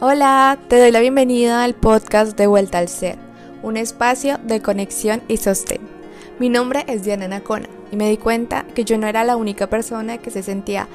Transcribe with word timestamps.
Hola, 0.00 0.60
te 0.68 0.78
doy 0.78 0.92
la 0.92 1.00
bienvenida 1.00 1.64
al 1.64 1.74
podcast 1.74 2.38
de 2.38 2.46
Vuelta 2.46 2.78
al 2.78 2.86
Ser, 2.86 3.18
un 3.64 3.76
espacio 3.76 4.38
de 4.44 4.62
conexión 4.62 5.22
y 5.26 5.38
sostén. 5.38 5.80
Mi 6.38 6.48
nombre 6.48 6.84
es 6.86 7.02
Diana 7.02 7.26
Nacona 7.26 7.68
y 7.90 7.96
me 7.96 8.08
di 8.08 8.16
cuenta 8.16 8.64
que 8.76 8.84
yo 8.84 8.96
no 8.96 9.08
era 9.08 9.24
la 9.24 9.34
única 9.34 9.66
persona 9.66 10.18
que 10.18 10.30
se 10.30 10.44
sentía 10.44 10.86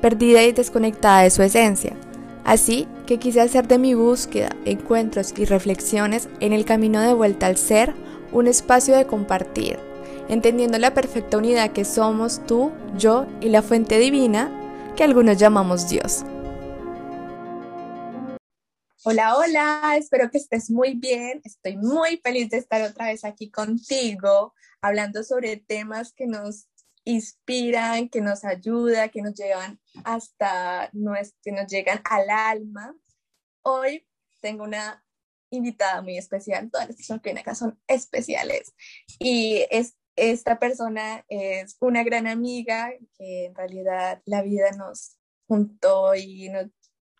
perdida 0.00 0.42
y 0.42 0.52
desconectada 0.52 1.20
de 1.20 1.28
su 1.28 1.42
esencia. 1.42 1.92
Así 2.42 2.88
que 3.04 3.18
quise 3.18 3.42
hacer 3.42 3.68
de 3.68 3.76
mi 3.76 3.92
búsqueda, 3.92 4.56
encuentros 4.64 5.34
y 5.36 5.44
reflexiones 5.44 6.30
en 6.40 6.54
el 6.54 6.64
camino 6.64 7.02
de 7.02 7.12
vuelta 7.12 7.46
al 7.46 7.58
ser 7.58 7.92
un 8.32 8.46
espacio 8.46 8.96
de 8.96 9.04
compartir, 9.04 9.78
entendiendo 10.30 10.78
la 10.78 10.94
perfecta 10.94 11.36
unidad 11.36 11.72
que 11.72 11.84
somos 11.84 12.40
tú, 12.46 12.72
yo 12.96 13.26
y 13.42 13.50
la 13.50 13.60
fuente 13.60 13.98
divina 13.98 14.50
que 14.96 15.04
algunos 15.04 15.36
llamamos 15.36 15.90
Dios. 15.90 16.24
Hola, 19.02 19.38
hola, 19.38 19.94
espero 19.96 20.30
que 20.30 20.36
estés 20.36 20.70
muy 20.70 20.92
bien. 20.92 21.40
Estoy 21.42 21.78
muy 21.78 22.18
feliz 22.18 22.50
de 22.50 22.58
estar 22.58 22.82
otra 22.82 23.06
vez 23.06 23.24
aquí 23.24 23.50
contigo, 23.50 24.52
hablando 24.82 25.24
sobre 25.24 25.56
temas 25.56 26.12
que 26.12 26.26
nos 26.26 26.68
inspiran, 27.04 28.10
que 28.10 28.20
nos 28.20 28.44
ayudan, 28.44 29.08
que 29.08 29.22
nos 29.22 29.34
llevan 29.34 29.80
hasta, 30.04 30.90
que 31.42 31.52
nos 31.52 31.66
llegan 31.68 32.02
al 32.04 32.28
alma. 32.28 32.94
Hoy 33.62 34.06
tengo 34.42 34.64
una 34.64 35.02
invitada 35.48 36.02
muy 36.02 36.18
especial, 36.18 36.70
todas 36.70 36.88
las 36.88 36.96
personas 36.96 37.22
que 37.22 37.30
vienen 37.30 37.40
acá 37.40 37.54
son 37.54 37.80
especiales 37.88 38.74
y 39.18 39.64
es, 39.70 39.96
esta 40.14 40.58
persona 40.58 41.24
es 41.30 41.78
una 41.80 42.04
gran 42.04 42.26
amiga 42.26 42.92
que 43.16 43.46
en 43.46 43.54
realidad 43.54 44.20
la 44.26 44.42
vida 44.42 44.72
nos 44.72 45.16
juntó 45.48 46.14
y 46.14 46.50
nos 46.50 46.66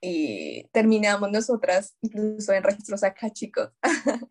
y 0.00 0.64
terminamos 0.72 1.30
nosotras 1.30 1.96
incluso 2.02 2.52
en 2.52 2.62
registros 2.62 3.02
acá, 3.02 3.30
chicos. 3.30 3.70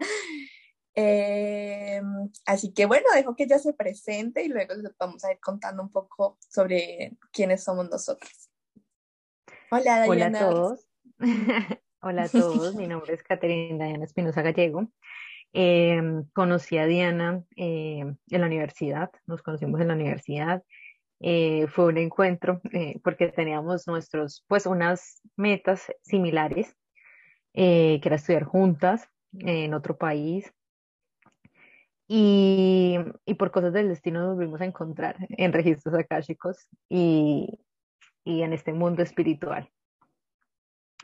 Em, 0.95 2.30
así 2.45 2.73
que 2.73 2.86
bueno, 2.86 3.06
dejo 3.16 3.34
que 3.34 3.44
ella 3.44 3.58
se 3.58 3.73
presente 3.73 4.44
y 4.44 4.50
luego 4.50 4.73
les 4.73 4.98
vamos 4.98 5.23
a 5.23 5.31
ir 5.31 5.39
contando 5.39 5.81
un 5.81 5.92
poco 5.92 6.38
sobre 6.42 7.16
quiénes 7.31 7.64
somos 7.64 7.89
nosotras. 7.89 8.50
Hola, 9.72 10.03
Diana. 10.03 10.09
Hola 10.09 10.26
a 10.26 10.52
todos. 10.52 10.88
Hola 12.02 12.23
a 12.23 12.30
todos, 12.30 12.76
mi 12.76 12.88
nombre 12.88 13.14
es 13.14 13.23
Caterina 13.23 13.86
Diana 13.86 14.04
Espinosa 14.04 14.42
Gallego. 14.42 14.92
Em, 15.54 16.26
conocí 16.33 16.78
a 16.78 16.86
Diana 16.86 17.44
en 17.56 18.17
la 18.28 18.45
universidad, 18.45 19.09
nos 19.26 19.42
conocimos 19.42 19.80
en 19.80 19.88
la 19.88 19.94
universidad 19.94 20.64
eh, 21.22 21.67
fue 21.67 21.86
un 21.88 21.98
encuentro 21.98 22.62
eh, 22.72 23.00
porque 23.03 23.28
teníamos 23.28 23.88
nuestros, 23.88 24.45
pues 24.48 24.66
unas 24.66 25.22
metas 25.36 25.92
similares, 26.02 26.76
eh, 27.53 28.00
que 28.02 28.08
era 28.08 28.16
estudiar 28.16 28.45
juntas 28.45 29.09
en 29.34 29.73
otro 29.73 29.98
país. 29.98 30.52
Y, 32.08 32.98
y, 33.26 33.34
por 33.36 33.52
cosas 33.52 33.72
del 33.72 33.89
destino 33.89 34.22
nos 34.22 34.36
volvimos 34.36 34.61
a 34.61 34.66
encontrar 34.66 35.16
en 35.30 35.53
registros 35.53 35.94
akáshicos 35.94 36.67
y, 36.89 37.59
y 38.23 38.42
en 38.42 38.54
este 38.54 38.73
mundo 38.73 39.04
espiritual. 39.04 39.70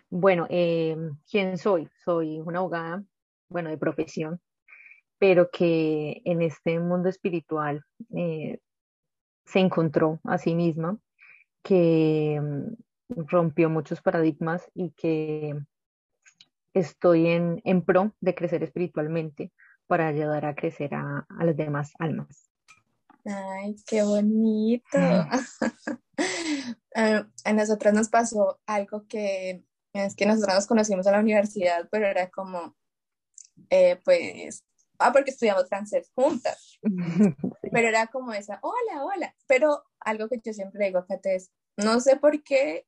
Bueno, 0.09 0.47
¿quién 0.49 1.57
soy? 1.59 1.89
Soy 2.03 2.39
una 2.39 2.59
abogada, 2.59 3.03
bueno, 3.49 3.69
de 3.69 3.77
profesión, 3.77 4.41
pero 5.19 5.51
que 5.51 6.21
en 6.25 6.41
este 6.41 6.79
mundo 6.79 7.09
espiritual 7.09 7.83
se 9.45 9.59
encontró 9.59 10.19
a 10.23 10.37
sí 10.37 10.55
misma, 10.55 10.97
que 11.63 12.39
mm, 12.41 13.25
rompió 13.27 13.69
muchos 13.69 14.01
paradigmas 14.01 14.69
y 14.73 14.91
que 14.91 15.55
estoy 16.73 17.27
en, 17.27 17.61
en 17.63 17.81
pro 17.83 18.13
de 18.19 18.35
crecer 18.35 18.63
espiritualmente 18.63 19.51
para 19.87 20.07
ayudar 20.07 20.45
a 20.45 20.55
crecer 20.55 20.93
a, 20.93 21.25
a 21.29 21.45
las 21.45 21.55
demás 21.55 21.93
almas. 21.99 22.49
Ay, 23.25 23.75
qué 23.87 24.03
bonito. 24.03 24.85
a 26.95 27.53
nosotras 27.53 27.93
nos 27.93 28.09
pasó 28.09 28.59
algo 28.65 29.05
que 29.07 29.63
es 29.93 30.15
que 30.15 30.25
nosotros 30.25 30.53
nos 30.53 30.67
conocimos 30.67 31.05
en 31.07 31.13
la 31.13 31.19
universidad, 31.21 31.87
pero 31.89 32.07
era 32.07 32.29
como, 32.29 32.75
eh, 33.69 33.99
pues, 34.03 34.65
ah, 34.99 35.11
porque 35.11 35.31
estudiamos 35.31 35.67
francés 35.67 36.11
juntas, 36.15 36.79
pero 37.71 37.87
era 37.87 38.07
como 38.07 38.33
esa, 38.33 38.59
hola, 38.61 39.05
hola, 39.05 39.35
pero 39.47 39.83
algo 39.99 40.27
que 40.29 40.39
yo 40.43 40.53
siempre 40.53 40.85
digo 40.85 40.99
a 40.99 41.05
Kate 41.05 41.35
es, 41.35 41.51
no 41.77 41.99
sé 41.99 42.17
por 42.17 42.43
qué, 42.43 42.85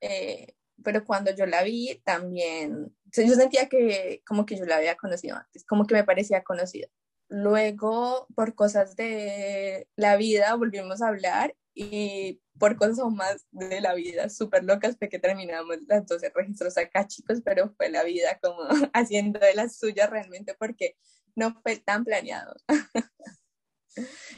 eh, 0.00 0.54
pero 0.82 1.04
cuando 1.04 1.34
yo 1.34 1.46
la 1.46 1.62
vi 1.62 2.00
también, 2.04 2.94
yo 3.12 3.34
sentía 3.34 3.68
que 3.68 4.22
como 4.26 4.46
que 4.46 4.56
yo 4.56 4.64
la 4.64 4.76
había 4.76 4.96
conocido 4.96 5.36
antes, 5.36 5.64
como 5.64 5.86
que 5.86 5.94
me 5.94 6.04
parecía 6.04 6.42
conocida. 6.42 6.88
Luego, 7.28 8.26
por 8.34 8.54
cosas 8.54 8.94
de 8.94 9.88
la 9.96 10.16
vida, 10.16 10.54
volvimos 10.54 11.00
a 11.00 11.08
hablar 11.08 11.54
y 11.74 12.42
por 12.58 12.76
cosas 12.76 12.98
aún 12.98 13.16
más 13.16 13.46
de 13.50 13.80
la 13.80 13.94
vida 13.94 14.28
súper 14.28 14.64
locas 14.64 14.96
fue 14.98 15.08
que 15.08 15.18
terminamos 15.18 15.78
las 15.88 16.06
12 16.06 16.30
registros 16.34 16.76
acá, 16.76 17.06
chicos, 17.06 17.40
pero 17.44 17.72
fue 17.76 17.88
la 17.88 18.04
vida 18.04 18.38
como 18.42 18.58
haciendo 18.92 19.40
de 19.40 19.54
las 19.54 19.78
suyas 19.78 20.10
realmente 20.10 20.54
porque 20.58 20.96
no 21.34 21.60
fue 21.62 21.76
tan 21.78 22.04
planeado. 22.04 22.54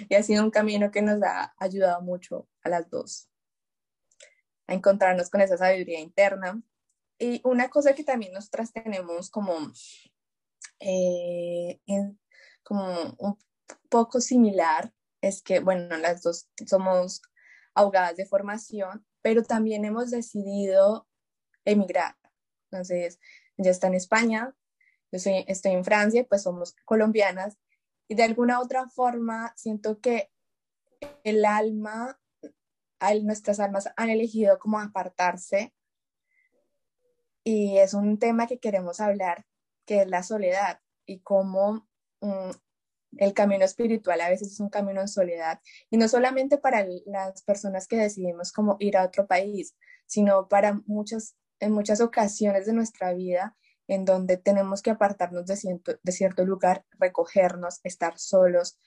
y 0.09 0.15
ha 0.15 0.23
sido 0.23 0.45
un 0.45 0.51
camino 0.51 0.91
que 0.91 1.03
nos 1.03 1.23
ha 1.23 1.55
ayudado 1.59 2.03
mucho 2.03 2.49
a 2.63 2.69
las 2.69 2.91
dos 2.91 3.29
a 4.67 4.75
encontrarnos 4.75 5.31
con 5.31 5.41
esa 5.41 5.57
sabiduría 5.57 6.01
interna. 6.01 6.63
Y 7.19 7.41
una 7.45 7.69
cosa 7.69 7.95
que 7.95 8.05
también 8.05 8.33
nosotras 8.33 8.73
tenemos 8.73 9.31
como, 9.31 9.55
eh, 10.81 11.81
como 12.63 13.15
un 13.19 13.39
poco 13.89 14.21
similar 14.21 14.93
es 15.21 15.43
que, 15.43 15.61
bueno, 15.61 15.97
las 15.97 16.23
dos 16.23 16.49
somos 16.67 17.23
ahogadas 17.75 18.17
de 18.17 18.27
formación, 18.27 19.07
pero 19.23 19.43
también 19.43 19.85
hemos 19.85 20.11
decidido 20.11 21.07
emigrar. 21.65 22.17
Entonces, 22.71 23.19
ya 23.57 23.71
está 23.71 23.87
en 23.87 23.95
España, 23.95 24.55
yo 25.15 25.31
estoy 25.47 25.73
en 25.73 25.85
Francia, 25.85 26.27
pues 26.29 26.43
somos 26.43 26.75
colombianas 26.85 27.57
y 28.09 28.15
de 28.15 28.25
alguna 28.25 28.61
otra 28.61 28.89
forma 28.89 29.53
siento 29.57 30.01
que 30.01 30.31
el 31.23 31.45
alma, 31.45 32.21
nuestras 33.23 33.61
almas 33.61 33.89
han 33.97 34.11
elegido 34.11 34.59
como 34.59 34.81
apartarse 34.81 35.75
y 37.45 37.79
es 37.79 37.95
un 37.95 38.19
tema 38.19 38.47
que 38.47 38.59
queremos 38.59 39.01
hablar, 39.01 39.45
que 39.87 40.03
es 40.03 40.09
la 40.09 40.23
soledad 40.23 40.81
y 41.07 41.21
cómo 41.21 41.87
mm, 42.21 42.51
el 43.19 43.35
camino 43.35 43.65
espiritual 43.65 44.21
a 44.21 44.31
veces 44.31 44.53
es 44.53 44.61
un 44.61 44.71
camino 44.71 45.01
en 45.01 45.09
soledad 45.09 45.61
y 45.91 45.99
no 45.99 46.09
solamente 46.09 46.59
para 46.59 46.87
las 47.07 47.43
personas 47.43 47.87
que 47.87 47.99
decidimos 47.99 48.51
como 48.51 48.77
ir 48.81 48.97
a 48.97 49.05
otro 49.05 49.27
país, 49.27 49.77
sino 50.07 50.49
para 50.49 50.81
muchas 50.87 51.37
en 51.61 51.73
muchas 51.73 52.01
ocasiones 52.01 52.67
de 52.67 52.73
nuestra 52.73 53.13
vida 53.15 53.57
en 53.87 54.05
donde 54.05 54.37
tenemos 54.37 54.83
que 54.83 54.91
apartarnos 54.91 55.47
de 55.47 55.57
cierto, 55.57 55.99
de 56.03 56.13
cierto 56.13 56.45
lugar, 56.45 56.85
recogernos, 56.99 57.81
estar 57.85 58.19
solos. 58.19 58.79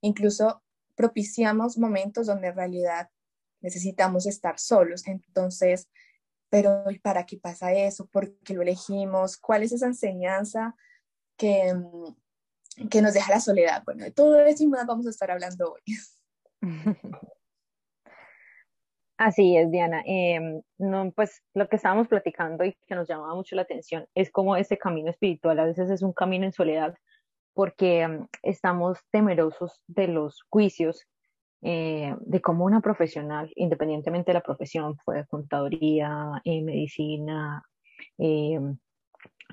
Incluso 0.00 0.62
propiciamos 0.94 1.78
momentos 1.78 2.26
donde 2.26 2.48
en 2.48 2.56
realidad 2.56 3.10
necesitamos 3.60 4.26
estar 4.26 4.58
solos. 4.58 5.06
Entonces, 5.06 5.88
pero 6.50 6.90
¿y 6.90 6.98
para 6.98 7.26
qué 7.26 7.38
pasa 7.38 7.72
eso? 7.72 8.06
¿Por 8.06 8.38
qué 8.40 8.54
lo 8.54 8.62
elegimos? 8.62 9.36
¿Cuál 9.38 9.62
es 9.62 9.72
esa 9.72 9.86
enseñanza 9.86 10.76
que, 11.36 11.74
que 12.90 13.02
nos 13.02 13.14
deja 13.14 13.32
la 13.32 13.40
soledad? 13.40 13.82
Bueno, 13.84 14.04
de 14.04 14.12
todo 14.12 14.40
eso 14.40 14.62
y 14.62 14.68
más 14.68 14.86
vamos 14.86 15.06
a 15.06 15.10
estar 15.10 15.30
hablando 15.30 15.72
hoy. 15.74 15.96
Así 19.24 19.56
es, 19.56 19.70
Diana. 19.70 20.02
Em, 20.04 20.60
no, 20.76 21.10
pues 21.12 21.42
lo 21.54 21.66
que 21.66 21.76
estábamos 21.76 22.08
platicando 22.08 22.62
y 22.62 22.76
que 22.86 22.94
nos 22.94 23.08
llamaba 23.08 23.34
mucho 23.34 23.56
la 23.56 23.62
atención 23.62 24.06
es 24.14 24.30
como 24.30 24.54
ese 24.54 24.76
camino 24.76 25.08
espiritual 25.08 25.58
a 25.58 25.64
veces 25.64 25.88
es 25.88 26.02
un 26.02 26.12
camino 26.12 26.44
en 26.44 26.52
soledad 26.52 26.94
porque 27.54 28.02
em, 28.02 28.26
estamos 28.42 28.98
temerosos 29.10 29.80
de 29.86 30.08
los 30.08 30.42
juicios 30.50 31.06
eh, 31.62 32.14
de 32.20 32.42
cómo 32.42 32.66
una 32.66 32.82
profesional, 32.82 33.50
independientemente 33.56 34.30
de 34.30 34.34
la 34.34 34.42
profesión, 34.42 34.98
fue 34.98 35.24
contaduría, 35.26 36.42
eh, 36.44 36.62
medicina, 36.62 37.62
em, 38.18 38.76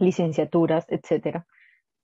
licenciaturas, 0.02 0.86
etcétera, 0.90 1.48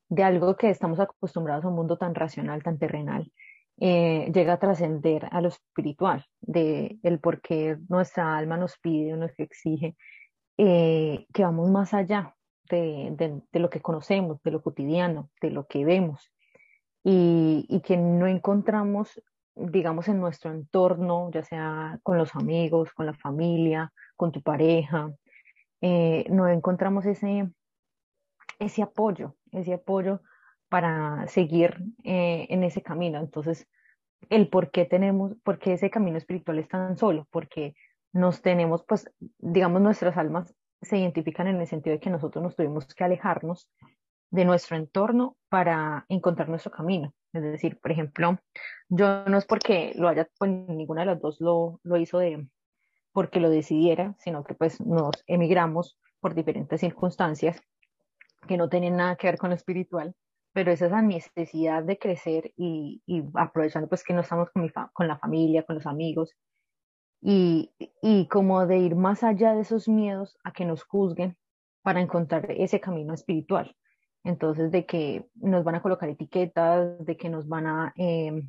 de 0.08 0.24
algo 0.24 0.56
que 0.56 0.70
estamos 0.70 1.02
acostumbrados 1.02 1.66
a 1.66 1.68
un 1.68 1.76
mundo 1.76 1.98
tan 1.98 2.16
racional, 2.16 2.64
tan 2.64 2.78
terrenal, 2.80 3.30
eh, 3.80 4.32
llega 4.34 4.54
a 4.54 4.60
trascender 4.60 5.28
a 5.32 5.42
lo 5.42 5.50
espiritual, 5.50 6.26
de 6.42 6.98
el 7.04 7.20
por 7.20 7.42
qué 7.42 7.78
nuestra 7.90 8.38
alma 8.38 8.58
nos 8.58 8.78
pide 8.80 9.14
o 9.14 9.18
nos 9.18 9.32
exige 9.38 9.96
eh, 10.58 11.28
que 11.34 11.44
vamos 11.44 11.70
más 11.70 11.94
allá 11.94 12.36
de, 12.70 13.42
de, 13.52 13.60
lo 13.60 13.70
que 13.70 13.82
conocemos, 13.82 14.42
de 14.44 14.52
lo 14.52 14.62
cotidiano, 14.62 15.30
de 15.42 15.52
lo 15.52 15.68
que 15.68 15.86
vemos, 15.86 16.32
y, 17.04 17.66
y, 17.70 17.82
que 17.82 17.96
no 17.96 18.28
encontramos, 18.28 19.22
digamos, 19.56 20.08
en 20.08 20.20
nuestro 20.20 20.52
entorno, 20.52 21.30
ya 21.32 21.44
sea 21.44 22.00
con 22.04 22.18
los 22.18 22.36
amigos, 22.36 22.92
con 22.94 23.06
la 23.06 23.14
familia, 23.14 23.94
con 24.16 24.32
tu 24.32 24.42
pareja, 24.42 25.14
eh, 25.82 26.26
no 26.30 26.48
encontramos 26.48 27.06
ese, 27.06 27.50
ese 28.60 28.82
apoyo, 28.82 29.36
ese 29.52 29.76
apoyo 29.76 30.22
para 30.70 31.28
seguir 31.28 31.78
eh, 32.04 32.48
en 32.50 32.64
ese 32.64 32.82
camino. 32.82 33.20
Entonces, 33.20 33.68
el 34.30 34.50
por 34.50 34.72
qué 34.72 34.86
tenemos, 34.86 35.36
por 35.44 35.60
qué 35.60 35.74
ese 35.74 35.90
camino 35.90 36.18
espiritual 36.18 36.60
es 36.60 36.68
tan 36.68 36.98
solo, 36.98 37.28
porque 37.32 37.76
nos 38.14 38.42
tenemos, 38.42 38.84
pues, 38.88 39.10
digamos, 39.38 39.82
nuestras 39.82 40.18
almas 40.18 40.54
se 40.82 40.98
identifican 40.98 41.48
en 41.48 41.60
el 41.60 41.68
sentido 41.68 41.96
de 41.96 42.00
que 42.00 42.10
nosotros 42.10 42.44
nos 42.44 42.56
tuvimos 42.56 42.86
que 42.86 43.04
alejarnos 43.04 43.70
de 44.30 44.46
nuestro 44.46 44.76
entorno 44.76 45.38
para 45.50 46.06
encontrar 46.10 46.50
nuestro 46.50 46.72
camino. 46.72 47.14
Es 47.34 47.44
decir, 47.44 47.80
por 47.80 47.92
ejemplo, 47.92 48.40
yo 48.90 49.26
no 49.26 49.38
es 49.38 49.46
porque 49.46 49.94
lo 49.96 50.08
haya, 50.08 50.28
pues 50.38 50.52
ninguna 50.52 51.02
de 51.02 51.08
las 51.08 51.22
dos 51.22 51.40
lo, 51.40 51.80
lo 51.84 51.98
hizo 51.98 52.20
de 52.20 52.48
porque 53.12 53.40
lo 53.40 53.50
decidiera, 53.50 54.16
sino 54.20 54.44
que 54.44 54.54
pues 54.54 54.80
nos 54.80 55.24
emigramos 55.26 55.98
por 56.20 56.36
diferentes 56.36 56.82
circunstancias 56.82 57.60
que 58.48 58.58
no 58.58 58.70
tienen 58.70 58.96
nada 58.96 59.16
que 59.16 59.28
ver 59.28 59.38
con 59.38 59.50
lo 59.50 59.56
espiritual, 59.56 60.14
pero 60.58 60.72
es 60.72 60.82
esa 60.82 61.04
necesidad 61.04 61.84
de 61.84 62.00
crecer 62.00 62.52
y, 62.58 63.04
y 63.06 63.24
aprovechando 63.36 63.88
pues 63.88 64.04
que 64.04 64.12
no 64.12 64.22
estamos 64.22 64.50
con, 64.50 64.64
mi 64.64 64.72
con 64.72 65.08
la 65.08 65.20
familia, 65.20 65.62
con 65.62 65.76
los 65.76 65.86
amigos, 65.86 66.36
y, 67.22 67.72
y 68.02 68.28
como 68.28 68.66
de 68.66 68.80
ir 68.80 68.96
más 68.96 69.24
allá 69.24 69.54
de 69.54 69.62
esos 69.62 69.88
miedos 69.88 70.36
a 70.44 70.52
que 70.54 70.66
nos 70.66 70.84
juzguen 70.84 71.38
para 71.84 72.02
encontrar 72.02 72.50
ese 72.50 72.80
camino 72.80 73.14
espiritual. 73.14 73.76
Entonces, 74.24 74.72
de 74.72 74.88
que 74.88 75.28
nos 75.36 75.64
van 75.64 75.76
a 75.76 75.84
colocar 75.84 76.10
etiquetas, 76.10 77.06
de 77.06 77.18
que 77.18 77.30
nos 77.30 77.48
van 77.48 77.68
a, 77.68 77.94
eh, 77.96 78.42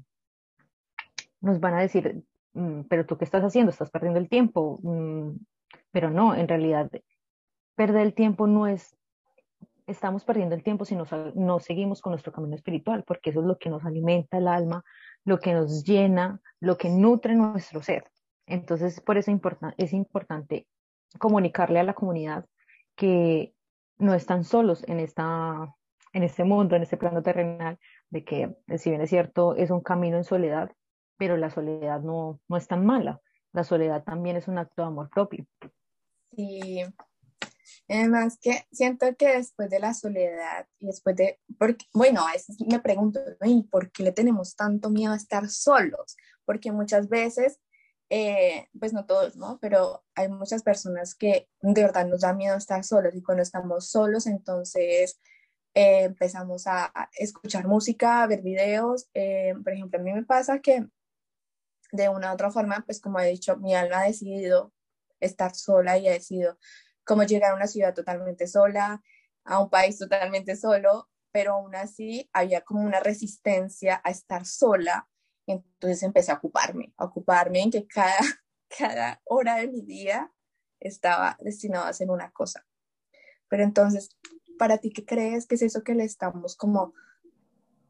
nos 1.43 1.61
van 1.61 1.75
a 1.75 1.83
decir, 1.83 2.25
mm, 2.55 2.85
pero 2.89 3.05
tú 3.05 3.19
qué 3.19 3.27
estás 3.27 3.45
haciendo, 3.45 3.71
estás 3.71 3.91
perdiendo 3.91 4.19
el 4.19 4.31
tiempo. 4.31 4.81
Mm, 4.83 5.33
pero 5.91 6.09
no, 6.09 6.35
en 6.35 6.49
realidad, 6.49 6.91
perder 7.75 8.07
el 8.07 8.15
tiempo 8.15 8.47
no 8.47 8.67
es, 8.67 8.97
estamos 9.89 10.25
perdiendo 10.25 10.55
el 10.55 10.63
tiempo 10.63 10.85
si 10.85 10.95
no, 10.95 11.05
no 11.35 11.59
seguimos 11.59 12.01
con 12.01 12.13
nuestro 12.13 12.33
camino 12.33 12.55
espiritual, 12.55 13.05
porque 13.05 13.31
eso 13.31 13.41
es 13.41 13.47
lo 13.47 13.59
que 13.59 13.71
nos 13.71 13.85
alimenta 13.85 14.39
el 14.39 14.47
alma, 14.47 14.85
lo 15.25 15.41
que 15.41 15.55
nos 15.55 15.83
llena, 15.85 16.41
lo 16.61 16.77
que 16.77 16.91
nutre 16.91 17.35
nuestro 17.35 17.83
ser. 17.83 18.11
Entonces, 18.47 19.01
por 19.01 19.19
eso 19.19 19.31
es 19.77 19.93
importante 19.93 20.67
comunicarle 21.19 21.81
a 21.81 21.85
la 21.85 21.95
comunidad 21.95 22.47
que 22.95 23.55
no 23.99 24.15
están 24.15 24.45
solos 24.45 24.85
en, 24.87 25.01
esta, 25.01 25.75
en 26.13 26.23
este 26.23 26.45
mundo, 26.45 26.77
en 26.77 26.83
este 26.83 26.97
plano 26.97 27.23
terrenal, 27.23 27.79
de 28.11 28.25
que 28.25 28.57
si 28.77 28.91
bien 28.91 29.03
es 29.03 29.11
cierto, 29.11 29.55
es 29.57 29.71
un 29.71 29.81
camino 29.81 30.17
en 30.17 30.25
soledad, 30.25 30.71
pero 31.17 31.37
la 31.37 31.51
soledad 31.51 32.01
no, 32.01 32.41
no 32.49 32.57
es 32.57 32.69
tan 32.69 32.85
mala. 32.87 33.21
La 33.53 33.65
soledad 33.65 34.05
también 34.05 34.37
es 34.37 34.49
un 34.49 34.59
acto 34.59 34.83
de 34.83 34.89
amor 34.89 35.11
propio. 35.11 35.47
Sí. 36.33 36.85
Además 37.89 38.39
que 38.41 38.67
siento 38.73 39.07
que 39.17 39.37
después 39.37 39.71
de 39.71 39.81
la 39.81 39.95
soledad 39.95 40.67
y 40.79 40.87
después 40.87 41.17
de, 41.17 41.41
porque, 41.59 41.87
bueno, 41.93 42.27
a 42.27 42.33
veces 42.33 42.57
me 42.67 42.81
pregunto, 42.81 43.21
¿y 43.45 43.63
por 43.65 43.91
qué 43.91 44.03
le 44.03 44.13
tenemos 44.13 44.57
tanto 44.57 44.91
miedo 44.91 45.13
a 45.13 45.17
estar 45.17 45.49
solos? 45.49 46.17
Porque 46.45 46.73
muchas 46.73 47.09
veces 47.09 47.61
eh, 48.11 48.69
pues 48.79 48.93
no 48.93 49.05
todos, 49.05 49.37
¿no? 49.37 49.59
Pero 49.61 50.05
hay 50.15 50.29
muchas 50.29 50.63
personas 50.63 51.15
que 51.15 51.49
de 51.61 51.83
verdad 51.83 52.07
nos 52.07 52.23
da 52.23 52.33
miedo 52.33 52.57
estar 52.57 52.83
solos 52.85 53.15
y 53.15 53.23
cuando 53.23 53.43
estamos 53.43 53.91
solos, 53.91 54.27
entonces 54.27 55.21
eh, 55.75 56.05
empezamos 56.05 56.67
a 56.67 56.91
escuchar 57.19 57.67
música, 57.67 58.23
a 58.23 58.27
ver 58.27 58.43
videos. 58.43 59.09
Eh, 59.15 59.55
por 59.63 59.73
ejemplo, 59.73 60.01
a 60.01 60.03
mí 60.03 60.13
me 60.13 60.25
pasa 60.25 60.61
que 60.61 60.87
de 61.93 62.09
una 62.09 62.31
u 62.31 62.35
otra 62.35 62.51
forma, 62.51 62.83
pues 62.87 63.01
como 63.01 63.21
he 63.21 63.29
dicho, 63.29 63.57
mi 63.59 63.75
alma 63.75 64.01
ha 64.01 64.07
decidido 64.07 64.73
estar 65.21 65.55
sola 65.55 65.99
y 65.99 66.09
ha 66.09 66.13
decidido 66.13 66.59
cómo 67.09 67.25
llegar 67.25 67.53
a 67.53 67.57
una 67.57 67.67
ciudad 67.67 67.95
totalmente 67.95 68.47
sola, 68.47 69.03
a 69.45 69.59
un 69.59 69.71
país 69.71 69.99
totalmente 69.99 70.55
solo, 70.55 71.09
pero 71.33 71.55
aún 71.55 71.75
así 71.75 72.31
había 72.33 72.61
como 72.61 72.83
una 72.83 73.01
resistencia 73.01 74.01
a 74.05 74.11
estar 74.11 74.47
sola 74.47 75.09
entonces 75.53 76.03
empecé 76.03 76.33
a 76.33 76.37
ocuparme, 76.37 76.93
a 76.97 77.05
ocuparme 77.05 77.63
en 77.63 77.71
que 77.71 77.87
cada, 77.87 78.19
cada 78.79 79.21
hora 79.25 79.57
de 79.57 79.69
mi 79.69 79.83
día 79.83 80.33
estaba 80.81 81.37
destinado 81.41 81.87
a 81.87 81.89
hacer 81.89 82.11
una 82.11 82.31
cosa. 82.31 82.67
Pero 83.49 83.65
entonces, 83.65 84.17
¿para 84.59 84.79
ti 84.79 84.91
qué 84.91 85.05
crees 85.05 85.47
que 85.47 85.55
es 85.55 85.63
eso 85.63 85.83
que 85.83 85.95
le 85.95 86.05
estamos 86.05 86.55
como 86.57 86.93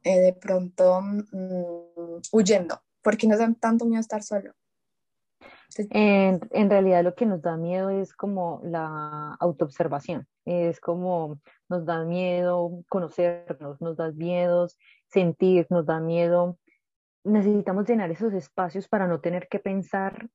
eh, 0.04 0.20
de 0.20 0.32
pronto 0.32 1.00
mm, 1.02 2.20
huyendo? 2.32 2.82
¿Por 3.02 3.16
qué 3.16 3.26
nos 3.26 3.38
dan 3.38 3.56
tanto 3.56 3.84
miedo 3.84 4.00
estar 4.00 4.22
solo? 4.22 4.54
En, 5.76 6.70
realidad 6.70 7.04
lo 7.04 7.14
que 7.14 7.26
nos 7.26 7.42
da 7.42 7.56
miedo 7.56 7.90
es 7.90 8.14
como 8.14 8.60
la 8.64 9.36
autoobservación, 9.38 10.26
es 10.44 10.80
como 10.80 11.38
nos 11.68 11.84
da 11.84 12.04
miedo 12.04 12.82
conocernos, 12.88 13.80
nos 13.80 13.96
da 13.96 14.10
miedo 14.10 14.66
sentir, 15.06 15.66
nos 15.68 15.84
da 15.84 16.00
miedo 16.00 16.58
necesitamos 17.24 17.86
llenar 17.88 18.10
esos 18.10 18.32
espacios 18.32 18.88
para 18.88 19.06
no 19.06 19.20
tener 19.20 19.48
que 19.48 19.58
pensar 19.58 20.28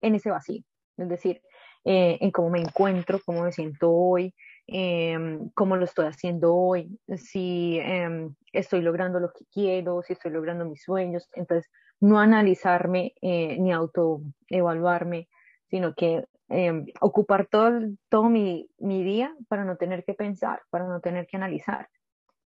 en 0.00 0.14
ese 0.14 0.30
vacío, 0.30 0.62
es 0.96 1.08
decir, 1.08 1.40
eh, 1.84 2.18
en 2.20 2.30
cómo 2.30 2.50
me 2.50 2.60
encuentro, 2.60 3.20
cómo 3.24 3.42
me 3.42 3.52
siento 3.52 3.90
hoy, 3.90 4.34
em, 4.66 5.48
cómo 5.54 5.76
lo 5.76 5.84
estoy 5.84 6.06
haciendo 6.06 6.54
hoy, 6.54 6.98
si 7.16 7.78
em, 7.80 8.34
estoy 8.52 8.82
logrando 8.82 9.20
lo 9.20 9.32
que 9.32 9.44
quiero, 9.52 10.02
si 10.02 10.12
estoy 10.12 10.32
logrando 10.32 10.66
mis 10.66 10.82
sueños. 10.82 11.28
Entonces, 11.34 11.70
no 12.00 12.18
analizarme 12.20 13.14
eh, 13.20 13.58
ni 13.58 13.72
autoevaluarme, 13.72 15.28
sino 15.68 15.94
que 15.94 16.24
em, 16.48 16.86
ocupar 17.00 17.46
todo, 17.46 17.80
todo 18.08 18.28
mi, 18.28 18.68
mi 18.78 19.02
día 19.02 19.34
para 19.48 19.64
no 19.64 19.76
tener 19.76 20.04
que 20.04 20.14
pensar, 20.14 20.62
para 20.70 20.86
no 20.86 21.00
tener 21.00 21.26
que 21.26 21.36
analizar. 21.36 21.88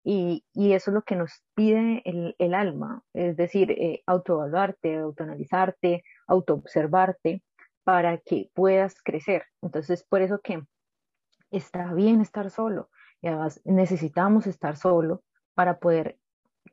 Y, 0.04 0.44
y, 0.54 0.74
eso 0.74 0.90
es 0.90 0.96
lo 0.96 1.04
que 1.04 1.16
nos 1.16 1.44
pide 1.54 2.02
el, 2.06 2.36
el 2.40 2.56
alma, 2.56 3.04
es 3.14 3.38
decir, 3.38 3.72
eh, 3.72 4.02
autoevaluarte, 4.08 4.98
autoanalizarte, 4.98 6.04
autoobservarte 6.28 7.44
para 7.84 8.18
que 8.18 8.50
puedas 8.56 8.96
crecer. 9.04 9.44
Entonces, 9.62 10.04
por 10.04 10.22
eso 10.22 10.40
que 10.42 10.64
está 11.52 11.94
bien 11.94 12.22
estar 12.22 12.50
solo 12.50 12.90
y 13.22 13.28
además 13.28 13.62
necesitamos 13.64 14.48
estar 14.48 14.76
solo 14.76 15.24
para 15.54 15.78
poder 15.78 16.18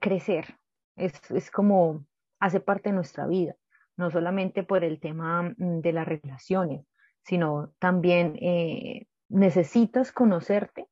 crecer. 0.01 0.57
Es, 0.97 1.13
es 1.31 1.51
como 1.51 2.07
hace 2.41 2.61
parte 2.61 2.91
de 2.91 2.95
nuestra 2.95 3.27
vida, 3.27 3.57
no 3.97 4.11
solamente 4.11 4.63
por 4.63 4.85
el 4.85 5.01
tema 5.01 5.43
mm, 5.43 5.81
de 5.81 5.93
las 5.93 6.07
relaciones, 6.07 6.87
sino 7.25 7.75
también 7.79 8.37
eh, 8.41 9.07
necesitas 9.29 10.13
conocerte 10.13 10.89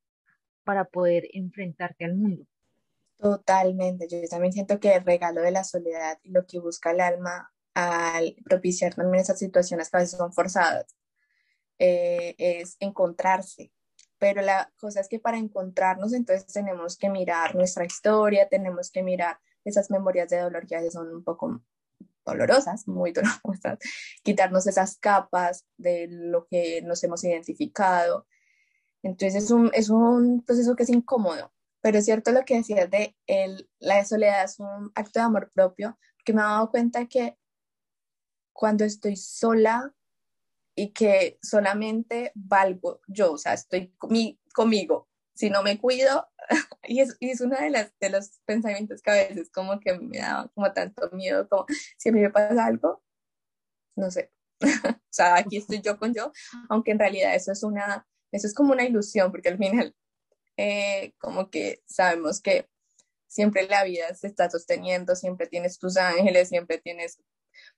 para 0.64 0.84
poder 0.84 1.24
enfrentarte 1.32 2.04
al 2.04 2.16
mundo. 2.16 2.44
Totalmente, 3.18 4.08
yo 4.08 4.18
también 4.28 4.52
siento 4.52 4.78
que 4.78 4.94
el 4.94 5.04
regalo 5.04 5.40
de 5.40 5.50
la 5.50 5.64
soledad 5.64 6.18
y 6.22 6.30
lo 6.30 6.46
que 6.46 6.58
busca 6.58 6.90
el 6.90 7.00
alma 7.00 7.50
al 7.72 8.36
propiciar 8.44 8.94
también 8.94 9.22
esas 9.22 9.38
situaciones 9.38 9.90
que 9.90 9.96
a 9.96 10.00
veces 10.00 10.18
son 10.18 10.32
forzadas 10.32 10.96
eh, 11.78 12.34
es 12.38 12.76
encontrarse. 12.80 13.72
Pero 14.18 14.42
la 14.42 14.72
cosa 14.78 15.00
es 15.00 15.08
que 15.08 15.18
para 15.18 15.38
encontrarnos 15.38 16.12
entonces 16.12 16.52
tenemos 16.52 16.96
que 16.96 17.10
mirar 17.10 17.54
nuestra 17.54 17.84
historia, 17.84 18.48
tenemos 18.48 18.90
que 18.90 19.02
mirar 19.02 19.38
esas 19.66 19.90
memorias 19.90 20.28
de 20.30 20.40
dolor 20.40 20.66
que 20.66 20.76
a 20.76 20.78
veces 20.78 20.94
son 20.94 21.14
un 21.14 21.24
poco 21.24 21.62
dolorosas, 22.24 22.88
muy 22.88 23.12
dolorosas, 23.12 23.78
quitarnos 24.22 24.66
esas 24.66 24.96
capas 24.96 25.64
de 25.76 26.08
lo 26.10 26.46
que 26.46 26.82
nos 26.82 27.02
hemos 27.04 27.22
identificado, 27.24 28.26
entonces 29.02 29.44
es 29.44 29.50
un, 29.50 29.70
es 29.72 29.88
un 29.88 30.42
proceso 30.42 30.74
que 30.74 30.82
es 30.82 30.90
incómodo, 30.90 31.52
pero 31.80 31.98
es 31.98 32.04
cierto 32.04 32.32
lo 32.32 32.44
que 32.44 32.56
decías 32.56 32.90
de 32.90 33.16
el, 33.26 33.70
la 33.78 34.04
soledad 34.04 34.44
es 34.44 34.58
un 34.58 34.90
acto 34.94 35.20
de 35.20 35.24
amor 35.24 35.50
propio, 35.54 35.98
que 36.24 36.32
me 36.32 36.40
he 36.40 36.44
dado 36.44 36.70
cuenta 36.70 37.06
que 37.06 37.38
cuando 38.52 38.84
estoy 38.84 39.16
sola 39.16 39.94
y 40.74 40.92
que 40.92 41.38
solamente 41.40 42.32
valgo 42.34 43.00
yo, 43.06 43.32
o 43.32 43.38
sea, 43.38 43.54
estoy 43.54 43.94
conmigo, 44.52 45.08
si 45.36 45.50
no 45.50 45.62
me 45.62 45.78
cuido, 45.78 46.28
y 46.82 47.00
es, 47.00 47.16
y 47.20 47.40
uno 47.42 47.56
de, 47.56 47.70
las, 47.70 47.92
de 48.00 48.10
los 48.10 48.40
pensamientos 48.44 49.02
que 49.02 49.10
a 49.10 49.14
veces 49.14 49.50
como 49.50 49.78
que 49.80 49.98
me 49.98 50.18
da 50.18 50.50
como 50.54 50.72
tanto 50.72 51.10
miedo, 51.12 51.48
como 51.48 51.66
si 51.96 52.08
a 52.08 52.12
mí 52.12 52.20
me 52.20 52.30
pasa 52.30 52.66
algo, 52.66 53.02
no 53.96 54.10
sé, 54.10 54.32
o 54.62 55.00
sea, 55.10 55.36
aquí 55.36 55.58
estoy 55.58 55.80
yo 55.82 55.98
con 55.98 56.14
yo, 56.14 56.32
aunque 56.68 56.90
en 56.90 56.98
realidad 56.98 57.34
eso 57.34 57.52
es 57.52 57.62
una 57.62 58.06
eso 58.32 58.46
es 58.46 58.54
como 58.54 58.72
una 58.72 58.84
ilusión, 58.84 59.30
porque 59.30 59.48
al 59.48 59.58
final, 59.58 59.94
eh, 60.56 61.14
como 61.18 61.50
que 61.50 61.82
sabemos 61.86 62.40
que 62.40 62.68
siempre 63.26 63.66
la 63.68 63.84
vida 63.84 64.14
se 64.14 64.26
está 64.26 64.50
sosteniendo, 64.50 65.16
siempre 65.16 65.46
tienes 65.46 65.78
tus 65.78 65.96
ángeles, 65.96 66.48
siempre 66.48 66.78
tienes 66.78 67.18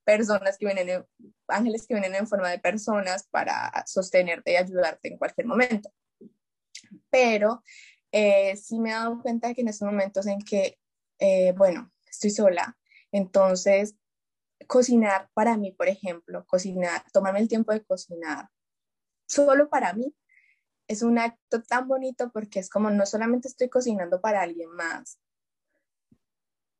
personas 0.05 0.59
que 0.59 0.67
vienen, 0.67 0.89
en, 0.89 1.07
ángeles 1.47 1.87
que 1.87 1.95
vienen 1.95 2.15
en 2.15 2.27
forma 2.27 2.51
de 2.51 2.59
personas 2.59 3.27
para 3.31 3.85
sostenerte 3.87 4.53
y 4.53 4.57
ayudarte 4.57 5.09
en 5.09 5.19
cualquier 5.19 5.47
momento. 5.47 5.93
Pero 7.11 7.63
eh, 8.13 8.57
sí 8.57 8.79
me 8.81 8.91
he 8.91 8.93
dado 8.93 9.21
cuenta 9.23 9.55
que 9.55 9.63
en 9.63 9.69
esos 9.69 9.87
momentos 9.87 10.27
en 10.27 10.41
que, 10.41 10.79
eh, 11.19 11.53
bueno, 11.57 11.93
estoy 12.07 12.31
sola, 12.31 12.77
entonces 13.13 13.97
cocinar 14.67 15.31
para 15.35 15.57
mí, 15.57 15.73
por 15.73 15.89
ejemplo, 15.89 16.45
cocinar, 16.47 17.03
tomarme 17.13 17.41
el 17.41 17.49
tiempo 17.49 17.73
de 17.73 17.85
cocinar 17.85 18.49
solo 19.27 19.69
para 19.69 19.93
mí, 19.93 20.15
es 20.89 21.03
un 21.03 21.19
acto 21.19 21.63
tan 21.63 21.87
bonito 21.87 22.31
porque 22.33 22.61
es 22.61 22.71
como 22.71 22.91
no 22.91 23.07
solamente 23.07 23.49
estoy 23.49 23.69
cocinando 23.69 24.21
para 24.21 24.43
alguien 24.43 24.71
más, 24.71 25.21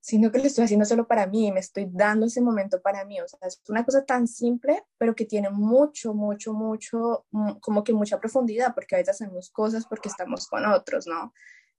sino 0.01 0.31
que 0.31 0.39
lo 0.39 0.45
estoy 0.45 0.65
haciendo 0.65 0.87
solo 0.87 1.07
para 1.07 1.27
mí, 1.27 1.51
me 1.53 1.61
estoy 1.61 1.89
dando 1.91 2.27
ese 2.27 2.41
momento 2.41 2.81
para 2.81 3.05
mí. 3.05 3.21
O 3.21 3.29
sea, 3.29 3.39
es 3.43 3.61
una 3.69 3.85
cosa 3.85 4.05
tan 4.05 4.27
simple, 4.27 4.85
pero 4.97 5.15
que 5.15 5.25
tiene 5.25 5.51
mucho, 5.51 6.15
mucho, 6.15 6.53
mucho, 6.53 7.27
mm, 7.31 7.59
como 7.61 7.85
que 7.85 7.93
mucha 7.93 8.19
profundidad, 8.21 8.75
porque 8.75 8.95
a 8.95 8.99
veces 8.99 9.21
hacemos 9.21 9.51
cosas 9.51 9.87
porque 9.87 10.09
estamos 10.09 10.47
con 10.47 10.65
otros, 10.67 11.07
¿no? 11.07 11.33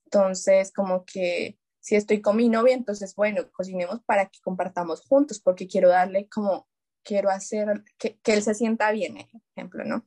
Entonces, 0.06 0.72
como 0.72 1.06
que 1.06 1.58
si 1.80 1.96
estoy 1.96 2.22
con 2.22 2.36
mi 2.36 2.50
novia, 2.50 2.74
entonces, 2.76 3.16
bueno, 3.16 3.50
cocinemos 3.52 4.02
para 4.06 4.26
que 4.28 4.40
compartamos 4.44 5.02
juntos, 5.02 5.40
porque 5.40 5.68
quiero 5.68 5.90
darle 5.90 6.28
como, 6.28 6.68
quiero 7.04 7.30
hacer 7.30 7.84
que, 7.98 8.20
que 8.20 8.34
él 8.34 8.44
se 8.44 8.54
sienta 8.54 8.92
bien, 8.92 9.18
ejemplo, 9.56 9.86
¿no? 9.86 10.06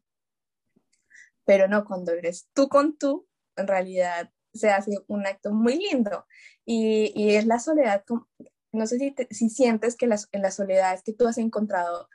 Pero 1.45 1.66
no, 1.66 1.85
cuando 1.85 2.12
eres 2.12 2.49
tú 2.52 2.69
con 2.69 2.97
tú, 2.99 3.26
en 3.57 3.66
realidad 3.66 4.31
se 4.52 4.71
hace 4.71 4.99
un 5.06 5.26
acto 5.26 5.52
muy 5.52 5.78
lindo 5.78 6.26
y, 6.64 7.12
y 7.14 7.37
es 7.37 7.47
la 7.47 7.59
soledad, 7.59 8.04
no 8.73 8.87
sé 8.87 8.99
si, 8.99 9.14
si 9.30 9.50
sientes 9.50 9.97
que 9.97 10.06
en 10.06 10.42
la 10.42 10.50
soledad 10.50 10.94
es 10.94 11.02
que 11.02 11.12
tú 11.12 11.26
has 11.26 11.38
encontrado 11.38 12.09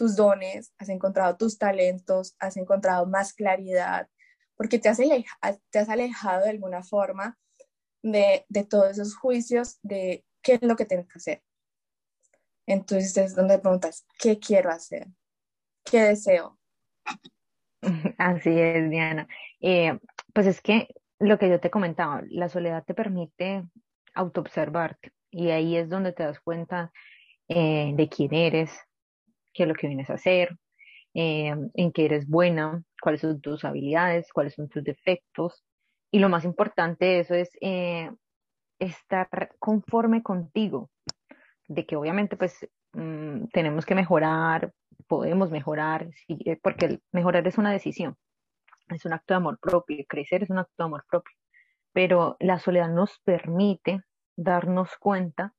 tus 0.00 0.16
dones, 0.16 0.72
has 0.78 0.88
encontrado 0.88 1.36
tus 1.36 1.58
talentos, 1.58 2.34
has 2.38 2.56
encontrado 2.56 3.04
más 3.04 3.34
claridad, 3.34 4.08
porque 4.56 4.78
te 4.78 4.88
has, 4.88 4.98
te 4.98 5.78
has 5.78 5.88
alejado 5.88 6.44
de 6.44 6.50
alguna 6.50 6.82
forma 6.82 7.38
de, 8.02 8.46
de, 8.48 8.64
todos 8.64 8.92
esos 8.92 9.14
juicios 9.14 9.78
de 9.82 10.24
qué 10.42 10.54
es 10.54 10.62
lo 10.62 10.76
que 10.76 10.86
tienes 10.86 11.06
que 11.06 11.18
hacer. 11.18 11.42
Entonces 12.66 13.16
es 13.16 13.34
donde 13.34 13.58
preguntas, 13.58 14.06
¿qué 14.18 14.38
quiero 14.38 14.70
hacer? 14.70 15.06
¿Qué 15.84 16.00
deseo? 16.00 16.58
Así 18.18 18.58
es, 18.58 18.90
Diana. 18.90 19.28
Eh, 19.60 19.98
pues 20.32 20.46
es 20.46 20.60
que 20.60 20.88
lo 21.20 21.38
que 21.38 21.48
yo 21.48 21.60
te 21.60 21.70
comentaba, 21.70 22.22
la 22.30 22.48
soledad 22.48 22.84
te 22.84 22.94
permite 22.94 23.64
autoobservarte 24.14 25.12
y 25.30 25.50
ahí 25.50 25.76
es 25.76 25.88
donde 25.88 26.12
te 26.12 26.24
das 26.24 26.40
cuenta 26.40 26.90
eh, 27.48 27.92
de 27.94 28.08
quién 28.08 28.34
eres, 28.34 28.72
qué 29.52 29.64
es 29.64 29.68
lo 29.68 29.74
que 29.74 29.86
vienes 29.86 30.08
a 30.10 30.14
hacer, 30.14 30.56
eh, 31.14 31.54
en 31.74 31.92
qué 31.92 32.06
eres 32.06 32.26
buena, 32.26 32.82
cuáles 33.02 33.20
son 33.20 33.40
tus 33.40 33.64
habilidades, 33.64 34.32
cuáles 34.32 34.54
son 34.54 34.68
tus 34.68 34.82
defectos. 34.82 35.62
Y 36.10 36.18
lo 36.20 36.28
más 36.28 36.44
importante 36.44 37.04
de 37.04 37.20
eso 37.20 37.34
es 37.34 37.50
eh, 37.60 38.10
estar 38.78 39.28
conforme 39.58 40.22
contigo, 40.22 40.90
de 41.68 41.86
que 41.86 41.96
obviamente 41.96 42.36
pues 42.36 42.66
mm, 42.94 43.46
tenemos 43.52 43.84
que 43.84 43.94
mejorar, 43.94 44.72
podemos 45.06 45.50
mejorar, 45.50 46.08
porque 46.62 46.98
mejorar 47.12 47.46
es 47.46 47.58
una 47.58 47.72
decisión 47.72 48.16
es 48.96 49.04
un 49.04 49.12
acto 49.12 49.34
de 49.34 49.38
amor 49.38 49.58
propio, 49.58 50.04
crecer 50.08 50.42
es 50.42 50.50
un 50.50 50.58
acto 50.58 50.74
de 50.78 50.84
amor 50.84 51.04
propio, 51.08 51.36
pero 51.92 52.36
la 52.40 52.58
soledad 52.58 52.90
nos 52.90 53.18
permite 53.20 54.02
darnos 54.36 54.96
cuenta 54.98 55.54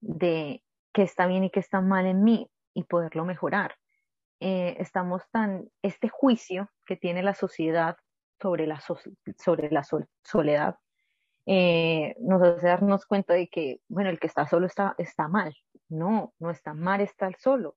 de 0.00 0.62
qué 0.92 1.02
está 1.02 1.26
bien 1.26 1.44
y 1.44 1.50
qué 1.50 1.60
está 1.60 1.80
mal 1.80 2.06
en 2.06 2.24
mí 2.24 2.50
y 2.74 2.84
poderlo 2.84 3.24
mejorar. 3.24 3.76
Eh, 4.40 4.76
estamos 4.78 5.22
tan, 5.30 5.68
este 5.82 6.08
juicio 6.08 6.70
que 6.86 6.96
tiene 6.96 7.22
la 7.22 7.34
sociedad 7.34 7.96
sobre 8.40 8.66
la, 8.66 8.80
sobre 8.80 9.70
la 9.70 9.84
soledad 10.24 10.76
eh, 11.46 12.14
nos 12.20 12.42
hace 12.42 12.66
darnos 12.66 13.04
cuenta 13.06 13.34
de 13.34 13.48
que, 13.48 13.80
bueno, 13.88 14.10
el 14.10 14.20
que 14.20 14.26
está 14.28 14.46
solo 14.46 14.66
está, 14.66 14.94
está 14.98 15.28
mal. 15.28 15.54
No, 15.88 16.34
no 16.38 16.50
está 16.50 16.74
mal 16.74 17.00
estar 17.00 17.36
solo. 17.38 17.76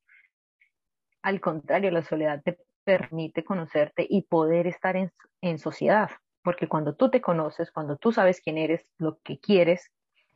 Al 1.21 1.41
contrario, 1.41 1.91
la 1.91 2.03
soledad 2.03 2.43
permite 2.85 3.43
conocerte 3.43 4.05
y 4.09 4.21
poder 4.21 4.67
estar 4.67 4.95
en, 4.95 5.11
en 5.41 5.59
sociedad. 5.59 6.11
Porque 6.43 6.69
cuando 6.69 6.95
tú 6.95 7.09
te 7.09 7.21
conoces, 7.21 7.71
cuando 7.71 7.97
tú 7.97 8.11
sabes 8.11 8.39
quién 8.39 8.57
eres, 8.57 8.85
lo 8.97 9.19
que 9.21 9.39
quieres 9.39 9.91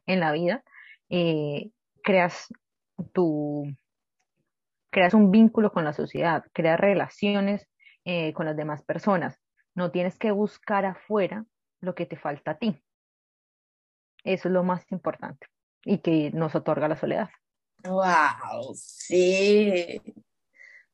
en 0.08 0.20
la 0.20 0.32
vida, 0.32 0.64
eh, 1.10 1.70
creas 2.04 2.48
tu 3.14 3.66
creas 4.92 5.14
un 5.14 5.30
vínculo 5.30 5.72
con 5.72 5.86
la 5.86 5.94
sociedad, 5.94 6.44
creas 6.52 6.80
relaciones 6.80 7.68
eh, 8.06 8.34
con 8.34 8.48
las 8.48 8.58
demás 8.58 8.84
personas. 8.84 9.40
No 9.76 9.92
tienes 9.92 10.18
que 10.18 10.32
buscar 10.32 10.86
afuera 10.86 11.46
lo 11.80 11.94
que 11.94 12.08
te 12.08 12.18
falta 12.18 12.52
a 12.52 12.58
ti. 12.58 12.82
Eso 14.24 14.48
es 14.48 14.54
lo 14.54 14.64
más 14.64 14.92
importante 14.92 15.48
y 15.86 16.00
que 16.00 16.32
nos 16.32 16.56
otorga 16.56 16.88
la 16.88 16.98
soledad. 16.98 17.30
Wow, 17.84 18.74
sí 18.74 20.02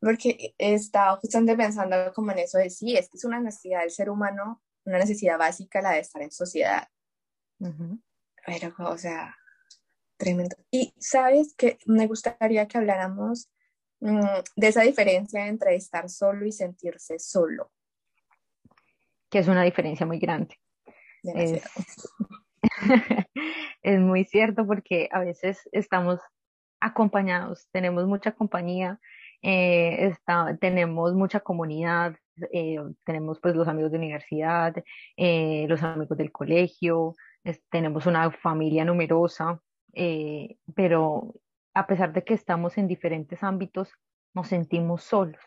porque 0.05 0.53
estaba 0.59 1.15
justamente 1.15 1.57
pensando 1.57 2.13
como 2.13 2.31
en 2.31 2.37
eso 2.37 2.59
de 2.59 2.69
sí, 2.69 2.95
es 2.95 3.09
que 3.09 3.17
es 3.17 3.25
una 3.25 3.39
necesidad 3.39 3.81
del 3.81 3.89
ser 3.89 4.11
humano, 4.11 4.61
una 4.85 4.99
necesidad 4.99 5.39
básica 5.39 5.81
la 5.81 5.93
de 5.93 6.01
estar 6.01 6.21
en 6.21 6.29
sociedad. 6.29 6.87
Pero, 8.45 8.75
o 8.77 8.97
sea, 8.99 9.35
tremendo. 10.15 10.57
Y 10.69 10.93
sabes 10.99 11.55
que 11.57 11.79
me 11.87 12.05
gustaría 12.05 12.67
que 12.67 12.77
habláramos 12.77 13.49
mm, 13.99 14.19
de 14.55 14.67
esa 14.67 14.83
diferencia 14.83 15.47
entre 15.47 15.73
estar 15.73 16.07
solo 16.07 16.45
y 16.45 16.51
sentirse 16.51 17.17
solo. 17.17 17.71
Que 19.31 19.39
es 19.39 19.47
una 19.47 19.63
diferencia 19.63 20.05
muy 20.05 20.19
grande. 20.19 20.59
Es, 21.23 21.63
es 23.81 23.99
muy 23.99 24.23
cierto 24.25 24.67
porque 24.67 25.09
a 25.11 25.21
veces 25.21 25.67
estamos 25.71 26.19
acompañados, 26.79 27.67
tenemos 27.71 28.05
mucha 28.05 28.33
compañía, 28.33 28.99
eh, 29.47 30.11
tenemos 30.59 31.13
mucha 31.13 31.39
comunidad, 31.39 32.15
eh, 32.51 32.79
tenemos 33.03 33.39
pues 33.39 33.55
los 33.55 33.67
amigos 33.67 33.91
de 33.91 33.99
universidad, 33.99 34.73
eh, 35.15 35.67
los 35.69 35.83
amigos 35.83 36.17
del 36.17 36.31
colegio, 36.31 37.13
tenemos 37.69 38.07
una 38.07 38.31
familia 38.31 38.83
numerosa, 38.85 39.61
pero 40.75 41.35
a 41.75 41.85
pesar 41.85 42.11
de 42.11 42.23
que 42.23 42.33
estamos 42.33 42.79
en 42.79 42.87
diferentes 42.87 43.43
ámbitos, 43.43 43.91
nos 44.33 44.47
sentimos 44.47 45.03
solos. 45.03 45.41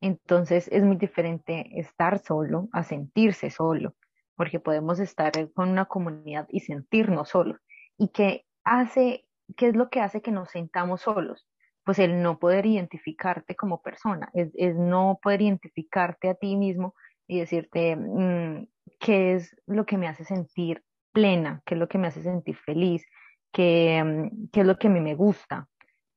Entonces 0.00 0.68
es 0.72 0.82
muy 0.82 0.96
diferente 0.96 1.78
estar 1.78 2.18
solo 2.20 2.68
a 2.72 2.84
sentirse 2.84 3.50
solo, 3.50 3.94
porque 4.34 4.60
podemos 4.60 4.98
estar 4.98 5.32
con 5.52 5.68
una 5.68 5.84
comunidad 5.84 6.46
y 6.48 6.60
sentirnos 6.60 7.28
solos. 7.28 7.58
¿Y 7.98 8.08
qué 8.08 8.46
hace, 8.64 9.26
qué 9.58 9.68
es 9.68 9.76
lo 9.76 9.90
que 9.90 10.00
hace 10.00 10.22
que 10.22 10.30
nos 10.30 10.52
sintamos 10.52 11.02
solos? 11.02 11.46
Pues 11.84 11.98
el 11.98 12.22
no 12.22 12.38
poder 12.38 12.66
identificarte 12.66 13.54
como 13.54 13.82
persona, 13.82 14.30
es, 14.34 14.52
no 14.76 15.18
poder 15.22 15.42
identificarte 15.42 16.28
a 16.30 16.34
ti 16.34 16.56
mismo 16.56 16.94
y 17.26 17.40
decirte 17.40 17.96
mm, 17.96 18.66
qué 18.98 19.34
es 19.34 19.54
lo 19.66 19.86
que 19.86 19.98
me 19.98 20.08
hace 20.08 20.24
sentir 20.24 20.82
plena, 21.12 21.62
qué 21.66 21.74
es 21.74 21.78
lo 21.78 21.88
que 21.88 21.98
me 21.98 22.08
hace 22.08 22.22
sentir 22.22 22.56
feliz, 22.56 23.04
qué, 23.52 24.02
mm, 24.04 24.48
qué 24.50 24.60
es 24.60 24.66
lo 24.66 24.78
que 24.78 24.88
a 24.88 24.90
mí 24.90 25.00
me 25.00 25.14
gusta. 25.14 25.68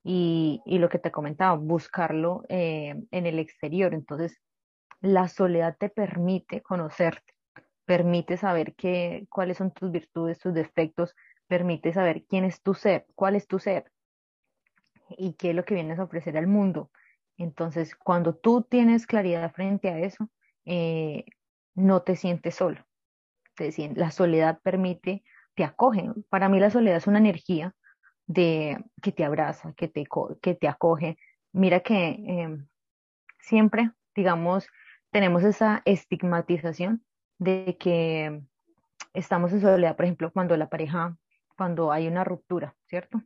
Y, 0.09 0.61
y 0.65 0.79
lo 0.79 0.87
que 0.87 0.99
te 0.99 1.11
comentaba, 1.11 1.55
buscarlo 1.55 2.43
eh, 2.47 2.95
en 3.11 3.25
el 3.25 3.39
exterior. 3.39 3.93
Entonces, 3.93 4.39
la 5.01 5.27
soledad 5.27 5.75
te 5.77 5.89
permite 5.89 6.61
conocerte, 6.61 7.33
permite 7.85 8.37
saber 8.37 8.73
qué, 8.75 9.27
cuáles 9.29 9.57
son 9.57 9.71
tus 9.71 9.91
virtudes, 9.91 10.39
tus 10.39 10.53
defectos, 10.53 11.13
permite 11.47 11.91
saber 11.91 12.23
quién 12.27 12.45
es 12.45 12.61
tu 12.61 12.73
ser, 12.73 13.05
cuál 13.15 13.35
es 13.35 13.47
tu 13.47 13.59
ser, 13.59 13.91
y 15.17 15.33
qué 15.33 15.51
es 15.51 15.55
lo 15.55 15.65
que 15.65 15.75
vienes 15.75 15.99
a 15.99 16.03
ofrecer 16.03 16.37
al 16.37 16.47
mundo. 16.47 16.91
Entonces, 17.37 17.95
cuando 17.95 18.35
tú 18.35 18.63
tienes 18.63 19.05
claridad 19.05 19.51
frente 19.53 19.89
a 19.89 19.99
eso, 19.99 20.29
eh, 20.65 21.25
no 21.75 22.01
te 22.01 22.15
sientes 22.15 22.55
solo. 22.55 22.85
La 23.95 24.11
soledad 24.11 24.59
permite, 24.61 25.23
te 25.55 25.63
acoge. 25.63 26.11
Para 26.29 26.49
mí 26.49 26.59
la 26.59 26.69
soledad 26.69 26.97
es 26.97 27.07
una 27.07 27.19
energía 27.19 27.75
de, 28.25 28.83
que 29.01 29.11
te 29.11 29.23
abraza, 29.23 29.73
que 29.73 29.87
te, 29.87 30.05
que 30.41 30.55
te 30.55 30.67
acoge. 30.67 31.17
Mira 31.53 31.79
que 31.79 32.09
em, 32.27 32.67
siempre, 33.39 33.91
digamos, 34.15 34.67
tenemos 35.11 35.43
esa 35.43 35.81
estigmatización 35.85 37.03
de 37.39 37.77
que 37.79 38.41
estamos 39.13 39.51
en 39.53 39.61
soledad, 39.61 39.95
por 39.95 40.05
ejemplo, 40.05 40.31
cuando 40.31 40.57
la 40.57 40.69
pareja, 40.69 41.17
cuando 41.55 41.91
hay 41.91 42.07
una 42.07 42.23
ruptura, 42.23 42.75
¿cierto? 42.85 43.21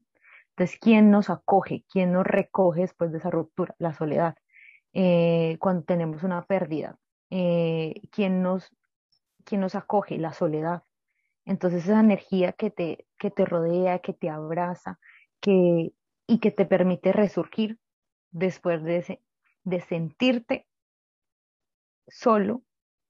Entonces, 0.51 0.77
¿quién 0.79 1.12
nos 1.12 1.29
acoge? 1.29 1.86
¿Quién 1.89 2.12
nos 2.13 2.25
recoge 2.25 2.81
después 2.81 3.12
de 3.12 3.20
esa 3.20 3.29
ruptura? 3.29 3.75
La 3.79 3.93
soledad. 3.93 4.36
Eh, 4.93 5.58
cuando 5.60 5.84
tenemos 5.84 6.24
una 6.24 6.46
pérdida, 6.46 6.98
eh, 7.29 8.01
¿quién, 8.12 8.43
nos, 8.43 8.70
¿quién 9.46 9.62
nos 9.62 9.75
acoge? 9.75 10.17
La 10.17 10.34
soledad. 10.34 10.84
Entonces, 11.46 11.86
esa 11.86 12.00
energía 12.00 12.53
que 12.53 12.70
te, 12.70 13.08
que 13.17 13.31
te 13.31 13.46
rodea, 13.46 14.00
que 14.00 14.13
te 14.13 14.29
abraza 14.29 15.00
que, 15.39 15.93
y 16.27 16.39
que 16.39 16.51
te 16.51 16.65
permite 16.65 17.13
resurgir 17.13 17.79
después 18.31 18.84
de, 18.84 19.22
de 19.63 19.81
sentirte 19.81 20.67
solo, 22.08 22.63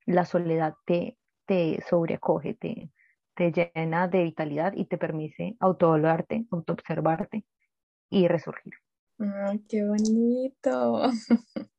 la 0.06 0.26
soledad 0.26 0.76
te, 0.86 1.18
te 1.46 1.82
sobreacoge, 1.90 2.54
te, 2.54 2.92
te 3.36 3.52
llena 3.52 4.08
de 4.08 4.24
vitalidad 4.24 4.74
y 4.76 4.86
te 4.86 4.98
permite 4.98 5.56
autoevaluarte, 5.60 6.46
autoobservarte 6.52 7.46
y 8.10 8.28
resurgir. 8.28 8.74
Ay, 9.20 9.60
qué 9.70 9.84
bonito. 9.86 11.04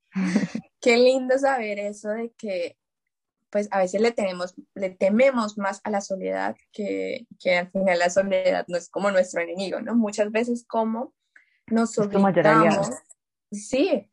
qué 0.81 0.97
lindo 0.97 1.39
saber 1.39 1.79
eso 1.79 2.11
de 2.11 2.33
que 2.37 2.77
pues 3.51 3.69
a 3.71 3.79
veces 3.79 4.01
le, 4.01 4.13
tenemos, 4.13 4.55
le 4.75 4.89
tememos 4.89 5.59
más 5.59 5.83
a 5.85 5.91
la 5.91 6.01
soledad 6.01 6.57
que, 6.73 7.27
que 7.39 7.59
al 7.59 7.71
final 7.71 7.99
la 7.99 8.09
soledad 8.09 8.65
no 8.67 8.79
es 8.79 8.89
como 8.89 9.11
nuestro 9.11 9.43
enemigo, 9.43 9.79
¿no? 9.81 9.95
Muchas 9.95 10.33
veces 10.33 10.65
como 10.67 11.13
nos 11.67 11.99
obligamos, 11.99 12.91
sí, 13.51 14.09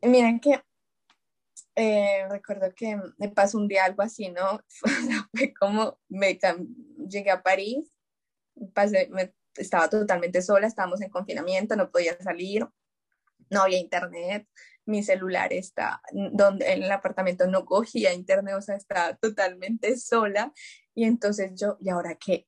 miren 0.00 0.40
que 0.40 0.62
eh, 1.76 2.26
recuerdo 2.28 2.72
que 2.74 2.98
me 3.18 3.28
pasó 3.28 3.58
un 3.58 3.68
día 3.68 3.84
algo 3.84 4.02
así, 4.02 4.30
¿no? 4.30 4.60
Fue 5.32 5.54
como 5.54 5.98
me 6.08 6.38
llegué 7.08 7.30
a 7.30 7.42
París, 7.42 7.90
pasé, 8.72 9.10
estaba 9.56 9.88
totalmente 9.88 10.42
sola, 10.42 10.66
estábamos 10.66 11.00
en 11.00 11.10
confinamiento, 11.10 11.76
no 11.76 11.90
podía 11.90 12.16
salir, 12.22 12.66
no 13.50 13.62
había 13.62 13.78
internet, 13.78 14.48
mi 14.86 15.02
celular 15.02 15.52
está, 15.52 16.02
donde 16.12 16.72
en 16.72 16.82
el 16.82 16.92
apartamento 16.92 17.46
no 17.46 17.64
cogía 17.64 18.12
internet, 18.12 18.54
o 18.54 18.62
sea, 18.62 18.76
estaba 18.76 19.16
totalmente 19.16 19.96
sola. 19.96 20.52
Y 20.94 21.04
entonces 21.04 21.52
yo, 21.54 21.78
¿y 21.80 21.88
ahora 21.88 22.16
qué? 22.16 22.46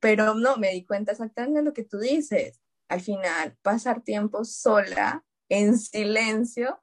Pero 0.00 0.34
no, 0.34 0.56
me 0.56 0.70
di 0.70 0.84
cuenta 0.84 1.12
exactamente 1.12 1.60
de 1.60 1.64
lo 1.64 1.72
que 1.72 1.84
tú 1.84 1.98
dices. 1.98 2.60
Al 2.88 3.00
final, 3.00 3.56
pasar 3.62 4.02
tiempo 4.02 4.44
sola, 4.44 5.24
en 5.48 5.78
silencio, 5.78 6.80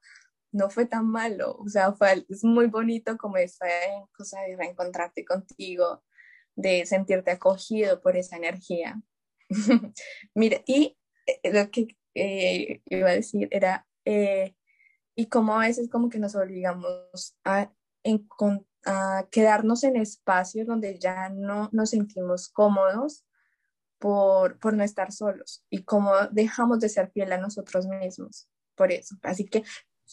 no 0.51 0.70
fue 0.70 0.86
tan 0.86 1.08
malo. 1.08 1.56
O 1.60 1.68
sea, 1.68 1.94
fue, 1.94 2.25
es 2.29 2.44
muy 2.44 2.68
bonito 2.68 3.18
como 3.18 3.38
esa 3.38 3.68
cosa 4.15 4.41
de 4.41 4.56
reencontrarte 4.56 5.25
contigo, 5.25 6.03
de 6.56 6.86
sentirte 6.86 7.32
acogido 7.32 8.01
por 8.01 8.18
esa 8.18 8.38
energía. 8.38 9.01
Mira, 10.36 10.62
y 10.65 10.98
eh, 11.25 11.51
lo 11.51 11.70
que 11.72 11.88
eh, 12.15 12.82
iba 12.86 13.10
a 13.10 13.13
decir 13.13 13.48
era, 13.51 13.88
eh, 14.06 14.56
y 15.15 15.27
como 15.27 15.56
a 15.56 15.68
veces 15.68 15.89
como 15.89 16.10
que 16.10 16.20
nos 16.20 16.36
obligamos 16.36 17.38
a, 17.44 17.72
a 18.86 19.27
quedarnos 19.32 19.84
en 19.84 19.96
espacios 19.98 20.68
donde 20.68 20.98
ya 21.00 21.29
no 21.29 21.70
nos 21.72 21.91
sentimos 21.91 22.50
cómodos 22.50 23.25
por, 24.00 24.58
por 24.60 24.74
no 24.74 24.84
estar 24.84 25.12
solos 25.12 25.65
y 25.70 25.84
como 25.84 26.13
dejamos 26.32 26.79
de 26.79 26.88
ser 26.88 27.12
fiel 27.12 27.34
a 27.34 27.38
nosotros 27.38 27.86
mismos 27.86 28.50
por 28.75 28.94
eso. 28.94 29.15
Así 29.24 29.46
que 29.46 29.63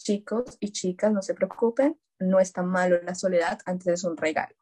chicos 0.03 0.57
y 0.59 0.71
chicas, 0.71 1.11
no 1.11 1.21
se 1.21 1.33
preocupen, 1.33 1.97
no 2.19 2.39
es 2.39 2.53
tan 2.53 2.67
malo 2.67 3.01
la 3.03 3.15
soledad, 3.15 3.59
antes 3.65 3.87
es 3.87 4.03
un 4.03 4.17
regalo. 4.17 4.55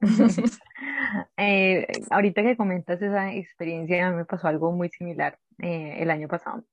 Eh, 1.38 1.86
ahorita 2.10 2.42
que 2.42 2.56
comentas 2.56 3.00
esa 3.00 3.32
experiencia, 3.32 4.10
me 4.10 4.24
pasó 4.24 4.48
algo 4.48 4.72
muy 4.72 4.88
similar 4.90 5.38
eh, 5.62 5.96
el 5.98 6.10
año 6.10 6.28
pasado, 6.28 6.64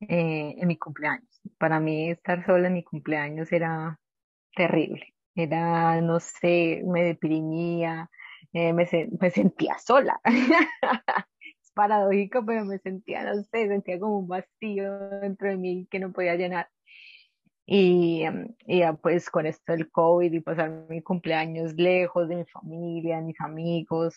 eh, 0.00 0.54
en 0.56 0.66
mi 0.66 0.76
cumpleaños. 0.76 1.40
Para 1.58 1.78
mí 1.78 2.10
estar 2.10 2.44
sola 2.44 2.68
en 2.68 2.74
mi 2.74 2.82
cumpleaños 2.82 3.52
era 3.52 3.98
terrible. 4.56 5.14
Era, 5.34 6.00
no 6.00 6.18
sé, 6.18 6.82
me 6.84 7.04
deprimía, 7.04 8.10
me, 8.52 8.72
me 8.72 9.30
sentía 9.30 9.78
sola. 9.78 10.20
es 11.62 11.72
paradójico, 11.74 12.44
pero 12.44 12.64
me 12.64 12.78
sentía, 12.78 13.22
no 13.22 13.42
sé, 13.44 13.68
sentía 13.68 14.00
como 14.00 14.18
un 14.18 14.28
vacío 14.28 14.98
dentro 15.20 15.48
de 15.48 15.56
mí 15.56 15.86
que 15.90 16.00
no 16.00 16.12
podía 16.12 16.34
llenar. 16.34 16.68
Y, 17.70 18.24
y, 18.66 18.78
ya 18.78 18.94
pues 18.94 19.28
con 19.28 19.44
esto 19.44 19.72
del 19.72 19.90
COVID 19.90 20.32
y 20.32 20.40
pasar 20.40 20.86
mi 20.88 21.02
cumpleaños 21.02 21.74
lejos 21.74 22.26
de 22.26 22.36
mi 22.36 22.44
familia, 22.46 23.16
de 23.16 23.22
mis 23.24 23.40
amigos, 23.42 24.16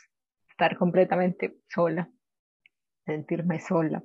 estar 0.50 0.78
completamente 0.78 1.58
sola, 1.68 2.10
sentirme 3.06 3.60
sola. 3.60 4.04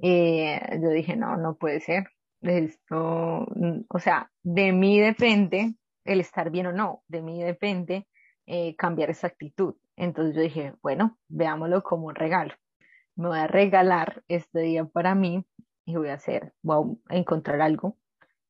Eh, 0.00 0.60
yo 0.82 0.90
dije, 0.90 1.16
no, 1.16 1.38
no 1.38 1.56
puede 1.56 1.80
ser. 1.80 2.08
Esto, 2.42 3.46
mm, 3.56 3.86
o 3.88 3.98
sea, 4.00 4.30
de 4.42 4.72
mí 4.72 5.00
depende 5.00 5.74
el 6.04 6.20
estar 6.20 6.50
bien 6.50 6.66
o 6.66 6.72
no, 6.72 7.02
de 7.08 7.22
mí 7.22 7.42
depende 7.42 8.06
eh, 8.46 8.76
cambiar 8.76 9.08
esa 9.08 9.28
actitud. 9.28 9.76
Entonces 9.96 10.36
yo 10.36 10.42
dije, 10.42 10.74
bueno, 10.82 11.18
veámoslo 11.28 11.82
como 11.82 12.08
un 12.08 12.14
regalo. 12.16 12.54
Me 13.16 13.28
voy 13.28 13.38
a 13.38 13.46
regalar 13.46 14.22
este 14.28 14.60
día 14.60 14.84
para 14.84 15.14
mí 15.14 15.46
y 15.86 15.96
voy 15.96 16.08
a 16.10 16.14
hacer, 16.14 16.52
voy 16.62 16.98
a 17.08 17.16
encontrar 17.16 17.62
algo 17.62 17.96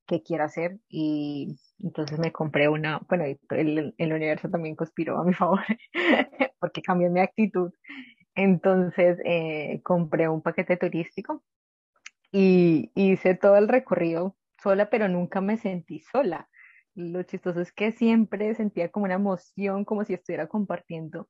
que 0.09 0.23
quiera 0.23 0.45
hacer 0.45 0.79
y 0.89 1.55
entonces 1.81 2.17
me 2.19 2.31
compré 2.31 2.67
una, 2.67 2.99
bueno, 3.07 3.25
el, 3.25 3.93
el 3.95 4.13
universo 4.13 4.49
también 4.49 4.75
conspiró 4.75 5.19
a 5.19 5.23
mi 5.23 5.33
favor 5.35 5.61
porque 6.59 6.81
cambió 6.81 7.09
mi 7.11 7.19
actitud. 7.19 7.71
Entonces 8.35 9.19
eh, 9.23 9.81
compré 9.83 10.27
un 10.27 10.41
paquete 10.41 10.77
turístico 10.77 11.43
y 12.31 12.91
hice 12.95 13.35
todo 13.35 13.57
el 13.57 13.67
recorrido 13.67 14.35
sola, 14.61 14.89
pero 14.89 15.07
nunca 15.07 15.41
me 15.41 15.57
sentí 15.57 15.99
sola. 15.99 16.49
Lo 16.95 17.23
chistoso 17.23 17.61
es 17.61 17.71
que 17.71 17.91
siempre 17.91 18.55
sentía 18.55 18.89
como 18.89 19.05
una 19.05 19.15
emoción, 19.15 19.85
como 19.85 20.03
si 20.05 20.13
estuviera 20.13 20.47
compartiendo 20.47 21.27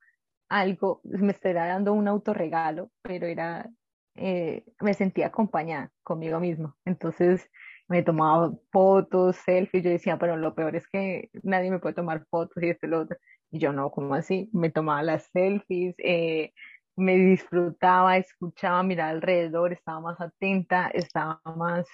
algo, 0.47 1.01
me 1.03 1.31
estuviera 1.31 1.67
dando 1.67 1.93
un 1.93 2.07
autorregalo, 2.07 2.91
pero 3.01 3.27
era, 3.27 3.69
eh, 4.15 4.63
me 4.79 4.93
sentía 4.93 5.27
acompañada 5.27 5.91
conmigo 6.01 6.39
mismo. 6.39 6.75
Entonces, 6.85 7.49
me 7.89 8.03
tomaba 8.03 8.53
fotos, 8.71 9.35
selfies, 9.37 9.83
yo 9.83 9.89
decía, 9.89 10.17
pero 10.19 10.37
lo 10.37 10.55
peor 10.55 10.75
es 10.75 10.87
que 10.87 11.29
nadie 11.43 11.71
me 11.71 11.79
puede 11.79 11.95
tomar 11.95 12.25
fotos 12.29 12.61
y 12.63 12.69
esto 12.69 12.85
y 12.87 12.89
lo 12.89 13.01
otro. 13.01 13.17
Y 13.51 13.59
yo 13.59 13.73
no, 13.73 13.89
como 13.91 14.13
así? 14.13 14.49
Me 14.53 14.69
tomaba 14.69 15.01
las 15.03 15.25
selfies, 15.33 15.95
eh, 15.97 16.53
me 16.95 17.17
disfrutaba, 17.17 18.17
escuchaba, 18.17 18.83
miraba 18.83 19.09
alrededor, 19.09 19.73
estaba 19.73 20.01
más 20.01 20.21
atenta, 20.21 20.87
estaba 20.93 21.41
más, 21.57 21.87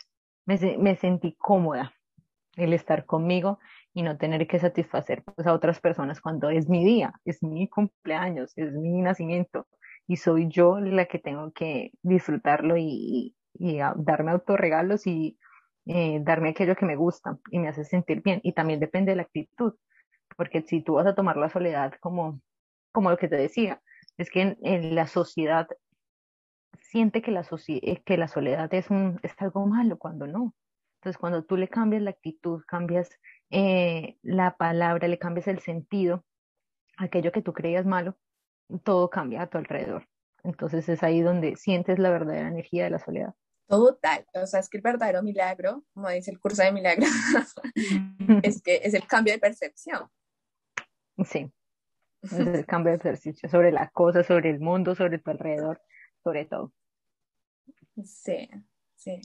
me, 0.46 0.58
me 0.78 0.96
sentí 0.98 1.36
cómoda 1.38 1.94
el 2.58 2.74
estar 2.74 3.06
conmigo 3.06 3.60
y 3.94 4.04
no 4.04 4.18
tener 4.18 4.48
que 4.48 4.60
satisfacer 4.60 5.24
pues, 5.24 5.48
a 5.48 5.54
otras 5.54 5.80
personas 5.80 6.20
cuando 6.22 6.50
es 6.50 6.68
mi 6.70 6.84
día, 6.84 7.14
es 7.24 7.42
mi 7.42 7.70
cumpleaños, 7.70 8.52
es 8.58 8.74
mi 8.74 9.02
nacimiento 9.02 9.68
y 10.08 10.18
soy 10.18 10.50
yo 10.50 10.80
la 10.80 11.06
que 11.06 11.20
tengo 11.20 11.52
que 11.54 11.92
disfrutarlo 12.04 12.76
y, 12.78 13.36
y 13.54 13.80
darme 13.96 14.32
autorregalos 14.32 15.08
y 15.08 15.38
eh, 15.86 16.20
darme 16.24 16.50
aquello 16.50 16.76
que 16.76 16.86
me 16.86 16.96
gusta 16.96 17.38
y 17.52 17.60
me 17.60 17.68
hace 17.70 17.86
sentir 17.86 18.22
bien. 18.22 18.40
Y 18.44 18.54
también 18.54 18.80
depende 18.80 19.12
de 19.12 19.18
la 19.18 19.24
actitud, 19.24 19.74
porque 20.38 20.62
si 20.64 20.82
tú 20.82 20.96
vas 20.96 21.08
a 21.08 21.16
tomar 21.16 21.38
la 21.38 21.50
soledad 21.50 21.94
como, 22.00 22.42
como 22.92 23.10
lo 23.12 23.18
que 23.18 23.28
te 23.28 23.36
decía, 23.38 23.82
es 24.18 24.30
que 24.30 24.58
en, 24.62 24.96
la 24.96 25.08
sociedad 25.08 25.68
siente 26.80 27.22
que 27.22 27.32
la, 27.32 27.46
eh, 27.68 28.04
que 28.04 28.18
la 28.18 28.28
soledad 28.28 28.74
es, 28.74 28.90
un, 28.90 29.20
es 29.24 29.34
algo 29.40 29.66
malo 29.68 29.98
cuando 29.98 30.28
no. 30.28 30.54
Entonces, 31.00 31.20
cuando 31.20 31.44
tú 31.44 31.58
le 31.58 31.68
cambias 31.68 32.02
la 32.02 32.12
actitud, 32.12 32.64
cambias 32.68 33.10
eh, 33.52 34.18
la 34.24 34.58
palabra, 34.58 35.08
le 35.08 35.20
cambias 35.20 35.48
el 35.48 35.60
sentido, 35.60 36.26
aquello 36.98 37.32
que 37.32 37.42
tú 37.42 37.54
creías 37.54 37.86
malo, 37.86 38.18
todo 38.84 39.10
cambia 39.10 39.44
a 39.44 39.48
tu 39.48 39.58
alrededor. 39.58 40.08
Entonces 40.44 40.88
es 40.90 41.04
ahí 41.04 41.22
donde 41.22 41.56
sientes 41.56 42.00
la 42.00 42.10
verdadera 42.10 42.48
energía 42.48 42.86
de 42.86 42.92
la 42.92 43.00
soledad. 43.00 43.36
Total, 43.68 44.26
o 44.34 44.46
sea, 44.46 44.60
es 44.60 44.70
que 44.70 44.78
el 44.78 44.84
verdadero 44.84 45.24
milagro, 45.24 45.84
como 45.94 46.10
dice 46.10 46.30
el 46.30 46.40
curso 46.40 46.62
de 46.62 46.72
milagro, 46.72 47.06
es 48.44 48.62
que 48.62 48.82
es 48.84 48.94
el 48.94 49.08
cambio 49.08 49.34
de 49.34 49.40
percepción. 49.40 50.08
Sí, 51.26 51.52
es 52.22 52.34
el 52.34 52.66
cambio 52.66 52.92
de 52.92 53.00
percepción 53.00 53.50
sobre 53.50 53.72
la 53.72 53.90
cosa, 53.90 54.24
sobre 54.24 54.52
el 54.52 54.60
mundo, 54.60 54.94
sobre 54.94 55.18
tu 55.18 55.32
alrededor, 55.32 55.82
sobre 56.24 56.46
todo. 56.46 56.74
Sí, 58.04 58.50
sí. 58.96 59.22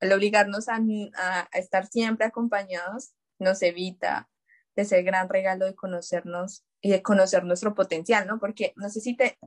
El 0.00 0.12
obligarnos 0.12 0.68
a, 0.68 0.78
a, 1.14 1.48
estar 1.52 1.86
siempre 1.86 2.26
acompañados 2.26 3.14
nos 3.38 3.62
evita 3.62 4.28
de 4.74 4.82
ese 4.82 5.02
gran 5.02 5.28
regalo 5.28 5.64
de 5.64 5.74
conocernos 5.74 6.64
y 6.80 6.90
de 6.90 7.02
conocer 7.02 7.44
nuestro 7.44 7.74
potencial, 7.74 8.26
¿no? 8.26 8.38
Porque 8.38 8.72
no 8.76 8.90
sé 8.90 9.00
si 9.00 9.16
te, 9.16 9.38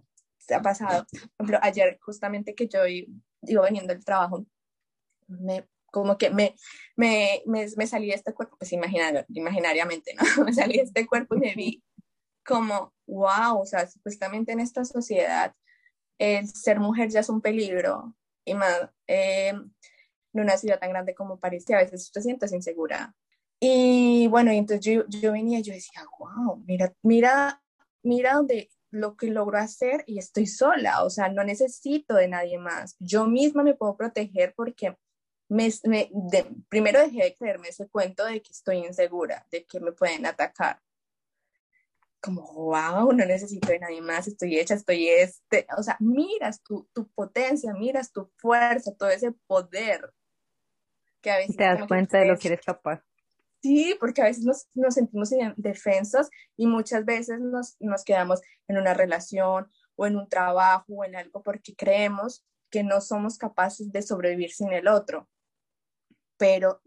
te 0.47 0.55
ha 0.55 0.61
pasado, 0.61 1.05
por 1.11 1.45
ejemplo, 1.45 1.59
ayer 1.61 1.99
justamente 2.01 2.55
que 2.55 2.67
yo 2.67 2.79
digo, 3.45 3.63
veniendo 3.63 3.93
del 3.93 4.03
trabajo, 4.03 4.45
me, 5.27 5.67
como 5.91 6.17
que 6.17 6.29
me, 6.29 6.55
me, 6.95 7.41
me, 7.45 7.67
me 7.77 7.87
salí 7.87 8.07
de 8.07 8.15
este 8.15 8.33
cuerpo, 8.33 8.57
pues 8.57 8.73
imaginariamente, 8.73 10.13
¿no? 10.15 10.23
Me 10.45 10.53
salí 10.53 10.77
de 10.77 10.83
este 10.83 11.07
cuerpo 11.07 11.35
y 11.35 11.39
me 11.39 11.55
vi 11.55 11.83
como, 12.45 12.93
wow, 13.07 13.59
o 13.59 13.65
sea, 13.65 13.87
supuestamente 13.87 14.51
en 14.51 14.59
esta 14.59 14.85
sociedad 14.85 15.55
el 16.17 16.47
ser 16.47 16.79
mujer 16.79 17.09
ya 17.09 17.21
es 17.21 17.29
un 17.29 17.41
peligro 17.41 18.15
y 18.45 18.53
más 18.53 18.89
eh, 19.07 19.49
en 19.49 20.41
una 20.41 20.57
ciudad 20.57 20.79
tan 20.79 20.89
grande 20.89 21.15
como 21.15 21.39
París, 21.39 21.65
que 21.65 21.75
a 21.75 21.79
veces 21.79 22.11
te 22.11 22.21
sientes 22.21 22.51
insegura. 22.53 23.15
Y 23.59 24.27
bueno, 24.27 24.51
entonces 24.51 24.85
yo, 24.85 25.05
yo 25.07 25.31
venía 25.31 25.59
y 25.59 25.63
yo 25.63 25.73
decía, 25.73 26.05
wow, 26.19 26.63
mira, 26.67 26.93
mira, 27.01 27.61
mira 28.03 28.33
donde 28.33 28.69
lo 28.95 29.17
que 29.17 29.27
logro 29.27 29.57
hacer 29.57 30.03
y 30.07 30.19
estoy 30.19 30.47
sola, 30.47 31.03
o 31.03 31.09
sea, 31.09 31.29
no 31.29 31.43
necesito 31.43 32.15
de 32.15 32.29
nadie 32.29 32.57
más. 32.57 32.95
Yo 32.99 33.25
misma 33.27 33.61
me 33.63 33.73
puedo 33.73 33.97
proteger 33.97 34.53
porque 34.55 34.97
me, 35.49 35.69
primero 36.69 36.99
dejé 37.01 37.23
de 37.23 37.35
creerme 37.35 37.69
ese 37.69 37.87
cuento 37.87 38.25
de 38.25 38.41
que 38.41 38.51
estoy 38.51 38.77
insegura, 38.77 39.45
de 39.51 39.65
que 39.65 39.79
me 39.79 39.91
pueden 39.91 40.25
atacar. 40.25 40.79
Como, 42.21 42.41
wow, 42.41 43.11
no 43.11 43.25
necesito 43.25 43.67
de 43.67 43.79
nadie 43.79 44.01
más, 44.01 44.27
estoy 44.27 44.57
hecha, 44.57 44.73
estoy 44.75 45.09
este, 45.09 45.67
o 45.77 45.83
sea, 45.83 45.97
miras 45.99 46.63
tu, 46.63 46.89
tu 46.93 47.07
potencia, 47.09 47.73
miras 47.73 48.11
tu 48.11 48.31
fuerza, 48.37 48.95
todo 48.97 49.09
ese 49.09 49.33
poder 49.45 50.11
que 51.21 51.31
a 51.31 51.37
veces... 51.37 51.57
Te 51.57 51.65
das 51.65 51.85
cuenta 51.87 52.17
de 52.17 52.27
lo 52.27 52.37
que 52.37 52.47
eres 52.47 52.61
capaz. 52.65 53.03
Sí, 53.65 53.97
porque 53.99 54.21
a 54.21 54.25
veces 54.25 54.45
nos, 54.45 54.67
nos 54.75 54.93
sentimos 54.93 55.31
indefensos 55.31 56.29
y 56.55 56.67
muchas 56.67 57.03
veces 57.03 57.39
nos, 57.39 58.03
quedamos 58.05 58.43
en 58.67 58.77
una 58.77 58.93
relación 58.93 59.71
o 59.95 60.05
en 60.05 60.17
un 60.17 60.29
trabajo 60.29 60.85
o 60.89 61.03
en 61.03 61.15
algo 61.15 61.41
porque 61.41 61.75
creemos 61.75 62.45
que 62.69 62.83
no 62.83 63.01
somos 63.01 63.39
capaces 63.39 63.91
de 63.91 64.03
sobrevivir 64.03 64.51
sin 64.51 64.71
el 64.71 64.87
otro. 64.87 65.27
Pero 66.37 66.79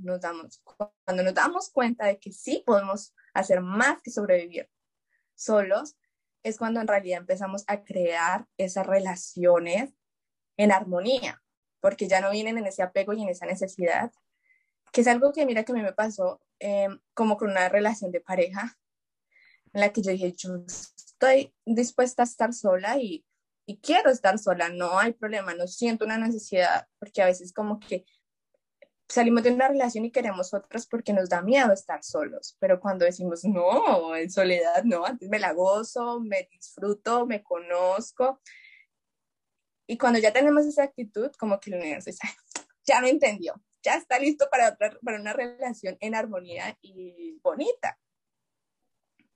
cuando 1.05 1.25
nos 1.25 1.35
damos 1.35 1.69
cuenta 1.71 2.07
de 2.07 2.21
que 2.21 2.31
sí 2.31 2.63
podemos 2.65 3.13
hacer 3.35 3.61
más 3.61 4.01
que 4.01 4.13
sobrevivir 4.13 4.71
solos, 5.35 5.97
es 6.45 6.59
cuando 6.59 6.81
en 6.81 6.87
realidad 6.87 7.19
empezamos 7.19 7.65
a 7.67 7.83
crear 7.83 8.47
esas 8.57 8.87
relaciones 8.87 9.93
en 10.57 10.71
armonía, 10.71 11.43
porque 11.81 12.07
ya 12.07 12.21
no 12.21 12.31
vienen 12.31 12.57
en 12.57 12.67
ese 12.67 12.85
apego 12.85 13.15
y 13.15 13.23
en 13.25 13.31
esa 13.31 13.47
necesidad, 13.47 14.13
que 14.93 15.03
es 15.03 15.07
algo 15.07 15.33
que 15.33 15.47
mira 15.47 15.65
que 15.65 15.73
a 15.73 15.75
mí 15.75 15.83
me 15.83 15.93
pasó 15.93 16.41
Em, 16.61 16.99
como 17.15 17.37
con 17.37 17.51
una 17.51 17.69
relación 17.69 18.11
de 18.11 18.21
pareja 18.21 18.77
en 19.73 19.81
la 19.81 19.93
que 19.93 20.03
yo 20.03 20.11
dije, 20.11 20.33
yo 20.33 20.65
estoy 20.67 21.55
dispuesta 21.65 22.23
a 22.23 22.25
estar 22.25 22.53
sola 22.53 22.99
y, 22.99 23.25
y 23.65 23.79
quiero 23.79 24.11
estar 24.11 24.39
sola, 24.39 24.69
no 24.69 24.99
hay 24.99 25.13
problema, 25.13 25.55
no 25.55 25.69
siento 25.69 26.05
una 26.05 26.19
necesidad, 26.19 26.89
porque 26.99 27.23
a 27.23 27.27
veces 27.27 27.53
como 27.53 27.79
que 27.79 28.07
salimos 29.09 29.45
de 29.45 29.53
una 29.53 29.69
relación 29.69 30.05
y 30.05 30.11
queremos 30.11 30.53
otras 30.53 30.87
porque 30.87 31.13
nos 31.13 31.29
da 31.29 31.43
miedo 31.43 31.73
estar 31.73 32.03
solos, 32.03 32.57
pero 32.59 32.81
cuando 32.81 33.05
decimos, 33.05 33.45
no, 33.45 34.17
en 34.17 34.31
soledad, 34.31 34.83
no, 34.85 35.07
antes 35.07 35.29
me 35.29 35.39
la 35.39 35.53
gozo, 35.53 36.21
me 36.21 36.49
disfruto, 36.51 37.25
me 37.27 37.43
conozco. 37.43 38.41
Y 39.87 39.97
cuando 39.97 40.19
ya 40.19 40.33
tenemos 40.33 40.67
esa 40.67 40.83
actitud, 40.83 41.31
como 41.39 41.61
que 41.61 41.71
el 41.71 41.77
universo 41.79 42.11
dice, 42.11 42.27
ya 42.85 43.01
me 43.01 43.11
entendió, 43.11 43.55
ya 43.83 43.97
está 43.97 44.19
listo 44.19 44.47
para, 44.51 44.77
para 44.77 45.21
una 45.21 45.33
relación 45.33 45.97
en 46.01 46.15
armonía 46.15 46.77
y 46.83 47.39
bonita, 47.43 47.99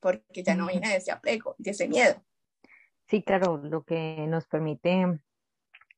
porque 0.00 0.42
ya 0.42 0.54
no 0.54 0.66
viene 0.66 0.88
de 0.88 0.96
ese 0.96 1.12
apego, 1.12 1.54
de 1.58 1.70
ese 1.70 1.88
miedo. 1.88 2.22
Sí, 3.06 3.22
claro, 3.22 3.58
lo 3.58 3.84
que 3.84 4.26
nos 4.28 4.46
permite, 4.46 5.20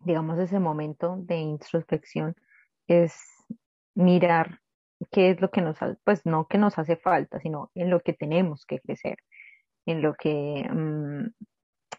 digamos, 0.00 0.38
ese 0.38 0.58
momento 0.58 1.16
de 1.18 1.36
introspección 1.36 2.34
es 2.86 3.14
mirar 3.94 4.60
qué 5.10 5.30
es 5.30 5.40
lo 5.40 5.50
que 5.50 5.60
nos, 5.60 5.78
pues 6.04 6.26
no 6.26 6.46
que 6.48 6.58
nos 6.58 6.78
hace 6.78 6.96
falta, 6.96 7.40
sino 7.40 7.70
en 7.74 7.90
lo 7.90 8.00
que 8.00 8.12
tenemos 8.12 8.66
que 8.66 8.80
crecer, 8.80 9.18
en 9.86 10.02
lo 10.02 10.14
que 10.14 10.68
mm, 10.70 11.26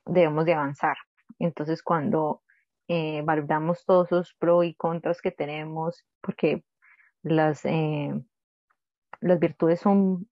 debemos 0.05 0.45
de 0.45 0.53
avanzar. 0.53 0.97
Entonces, 1.39 1.81
cuando 1.81 2.43
eh, 2.87 3.21
valoramos 3.23 3.85
todos 3.85 4.07
esos 4.07 4.35
pros 4.39 4.65
y 4.65 4.75
contras 4.75 5.21
que 5.21 5.31
tenemos, 5.31 6.05
porque 6.21 6.63
las, 7.23 7.65
eh, 7.65 8.13
las 9.21 9.39
virtudes 9.39 9.79
son 9.79 10.27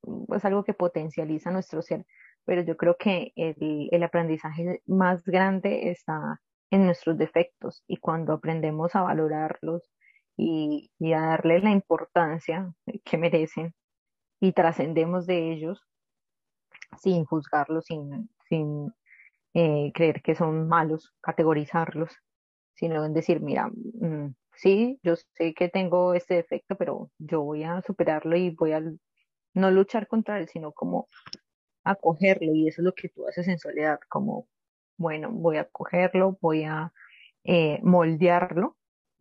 pues, 0.00 0.44
algo 0.44 0.64
que 0.64 0.74
potencializa 0.74 1.50
nuestro 1.50 1.82
ser, 1.82 2.06
pero 2.44 2.62
yo 2.62 2.76
creo 2.76 2.96
que 2.96 3.32
el, 3.36 3.88
el 3.90 4.02
aprendizaje 4.02 4.82
más 4.86 5.24
grande 5.24 5.90
está 5.90 6.40
en 6.70 6.86
nuestros 6.86 7.18
defectos 7.18 7.82
y 7.86 7.98
cuando 7.98 8.32
aprendemos 8.32 8.94
a 8.94 9.02
valorarlos 9.02 9.90
y, 10.36 10.90
y 10.98 11.12
a 11.12 11.20
darle 11.20 11.60
la 11.60 11.70
importancia 11.70 12.72
que 13.04 13.18
merecen 13.18 13.74
y 14.40 14.52
trascendemos 14.52 15.26
de 15.26 15.52
ellos 15.52 15.82
sin 16.98 17.24
juzgarlos, 17.24 17.86
sin, 17.86 18.30
sin 18.48 18.92
eh, 19.58 19.90
creer 19.94 20.20
que 20.20 20.34
son 20.34 20.68
malos, 20.68 21.14
categorizarlos, 21.22 22.14
sino 22.74 23.06
en 23.06 23.14
decir, 23.14 23.40
mira, 23.40 23.68
mm, 23.68 24.34
sí, 24.54 25.00
yo 25.02 25.16
sé 25.16 25.54
que 25.54 25.70
tengo 25.70 26.12
este 26.12 26.34
defecto, 26.34 26.76
pero 26.76 27.10
yo 27.18 27.40
voy 27.40 27.64
a 27.64 27.80
superarlo 27.80 28.36
y 28.36 28.50
voy 28.50 28.72
a 28.72 28.82
no 29.54 29.70
luchar 29.70 30.08
contra 30.08 30.38
él, 30.38 30.48
sino 30.48 30.72
como 30.72 31.08
acogerlo. 31.84 32.52
Y 32.54 32.68
eso 32.68 32.82
es 32.82 32.84
lo 32.84 32.92
que 32.92 33.08
tú 33.08 33.26
haces 33.26 33.48
en 33.48 33.58
soledad, 33.58 33.98
como, 34.10 34.46
bueno, 34.98 35.30
voy 35.32 35.56
a 35.56 35.62
acogerlo, 35.62 36.36
voy 36.42 36.64
a 36.64 36.92
eh, 37.44 37.80
moldearlo 37.82 38.76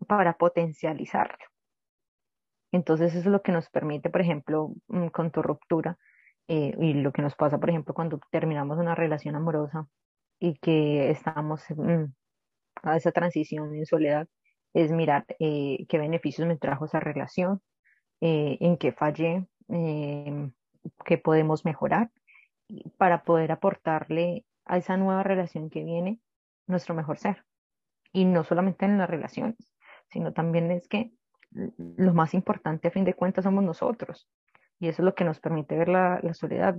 para 0.06 0.38
potencializarlo. 0.38 1.45
Entonces 2.74 3.12
eso 3.12 3.19
es 3.19 3.26
lo 3.28 3.41
que 3.41 3.54
nos 3.54 3.69
permite, 3.69 4.10
por 4.10 4.19
ejemplo, 4.19 4.74
mm, 4.89 5.08
con 5.08 5.32
tu 5.32 5.41
ruptura, 5.41 5.98
eh, 6.50 6.76
y 6.78 6.93
lo 6.95 7.13
que 7.13 7.21
nos 7.21 7.36
pasa, 7.36 7.58
por 7.58 7.69
ejemplo, 7.69 7.93
cuando 7.93 8.19
terminamos 8.32 8.78
una 8.80 8.95
relación 8.95 9.36
amorosa, 9.36 9.88
y 10.39 10.56
que 10.56 11.10
estamos 11.10 11.63
a 12.84 12.98
esa 12.98 13.12
transición 13.12 13.76
en 13.76 13.86
soledad 13.86 14.28
es 14.74 14.91
mirar 14.91 15.26
eh, 15.39 15.86
qué 15.88 15.98
beneficios 15.98 16.48
me 16.48 16.58
trajo 16.58 16.86
esa 16.86 17.00
relación, 17.00 17.62
eh, 18.21 18.58
en 18.60 18.78
qué 18.78 18.91
fallé, 18.91 19.48
eh, 19.69 20.52
qué 21.06 21.17
podemos 21.17 21.63
mejorar 21.63 22.12
para 22.98 23.24
poder 23.24 23.52
aportarle 23.52 24.45
a 24.65 24.78
esa 24.78 24.98
nueva 24.98 25.24
relación 25.24 25.69
que 25.69 25.84
viene 25.84 26.19
nuestro 26.67 26.93
mejor 26.93 27.17
ser. 27.17 27.45
Y 28.12 28.26
no 28.26 28.43
solamente 28.43 28.86
en 28.86 28.98
las 28.98 29.10
relaciones, 29.10 29.56
sino 30.10 30.34
también 30.34 30.71
es 30.71 30.88
que 30.88 31.12
lo 31.78 32.13
más 32.13 32.34
importante 32.34 32.89
a 32.89 32.91
fin 32.91 33.06
de 33.06 33.13
cuentas 33.13 33.45
somos 33.45 33.63
nosotros. 33.63 34.28
Y 34.80 34.89
eso 34.89 35.02
es 35.02 35.06
lo 35.06 35.15
que 35.15 35.24
nos 35.24 35.39
permite 35.39 35.78
ver 35.78 35.88
la, 35.88 36.19
la 36.21 36.34
soledad, 36.34 36.76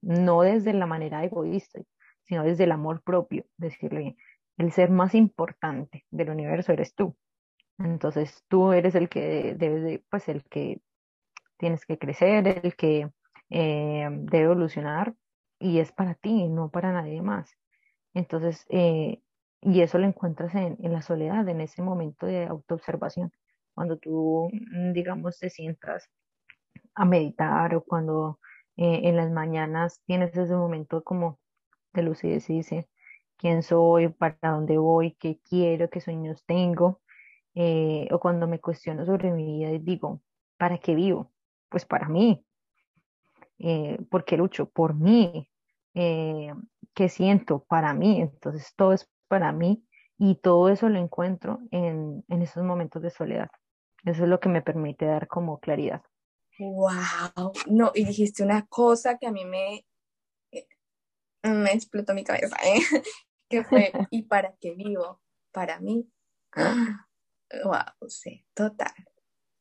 no 0.00 0.42
desde 0.42 0.72
la 0.72 0.86
manera 0.86 1.24
egoísta, 1.24 1.80
sino 2.24 2.44
desde 2.44 2.64
el 2.64 2.72
amor 2.72 3.02
propio, 3.02 3.44
decirle, 3.56 4.16
el 4.58 4.72
ser 4.72 4.90
más 4.90 5.14
importante 5.14 6.04
del 6.10 6.30
universo 6.30 6.72
eres 6.72 6.94
tú. 6.94 7.16
Entonces 7.78 8.44
tú 8.48 8.72
eres 8.72 8.94
el 8.94 9.08
que 9.08 9.54
debes 9.56 9.82
de, 9.82 10.04
pues 10.10 10.28
el 10.28 10.44
que 10.44 10.80
tienes 11.58 11.86
que 11.86 11.98
crecer, 11.98 12.60
el 12.64 12.76
que 12.76 13.10
eh, 13.50 14.08
debe 14.10 14.44
evolucionar 14.44 15.14
y 15.58 15.78
es 15.78 15.92
para 15.92 16.14
ti, 16.14 16.48
no 16.48 16.70
para 16.70 16.92
nadie 16.92 17.22
más. 17.22 17.56
Entonces, 18.14 18.66
eh, 18.68 19.22
y 19.60 19.80
eso 19.80 19.98
lo 19.98 20.06
encuentras 20.06 20.54
en, 20.54 20.76
en, 20.80 20.92
la 20.92 21.02
soledad, 21.02 21.48
en 21.48 21.60
ese 21.60 21.82
momento 21.82 22.26
de 22.26 22.46
autoobservación, 22.46 23.32
cuando 23.74 23.98
tú, 23.98 24.50
mm, 24.52 24.92
digamos, 24.92 25.38
te 25.38 25.50
sientas 25.50 26.08
a 26.94 27.04
meditar 27.04 27.74
o 27.74 27.82
cuando 27.84 28.38
eh, 28.76 29.00
en 29.04 29.16
las 29.16 29.30
mañanas 29.30 30.02
tienes 30.06 30.36
ese 30.36 30.54
momento 30.54 31.02
como 31.04 31.38
de 31.92 32.02
lucidez 32.02 32.48
y 32.50 32.54
dice 32.54 32.88
quién 33.36 33.62
soy, 33.62 34.08
para 34.08 34.38
dónde 34.42 34.78
voy, 34.78 35.16
qué 35.18 35.40
quiero, 35.48 35.90
qué 35.90 36.00
sueños 36.00 36.44
tengo, 36.46 37.00
eh, 37.54 38.08
o 38.12 38.20
cuando 38.20 38.46
me 38.46 38.60
cuestiono 38.60 39.04
sobre 39.04 39.32
mi 39.32 39.44
vida 39.44 39.72
y 39.72 39.78
digo, 39.78 40.22
¿para 40.56 40.78
qué 40.78 40.94
vivo? 40.94 41.32
Pues 41.68 41.84
para 41.84 42.08
mí. 42.08 42.44
Eh, 43.58 43.98
¿Por 44.10 44.24
qué 44.24 44.36
lucho? 44.36 44.68
Por 44.70 44.94
mí. 44.94 45.50
Eh, 45.94 46.54
¿Qué 46.94 47.08
siento? 47.08 47.64
Para 47.64 47.94
mí. 47.94 48.20
Entonces 48.20 48.72
todo 48.76 48.92
es 48.92 49.10
para 49.28 49.52
mí 49.52 49.84
y 50.18 50.36
todo 50.36 50.68
eso 50.68 50.88
lo 50.88 50.98
encuentro 50.98 51.60
en, 51.70 52.24
en 52.28 52.42
esos 52.42 52.62
momentos 52.64 53.02
de 53.02 53.10
soledad. 53.10 53.50
Eso 54.04 54.22
es 54.24 54.28
lo 54.28 54.40
que 54.40 54.48
me 54.48 54.62
permite 54.62 55.06
dar 55.06 55.26
como 55.26 55.58
claridad. 55.58 56.02
Wow, 56.58 57.52
no, 57.66 57.92
y 57.94 58.04
dijiste 58.04 58.42
una 58.42 58.66
cosa 58.66 59.16
que 59.16 59.26
a 59.26 59.32
mí 59.32 59.44
me, 59.44 59.84
me 61.42 61.72
explotó 61.72 62.14
mi 62.14 62.24
cabeza, 62.24 62.56
¿eh? 62.64 62.80
que 63.48 63.64
fue, 63.64 63.92
¿y 64.10 64.22
para 64.22 64.54
qué 64.60 64.74
vivo? 64.74 65.20
Para 65.52 65.80
mí. 65.80 66.08
Wow, 67.64 68.08
sí, 68.08 68.46
total. 68.54 68.94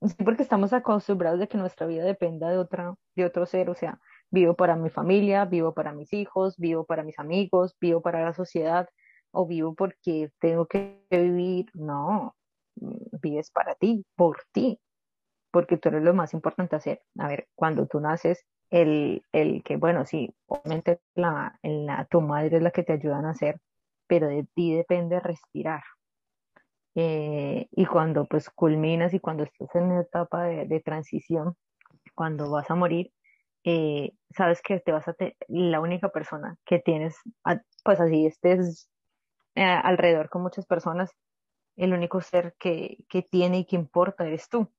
Sí, 0.02 0.16
porque 0.24 0.44
estamos 0.44 0.72
acostumbrados 0.72 1.42
de 1.42 1.50
que 1.50 1.58
nuestra 1.58 1.86
vida 1.88 2.06
dependa 2.06 2.50
de 2.50 2.58
otra, 2.58 2.96
de 3.18 3.26
otro 3.26 3.46
ser, 3.46 3.70
o 3.70 3.76
sea, 3.76 4.00
vivo 4.30 4.56
para 4.56 4.78
mi 4.78 4.90
familia, 4.90 5.44
vivo 5.44 5.74
para 5.74 5.92
mis 5.92 6.14
hijos, 6.14 6.56
vivo 6.58 6.86
para 6.86 7.04
mis 7.04 7.20
amigos, 7.20 7.76
vivo 7.82 8.02
para 8.02 8.24
la 8.24 8.34
sociedad, 8.34 8.88
o 9.32 9.46
vivo 9.46 9.76
porque 9.76 10.32
tengo 10.40 10.68
que 10.68 11.04
vivir. 11.10 11.66
No, 11.74 12.36
vives 13.22 13.52
para 13.52 13.76
ti, 13.76 14.06
por 14.16 14.38
ti, 14.54 14.80
porque 15.52 15.78
tú 15.78 15.90
eres 15.90 16.04
lo 16.04 16.14
más 16.14 16.34
importante 16.34 16.76
hacer. 16.76 17.02
A 17.20 17.28
ver, 17.28 17.48
cuando 17.56 17.88
tú 17.88 18.00
naces, 18.00 18.46
el, 18.72 19.24
el 19.34 19.64
que, 19.64 19.76
bueno, 19.78 20.06
sí, 20.06 20.34
obviamente 20.48 21.02
la, 21.14 21.60
la, 21.62 22.06
tu 22.06 22.22
madre 22.22 22.58
es 22.58 22.64
la 22.64 22.72
que 22.72 22.84
te 22.84 22.94
ayuda 22.94 23.20
a 23.20 23.30
hacer, 23.30 23.60
pero 24.08 24.28
de 24.28 24.48
ti 24.56 24.74
depende 24.76 25.20
respirar. 25.20 25.84
Eh, 26.96 27.68
y 27.72 27.86
cuando 27.86 28.26
pues 28.26 28.50
culminas 28.50 29.14
y 29.14 29.20
cuando 29.20 29.44
estás 29.44 29.74
en 29.76 29.84
una 29.84 30.02
etapa 30.02 30.44
de, 30.44 30.80
transición, 30.82 31.56
cuando 32.16 32.50
vas 32.50 32.70
a 32.72 32.76
morir, 32.76 33.14
eh, 33.64 34.14
sabes 34.36 34.62
que 34.62 34.80
te 34.80 34.92
vas 34.92 35.08
a 35.08 35.16
la 35.48 35.80
única 35.80 36.10
persona 36.10 36.58
que 36.66 36.80
tienes, 36.80 37.16
pues 37.84 38.00
así 38.00 38.26
estés 38.26 38.90
eh, 39.56 39.64
alrededor 39.64 40.30
con 40.30 40.44
muchas 40.44 40.66
personas, 40.66 41.12
el 41.78 41.94
único 41.94 42.22
ser 42.22 42.56
que, 42.60 42.98
que 43.10 43.22
tiene 43.22 43.60
y 43.60 43.66
que 43.66 43.76
importa 43.76 44.26
eres 44.28 44.50
tú. 44.50 44.72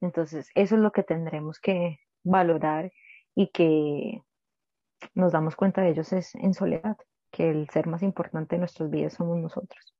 Entonces, 0.00 0.50
eso 0.54 0.76
es 0.76 0.80
lo 0.80 0.92
que 0.92 1.02
tendremos 1.02 1.60
que, 1.60 1.98
valorar 2.22 2.92
y 3.34 3.48
que 3.48 4.22
nos 5.14 5.32
damos 5.32 5.56
cuenta 5.56 5.82
de 5.82 5.90
ellos 5.90 6.12
es 6.12 6.34
en 6.34 6.54
soledad, 6.54 6.96
que 7.30 7.50
el 7.50 7.68
ser 7.70 7.86
más 7.86 8.02
importante 8.02 8.56
de 8.56 8.60
nuestras 8.60 8.90
vidas 8.90 9.14
somos 9.14 9.38
nosotros. 9.38 9.94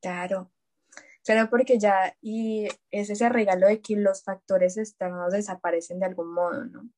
Claro. 0.00 0.50
Claro, 1.24 1.48
porque 1.48 1.78
ya, 1.78 2.16
y 2.20 2.68
es 2.90 3.08
ese 3.08 3.28
regalo 3.28 3.68
de 3.68 3.80
que 3.80 3.96
los 3.96 4.24
factores 4.24 4.76
externos 4.76 5.32
desaparecen 5.32 6.00
de 6.00 6.06
algún 6.06 6.34
modo, 6.34 6.64
¿no? 6.64 6.88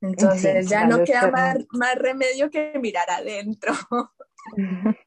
Entonces 0.00 0.68
ya 0.68 0.86
no 0.86 1.04
queda 1.04 1.30
más, 1.30 1.58
más, 1.70 1.94
remedio 1.96 2.50
que 2.50 2.76
mirar 2.80 3.08
adentro. 3.08 3.72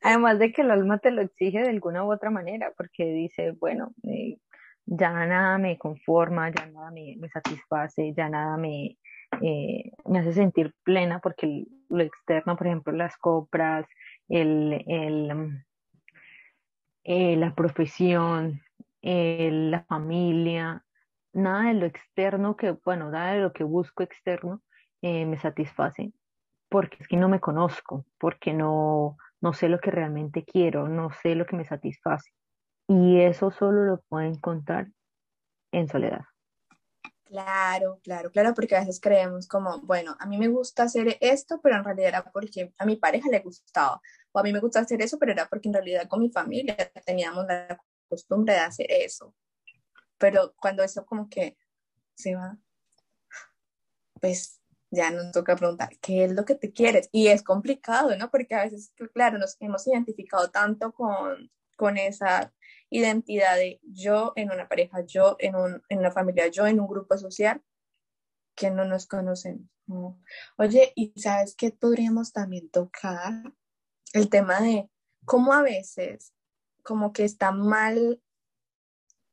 Además 0.00 0.38
de 0.38 0.52
que 0.52 0.62
el 0.62 0.70
alma 0.70 0.98
te 0.98 1.10
lo 1.10 1.22
exige 1.22 1.60
de 1.60 1.68
alguna 1.68 2.04
u 2.04 2.12
otra 2.12 2.30
manera, 2.30 2.72
porque 2.76 3.04
dice, 3.04 3.50
bueno, 3.52 3.92
eh, 4.04 4.38
ya 4.86 5.12
nada 5.26 5.58
me 5.58 5.78
conforma, 5.78 6.50
ya 6.50 6.66
nada 6.66 6.90
me, 6.90 7.16
satisface, 7.28 8.12
ya 8.14 8.28
nada 8.28 8.56
me, 8.56 8.98
eh, 9.42 9.92
me 10.06 10.18
hace 10.18 10.32
sentir 10.32 10.74
plena, 10.84 11.20
porque 11.20 11.64
lo 11.88 12.02
externo, 12.02 12.56
por 12.56 12.66
ejemplo, 12.66 12.92
las 12.92 13.16
compras, 13.16 13.86
el, 14.28 14.84
el, 14.86 15.64
eh, 17.04 17.36
la 17.36 17.54
profesión, 17.54 18.60
la 19.02 19.84
familia, 19.84 20.84
nada 21.34 21.68
de 21.68 21.74
lo 21.74 21.86
externo 21.86 22.56
que, 22.56 22.70
bueno, 22.84 23.10
nada 23.10 23.32
de 23.32 23.40
lo 23.42 23.52
que 23.52 23.64
busco 23.64 24.02
externo 24.02 24.62
eh, 25.02 25.26
me 25.26 25.38
satisface, 25.38 26.12
porque 26.68 26.96
es 27.00 27.08
que 27.08 27.16
no 27.16 27.28
me 27.28 27.40
conozco, 27.40 28.06
porque 28.18 28.54
no, 28.54 29.16
no 29.40 29.52
sé 29.52 29.68
lo 29.68 29.80
que 29.80 29.90
realmente 29.90 30.44
quiero, 30.44 30.88
no 30.88 31.10
sé 31.22 31.34
lo 31.34 31.44
que 31.44 31.56
me 31.56 31.64
satisface. 31.64 32.30
Y 32.88 33.20
eso 33.20 33.50
solo 33.50 33.84
lo 33.84 34.00
puedo 34.02 34.26
encontrar 34.26 34.88
en 35.72 35.88
soledad. 35.88 36.22
Claro, 37.24 38.00
claro, 38.02 38.30
claro, 38.30 38.54
porque 38.54 38.76
a 38.76 38.80
veces 38.80 39.00
creemos 39.00 39.48
como, 39.48 39.80
bueno, 39.80 40.14
a 40.20 40.26
mí 40.26 40.38
me 40.38 40.48
gusta 40.48 40.84
hacer 40.84 41.16
esto, 41.20 41.60
pero 41.60 41.76
en 41.76 41.84
realidad 41.84 42.08
era 42.08 42.24
porque 42.30 42.72
a 42.78 42.86
mi 42.86 42.96
pareja 42.96 43.28
le 43.28 43.40
gustaba, 43.40 44.00
o 44.30 44.38
a 44.38 44.42
mí 44.42 44.52
me 44.52 44.60
gusta 44.60 44.80
hacer 44.80 45.02
eso, 45.02 45.18
pero 45.18 45.32
era 45.32 45.48
porque 45.48 45.68
en 45.68 45.74
realidad 45.74 46.06
con 46.06 46.20
mi 46.20 46.30
familia 46.30 46.76
teníamos 47.04 47.46
la 47.46 47.76
costumbre 48.08 48.54
de 48.54 48.60
hacer 48.60 48.86
eso. 48.88 49.34
Pero 50.18 50.54
cuando 50.60 50.84
eso 50.84 51.04
como 51.06 51.28
que 51.28 51.56
se 52.14 52.36
va, 52.36 52.56
pues 54.20 54.60
ya 54.90 55.10
nos 55.10 55.32
toca 55.32 55.56
preguntar, 55.56 55.90
¿qué 56.00 56.24
es 56.24 56.32
lo 56.32 56.44
que 56.44 56.54
te 56.54 56.72
quieres? 56.72 57.08
Y 57.10 57.28
es 57.28 57.42
complicado, 57.42 58.16
¿no? 58.16 58.30
Porque 58.30 58.54
a 58.54 58.62
veces, 58.62 58.92
claro, 59.12 59.38
nos 59.38 59.56
hemos 59.60 59.86
identificado 59.88 60.50
tanto 60.50 60.92
con, 60.92 61.50
con 61.76 61.98
esa 61.98 62.52
identidad 62.94 63.56
de 63.56 63.80
yo 63.82 64.32
en 64.36 64.52
una 64.52 64.68
pareja, 64.68 65.04
yo 65.04 65.36
en, 65.40 65.56
un, 65.56 65.82
en 65.88 65.98
una 65.98 66.12
familia, 66.12 66.46
yo 66.46 66.66
en 66.66 66.78
un 66.78 66.86
grupo 66.86 67.18
social, 67.18 67.60
que 68.54 68.70
no 68.70 68.84
nos 68.84 69.06
conocen. 69.06 69.68
Oye, 70.56 70.92
¿y 70.94 71.12
sabes 71.20 71.56
qué 71.56 71.72
podríamos 71.72 72.32
también 72.32 72.70
tocar? 72.70 73.32
El 74.12 74.30
tema 74.30 74.60
de 74.60 74.88
cómo 75.24 75.52
a 75.52 75.62
veces 75.62 76.32
como 76.84 77.12
que 77.12 77.24
está 77.24 77.50
mal 77.50 78.22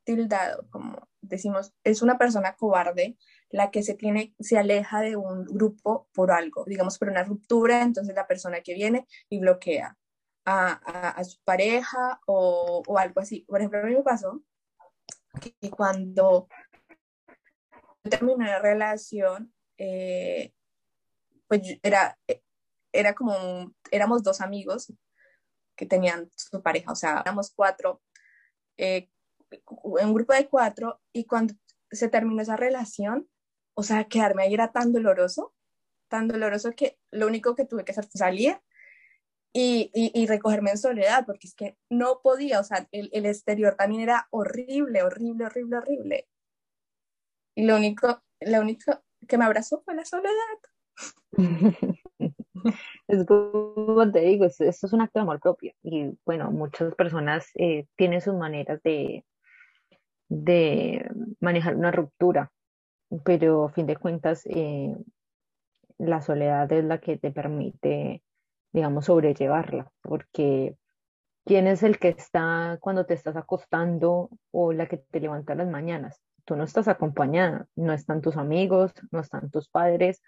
tildado, 0.04 0.67
como 0.71 1.08
decimos, 1.21 1.71
es 1.84 2.02
una 2.02 2.17
persona 2.17 2.56
cobarde 2.56 3.15
la 3.52 3.69
que 3.69 3.84
se 3.84 3.93
tiene, 3.93 4.34
se 4.39 4.58
aleja 4.58 5.02
de 5.02 5.17
un 5.17 5.45
grupo 5.45 6.10
por 6.13 6.32
algo, 6.32 6.65
digamos 6.65 6.97
por 6.97 7.10
una 7.10 7.24
ruptura, 7.24 7.84
entonces 7.84 8.15
la 8.15 8.26
persona 8.26 8.62
que 8.62 8.74
viene 8.74 9.06
y 9.30 9.39
bloquea 9.39 10.00
a, 10.45 11.23
su 11.23 11.39
pareja 11.43 12.19
o, 12.25 12.84
o, 12.88 12.97
algo 12.97 13.21
así. 13.21 13.41
Por 13.47 13.60
ejemplo, 13.60 13.80
a 13.80 13.84
mí 13.84 13.95
me 13.95 14.04
pasó 14.04 14.41
que 15.39 15.69
cuando 15.69 16.47
terminé 18.04 18.45
la 18.45 18.60
relación, 18.60 19.54
eh, 19.77 20.54
pues 21.47 21.62
era, 21.84 22.17
era 22.91 23.13
como, 23.13 23.73
éramos 23.91 24.23
dos 24.23 24.41
amigos 24.41 24.93
que 25.75 25.86
tenían 25.86 26.30
su 26.36 26.62
pareja, 26.62 26.91
o 26.91 26.95
sea, 26.95 27.21
éramos 27.21 27.51
cuatro, 27.56 28.01
eh, 28.77 29.10
un 29.75 30.13
grupo 30.13 30.34
de 30.34 30.47
cuatro, 30.47 31.01
y 31.12 31.25
cuando 31.25 31.54
se 31.91 32.08
terminó 32.08 32.41
esa 32.41 32.56
relación, 32.56 33.30
o 33.73 33.84
sea, 33.84 34.06
quedarme 34.06 34.43
ahí 34.43 34.54
era 34.54 34.71
tan 34.71 34.91
doloroso, 34.91 35.54
tan 36.08 36.27
doloroso 36.27 36.71
que 36.73 36.99
lo 37.10 37.27
único 37.27 37.56
que 37.56 37.65
tuve 37.65 37.84
que 37.84 37.91
hacer 37.91 38.06
fue 38.06 38.19
salir 38.19 38.62
y, 39.54 39.92
y, 39.94 40.28
recogerme 40.28 40.72
en 40.72 40.78
soledad, 40.78 41.26
porque 41.26 41.48
es 41.48 41.56
que 41.56 41.78
no 41.90 42.22
podía, 42.24 42.60
o 42.60 42.64
sea, 42.64 42.88
el, 42.92 43.10
el, 43.12 43.26
exterior 43.26 43.76
también 43.76 44.02
era 44.02 44.28
horrible, 44.32 45.04
horrible, 45.04 45.46
horrible, 45.46 45.78
horrible. 45.78 46.28
Y 47.56 47.66
lo 47.66 47.76
único, 47.76 48.24
lo 48.40 48.62
único 48.62 49.02
que 49.28 49.38
me 49.38 49.46
abrazó 49.46 49.82
fue 49.84 49.96
la 49.96 50.06
soledad. 50.06 50.32
Es 53.08 53.26
como 53.26 54.12
te 54.12 54.20
digo, 54.22 54.46
esto 54.46 54.66
es 54.66 54.94
un 54.94 55.02
acto 55.02 55.20
de 55.20 55.24
amor 55.24 55.40
propio. 55.40 55.74
Y 55.84 56.18
bueno, 56.26 56.52
muchas 56.52 56.94
personas 56.96 57.50
eh, 57.56 57.88
tienen 57.96 58.22
sus 58.22 58.36
maneras 58.36 58.82
de, 58.84 59.26
de 60.30 61.10
manejar 61.40 61.76
una 61.76 61.92
ruptura, 61.92 62.52
pero 63.26 63.66
a 63.66 63.70
fin 63.70 63.88
de 63.88 63.98
cuentas, 63.98 64.46
eh, 64.46 64.96
la 65.98 66.22
soledad 66.22 66.72
es 66.72 66.84
la 66.86 67.00
que 67.00 67.18
te 67.18 67.32
permite, 67.32 68.24
digamos, 68.72 69.06
sobrellevarla, 69.06 69.92
porque 70.02 70.76
¿quién 71.46 71.68
es 71.68 71.84
el 71.84 72.00
que 72.00 72.10
está 72.10 72.78
cuando 72.82 73.06
te 73.06 73.14
estás 73.14 73.36
acostando 73.36 74.30
o 74.52 74.74
la 74.74 74.88
que 74.88 74.98
te 74.98 75.20
levanta 75.20 75.56
las 75.56 75.68
mañanas? 75.68 76.22
Tú 76.46 76.56
no 76.56 76.64
estás 76.64 76.88
acompañada, 76.88 77.68
no 77.76 77.94
están 77.94 78.22
tus 78.22 78.38
amigos, 78.38 78.94
no 79.12 79.20
están 79.20 79.52
tus 79.52 79.70
padres, 79.70 80.22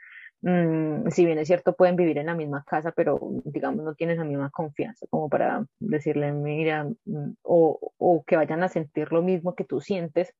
Mm, 0.44 1.10
si 1.10 1.26
bien 1.26 1.40
es 1.40 1.48
cierto, 1.48 1.74
pueden 1.74 1.96
vivir 1.96 2.18
en 2.18 2.26
la 2.26 2.36
misma 2.36 2.66
casa, 2.66 2.92
pero 2.92 3.18
digamos 3.46 3.86
no 3.86 3.96
tienes 3.96 4.18
la 4.18 4.26
misma 4.26 4.50
confianza 4.50 5.08
como 5.10 5.30
para 5.30 5.66
decirle, 5.80 6.34
mira, 6.34 6.84
mm, 7.06 7.36
o, 7.44 7.94
o, 7.98 8.24
que 8.26 8.36
vayan 8.36 8.62
a 8.62 8.68
sentir 8.68 9.14
lo 9.14 9.22
mismo 9.22 9.56
que 9.56 9.64
tú 9.64 9.80
sientes. 9.80 10.34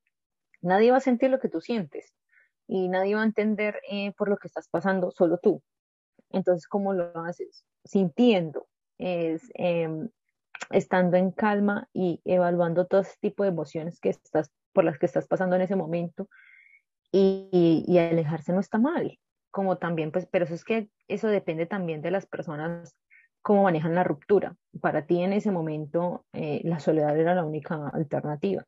Nadie 0.62 0.90
va 0.90 0.98
a 0.98 1.00
sentir 1.00 1.30
lo 1.30 1.40
que 1.40 1.48
tú 1.48 1.60
sientes 1.62 2.12
y 2.66 2.88
nadie 2.88 3.14
va 3.14 3.22
a 3.22 3.26
entender 3.26 3.80
eh, 3.90 4.12
por 4.18 4.28
lo 4.28 4.36
que 4.36 4.48
estás 4.48 4.68
pasando, 4.68 5.10
solo 5.10 5.38
tú. 5.38 5.62
Entonces, 6.34 6.66
¿cómo 6.68 6.92
lo 6.92 7.12
haces? 7.24 7.64
Sintiendo, 7.84 8.66
es 8.98 9.50
em, 9.54 10.08
estando 10.70 11.16
en 11.16 11.30
calma 11.30 11.88
y 11.92 12.20
evaluando 12.24 12.86
todo 12.86 13.02
ese 13.02 13.16
tipo 13.20 13.42
de 13.42 13.50
emociones 13.50 14.00
que 14.00 14.10
estás, 14.10 14.50
por 14.72 14.84
las 14.84 14.98
que 14.98 15.06
estás 15.06 15.26
pasando 15.26 15.56
en 15.56 15.62
ese 15.62 15.76
momento 15.76 16.28
y, 17.12 17.84
y 17.86 17.98
alejarse 17.98 18.52
no 18.52 18.60
está 18.60 18.78
mal 18.78 19.18
como 19.54 19.78
también, 19.78 20.10
pues, 20.10 20.26
pero 20.26 20.46
eso 20.46 20.54
es 20.54 20.64
que 20.64 20.88
eso 21.06 21.28
depende 21.28 21.64
también 21.64 22.02
de 22.02 22.10
las 22.10 22.26
personas 22.26 22.96
cómo 23.40 23.62
manejan 23.62 23.94
la 23.94 24.02
ruptura. 24.02 24.56
Para 24.80 25.06
ti 25.06 25.22
en 25.22 25.32
ese 25.32 25.52
momento 25.52 26.24
eh, 26.32 26.60
la 26.64 26.80
soledad 26.80 27.16
era 27.16 27.36
la 27.36 27.44
única 27.44 27.88
alternativa. 27.90 28.64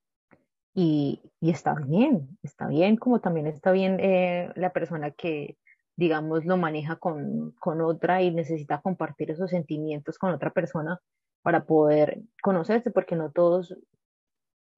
Y, 0.74 1.22
y, 1.40 1.50
está 1.50 1.74
bien, 1.74 2.38
está 2.44 2.68
bien, 2.68 2.96
como 2.98 3.20
también 3.20 3.48
está 3.48 3.72
bien 3.72 3.98
eh, 3.98 4.52
la 4.54 4.72
persona 4.72 5.10
que, 5.10 5.56
digamos, 5.96 6.44
lo 6.44 6.56
maneja 6.56 6.96
con, 6.96 7.52
con, 7.52 7.80
otra 7.80 8.22
y 8.22 8.30
necesita 8.30 8.80
compartir 8.80 9.30
esos 9.30 9.50
sentimientos 9.50 10.18
con 10.18 10.30
otra 10.30 10.50
persona 10.50 11.00
para 11.42 11.64
poder 11.64 12.22
conocerse, 12.42 12.90
porque 12.90 13.16
no 13.16 13.30
todos, 13.32 13.76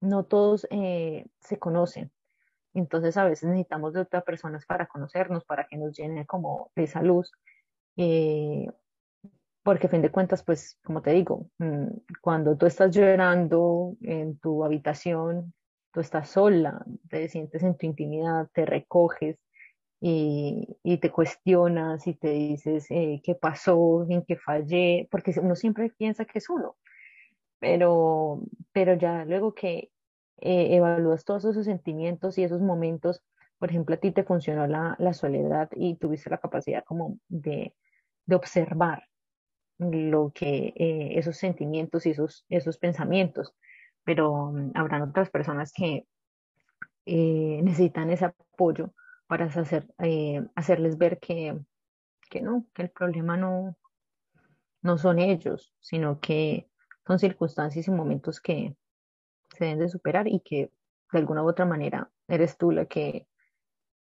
no 0.00 0.24
todos 0.24 0.66
eh, 0.70 1.26
se 1.40 1.58
conocen. 1.58 2.12
Entonces 2.74 3.16
a 3.16 3.24
veces 3.24 3.48
necesitamos 3.48 3.94
de 3.94 4.00
otras 4.02 4.22
personas 4.22 4.64
para 4.66 4.86
conocernos, 4.86 5.44
para 5.44 5.66
que 5.66 5.76
nos 5.76 5.96
llene 5.96 6.26
como 6.26 6.70
esa 6.76 7.02
luz. 7.02 7.32
Eh, 7.96 8.66
porque 9.64 9.88
a 9.88 9.90
fin 9.90 10.02
de 10.02 10.10
cuentas, 10.10 10.42
pues 10.44 10.78
como 10.84 11.02
te 11.02 11.10
digo, 11.10 11.50
mm, 11.58 11.86
cuando 12.22 12.56
tú 12.56 12.66
estás 12.66 12.94
llorando 12.94 13.96
en 14.02 14.38
tu 14.38 14.64
habitación, 14.64 15.52
tú 15.92 16.00
estás 16.00 16.30
sola, 16.30 16.84
te 17.10 17.28
sientes 17.28 17.62
en 17.62 17.76
tu 17.76 17.86
intimidad, 17.86 18.48
te 18.52 18.64
recoges 18.64 19.38
y, 20.00 20.98
te 21.00 21.10
cuestionas 21.10 22.06
y 22.06 22.14
te 22.14 22.30
dices 22.30 22.86
eh, 22.90 23.20
qué 23.24 23.34
pasó, 23.34 24.06
en 24.08 24.22
qué 24.24 24.36
fallé, 24.36 25.08
porque 25.10 25.34
uno 25.40 25.56
siempre 25.56 25.90
piensa 25.90 26.24
que 26.24 26.38
es 26.38 26.48
uno, 26.48 26.76
pero, 27.58 28.42
pero 28.72 28.94
ya 28.94 29.24
luego 29.24 29.54
que 29.54 29.90
eh, 30.40 30.76
evalúas 30.76 31.24
todos 31.24 31.44
esos 31.44 31.64
sentimientos 31.64 32.38
y 32.38 32.44
esos 32.44 32.60
momentos, 32.60 33.22
por 33.58 33.70
ejemplo, 33.70 33.96
a 33.96 33.98
ti 33.98 34.12
te 34.12 34.24
funcionó 34.24 34.66
la, 34.66 34.96
la 34.98 35.12
soledad 35.14 35.68
y 35.74 35.96
tuviste 35.96 36.30
la 36.30 36.38
capacidad 36.38 36.84
como 36.84 37.18
de, 37.28 37.74
de 38.26 38.36
observar 38.36 39.04
lo 39.78 40.32
que 40.34 40.74
eh, 40.76 41.18
esos 41.18 41.36
sentimientos 41.36 42.06
y 42.06 42.10
esos, 42.10 42.44
esos 42.48 42.78
pensamientos, 42.78 43.54
pero 44.04 44.52
mm, 44.52 44.72
habrán 44.74 45.02
otras 45.02 45.30
personas 45.30 45.72
que 45.72 46.06
eh, 47.06 47.60
necesitan 47.62 48.10
ese 48.10 48.26
apoyo 48.26 48.92
para 49.28 49.44
hacer, 49.44 49.86
hacerles 50.56 50.98
ver 50.98 51.20
que, 51.20 51.56
que 52.28 52.40
no, 52.40 52.66
que 52.74 52.82
el 52.82 52.90
problema 52.90 53.36
no, 53.36 53.76
no 54.82 54.98
son 54.98 55.20
ellos, 55.20 55.72
sino 55.80 56.18
que 56.20 56.68
son 57.06 57.20
circunstancias 57.20 57.86
y 57.86 57.90
momentos 57.92 58.40
que, 58.40 58.76
se 59.56 59.64
deben 59.64 59.78
de 59.78 59.88
superar 59.88 60.28
y 60.28 60.40
que 60.40 60.70
de 61.12 61.18
alguna 61.18 61.42
u 61.42 61.48
otra 61.48 61.64
manera 61.64 62.10
eres 62.26 62.56
tú 62.56 62.70
la 62.70 62.86
que 62.86 63.26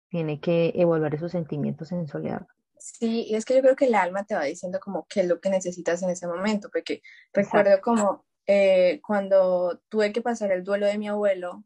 tiene 0.10 0.40
que 0.40 0.74
evaluar 0.76 1.14
esos 1.16 1.32
sentimientos 1.32 1.92
en 1.92 2.08
soledad. 2.08 2.46
Sí, 2.78 3.26
y 3.28 3.36
es 3.36 3.46
que 3.46 3.56
yo 3.56 3.62
creo 3.62 3.76
que 3.76 3.86
el 3.86 3.96
alma 3.96 4.24
te 4.24 4.36
va 4.36 4.44
diciendo 4.44 4.80
como 4.80 5.06
qué 5.08 5.22
es 5.22 5.28
lo 5.28 5.40
que 5.40 5.50
necesitas 5.50 6.02
en 6.02 6.10
ese 6.10 6.28
momento, 6.28 6.70
porque 6.72 7.02
recuerdo 7.34 7.80
como 7.82 8.26
eh, 8.48 9.00
cuando 9.06 9.82
tuve 9.90 10.12
que 10.12 10.22
pasar 10.22 10.52
el 10.52 10.64
duelo 10.64 10.88
de 10.88 10.98
mi 10.98 11.08
abuelo, 11.08 11.64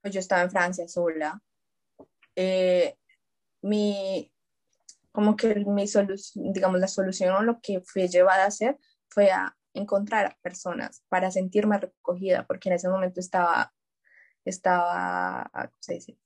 pues 0.00 0.14
yo 0.14 0.20
estaba 0.20 0.42
en 0.42 0.50
Francia 0.50 0.86
sola. 0.86 1.42
Eh, 2.40 2.96
mi, 3.62 4.32
como 5.10 5.34
que 5.34 5.64
mi 5.66 5.88
solución, 5.88 6.52
digamos, 6.52 6.78
la 6.78 6.86
solución 6.86 7.34
o 7.34 7.42
lo 7.42 7.60
que 7.60 7.80
fui 7.80 8.06
llevada 8.06 8.44
a 8.44 8.46
hacer 8.46 8.78
fue 9.08 9.32
a 9.32 9.56
encontrar 9.74 10.36
personas 10.40 11.02
para 11.08 11.32
sentirme 11.32 11.78
recogida, 11.78 12.46
porque 12.46 12.68
en 12.68 12.76
ese 12.76 12.88
momento 12.88 13.18
estaba, 13.18 13.74
estaba, 14.44 15.50
¿cómo 15.52 15.72
se 15.80 15.94
dice? 15.94 16.18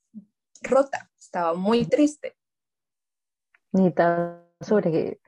Rota, 0.61 1.11
estaba 1.19 1.55
muy 1.55 1.87
triste. 1.87 2.37
Necesitas 3.73 4.39
sobre 4.61 5.19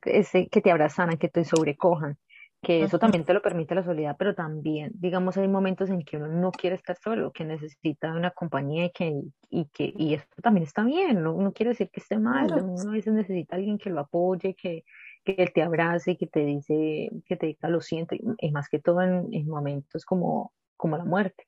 que 0.00 0.60
te 0.62 0.70
abrazan, 0.70 1.18
que 1.18 1.28
te 1.28 1.44
sobrecojan 1.44 2.18
que 2.62 2.82
eso 2.82 2.98
también 2.98 3.24
te 3.24 3.34
lo 3.34 3.42
permite 3.42 3.74
la 3.74 3.84
soledad, 3.84 4.16
pero 4.18 4.34
también, 4.34 4.90
digamos, 4.94 5.36
hay 5.36 5.46
momentos 5.46 5.90
en 5.90 6.02
que 6.02 6.16
uno 6.16 6.28
no 6.28 6.50
quiere 6.50 6.74
estar 6.74 6.96
solo, 6.96 7.32
que 7.32 7.44
necesita 7.44 8.12
una 8.12 8.30
compañía 8.30 8.86
y 8.86 8.90
que, 8.90 9.22
y 9.50 9.66
que, 9.66 9.92
y 9.96 10.14
eso 10.14 10.26
también 10.42 10.64
está 10.64 10.82
bien, 10.82 11.22
no, 11.22 11.34
no 11.34 11.52
quiere 11.52 11.70
decir 11.70 11.90
que 11.90 12.00
esté 12.00 12.18
mal, 12.18 12.52
uno 12.52 12.90
a 12.90 12.92
veces 12.92 13.12
necesita 13.12 13.56
alguien 13.56 13.78
que 13.78 13.90
lo 13.90 14.00
apoye, 14.00 14.54
que, 14.54 14.84
que 15.24 15.46
te 15.46 15.62
abrace, 15.62 16.16
que 16.16 16.26
te 16.26 16.40
dice, 16.40 17.10
que 17.26 17.36
te 17.36 17.46
diga 17.46 17.68
lo 17.68 17.80
siento, 17.80 18.14
y, 18.14 18.50
más 18.50 18.68
que 18.68 18.80
todo 18.80 19.02
en, 19.02 19.28
en, 19.32 19.46
momentos 19.48 20.04
como, 20.04 20.52
como 20.76 20.96
la 20.96 21.04
muerte. 21.04 21.46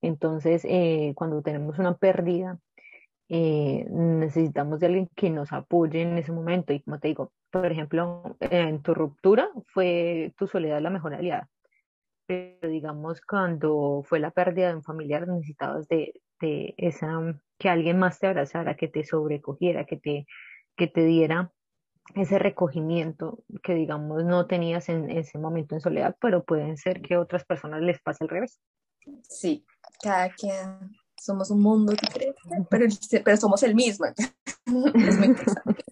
Entonces, 0.00 0.64
eh, 0.64 1.12
cuando 1.16 1.42
tenemos 1.42 1.78
una 1.78 1.96
pérdida, 1.96 2.58
eh, 3.28 3.86
necesitamos 3.90 4.80
de 4.80 4.86
alguien 4.86 5.08
que 5.16 5.30
nos 5.30 5.52
apoye 5.52 6.02
en 6.02 6.18
ese 6.18 6.32
momento. 6.32 6.72
Y 6.72 6.80
como 6.80 6.98
te 6.98 7.08
digo, 7.08 7.32
por 7.50 7.70
ejemplo, 7.70 8.36
en 8.40 8.82
tu 8.82 8.94
ruptura 8.94 9.50
fue 9.66 10.32
tu 10.38 10.46
soledad 10.46 10.80
la 10.80 10.90
mejor 10.90 11.14
aliada. 11.14 11.48
Pero 12.26 12.68
digamos, 12.68 13.20
cuando 13.20 14.02
fue 14.04 14.20
la 14.20 14.30
pérdida 14.30 14.68
de 14.68 14.76
un 14.76 14.82
familiar, 14.82 15.28
necesitabas 15.28 15.88
de, 15.88 16.20
de 16.40 16.74
esa, 16.76 17.40
que 17.58 17.68
alguien 17.68 17.98
más 17.98 18.18
te 18.18 18.26
abrazara, 18.26 18.76
que 18.76 18.88
te 18.88 19.04
sobrecogiera, 19.04 19.84
que 19.84 19.96
te, 19.96 20.26
que 20.76 20.86
te 20.88 21.04
diera 21.04 21.52
ese 22.14 22.38
recogimiento 22.38 23.42
que 23.62 23.74
digamos 23.74 24.24
no 24.24 24.46
tenías 24.46 24.88
en 24.88 25.10
ese 25.10 25.38
momento 25.38 25.74
en 25.74 25.80
soledad, 25.80 26.16
pero 26.20 26.44
pueden 26.44 26.76
ser 26.76 27.02
que 27.02 27.16
otras 27.16 27.44
personas 27.44 27.82
les 27.82 28.00
pase 28.00 28.24
al 28.24 28.30
revés. 28.30 28.60
Sí, 29.22 29.64
cada 30.02 30.30
quien 30.30 30.90
somos 31.26 31.50
un 31.50 31.60
mundo 31.60 31.92
diferente, 31.92 32.40
pero, 32.70 32.86
pero 33.24 33.36
somos 33.36 33.62
el 33.64 33.74
mismo. 33.74 34.06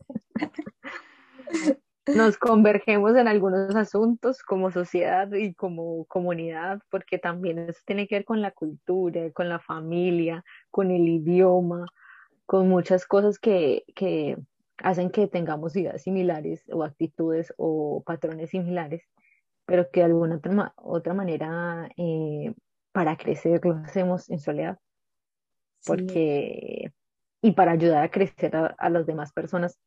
Nos 2.06 2.36
convergemos 2.36 3.16
en 3.16 3.28
algunos 3.28 3.74
asuntos 3.74 4.42
como 4.42 4.70
sociedad 4.70 5.32
y 5.32 5.54
como 5.54 6.04
comunidad, 6.04 6.80
porque 6.90 7.18
también 7.18 7.58
eso 7.58 7.80
tiene 7.86 8.06
que 8.06 8.16
ver 8.16 8.26
con 8.26 8.42
la 8.42 8.50
cultura, 8.50 9.30
con 9.32 9.48
la 9.48 9.58
familia, 9.58 10.44
con 10.70 10.90
el 10.90 11.08
idioma, 11.08 11.86
con 12.44 12.68
muchas 12.68 13.06
cosas 13.06 13.38
que, 13.38 13.84
que 13.94 14.36
hacen 14.78 15.08
que 15.10 15.28
tengamos 15.28 15.76
ideas 15.76 16.02
similares 16.02 16.62
o 16.70 16.84
actitudes 16.84 17.54
o 17.56 18.02
patrones 18.04 18.50
similares, 18.50 19.08
pero 19.64 19.90
que 19.90 20.00
de 20.00 20.06
alguna 20.06 20.36
otra, 20.36 20.74
otra 20.76 21.14
manera 21.14 21.88
eh, 21.96 22.52
para 22.92 23.16
crecer 23.16 23.64
lo 23.64 23.76
hacemos 23.76 24.28
en 24.28 24.40
soledad 24.40 24.78
porque, 25.84 26.92
y 27.42 27.52
para 27.52 27.72
ayudar 27.72 28.04
a 28.04 28.10
crecer 28.10 28.54
a, 28.56 28.90
las 28.90 29.06
demás 29.06 29.32
personas. 29.32 29.78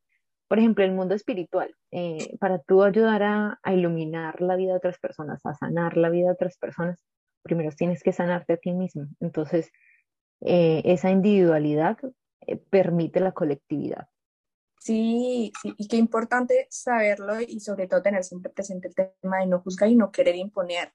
Por 0.47 0.59
ejemplo, 0.59 0.85
el 0.85 0.93
mundo 0.93 1.13
espiritual, 1.13 1.75
eh, 1.91 2.37
para 2.39 2.59
tú 2.59 2.83
ayudar 2.83 3.23
a, 3.23 3.59
iluminar 3.65 4.41
la 4.41 4.55
vida 4.55 4.71
de 4.71 4.77
otras 4.77 4.97
personas, 4.99 5.45
a 5.45 5.53
sanar 5.53 5.97
la 5.97 6.09
vida 6.09 6.27
de 6.27 6.33
otras 6.33 6.57
personas, 6.57 7.03
primero 7.43 7.69
tienes 7.75 8.01
que 8.01 8.13
sanarte 8.13 8.53
a 8.53 8.57
ti 8.57 8.71
mismo. 8.71 9.07
Entonces, 9.19 9.71
eh, 10.41 10.81
esa 10.85 11.09
individualidad 11.11 11.97
eh, 12.45 12.57
permite 12.57 13.19
la 13.19 13.33
colectividad. 13.33 14.07
Sí, 14.79 15.51
sí, 15.61 15.73
y 15.77 15.87
qué 15.87 15.97
importante 15.97 16.67
saberlo 16.69 17.41
y 17.41 17.59
sobre 17.59 17.87
todo 17.87 18.01
tener 18.01 18.23
siempre 18.23 18.51
presente 18.51 18.87
el 18.87 18.95
tema 18.95 19.39
de 19.39 19.47
no 19.47 19.59
juzgar 19.59 19.89
y 19.89 19.95
no 19.95 20.11
querer 20.11 20.35
imponer 20.35 20.93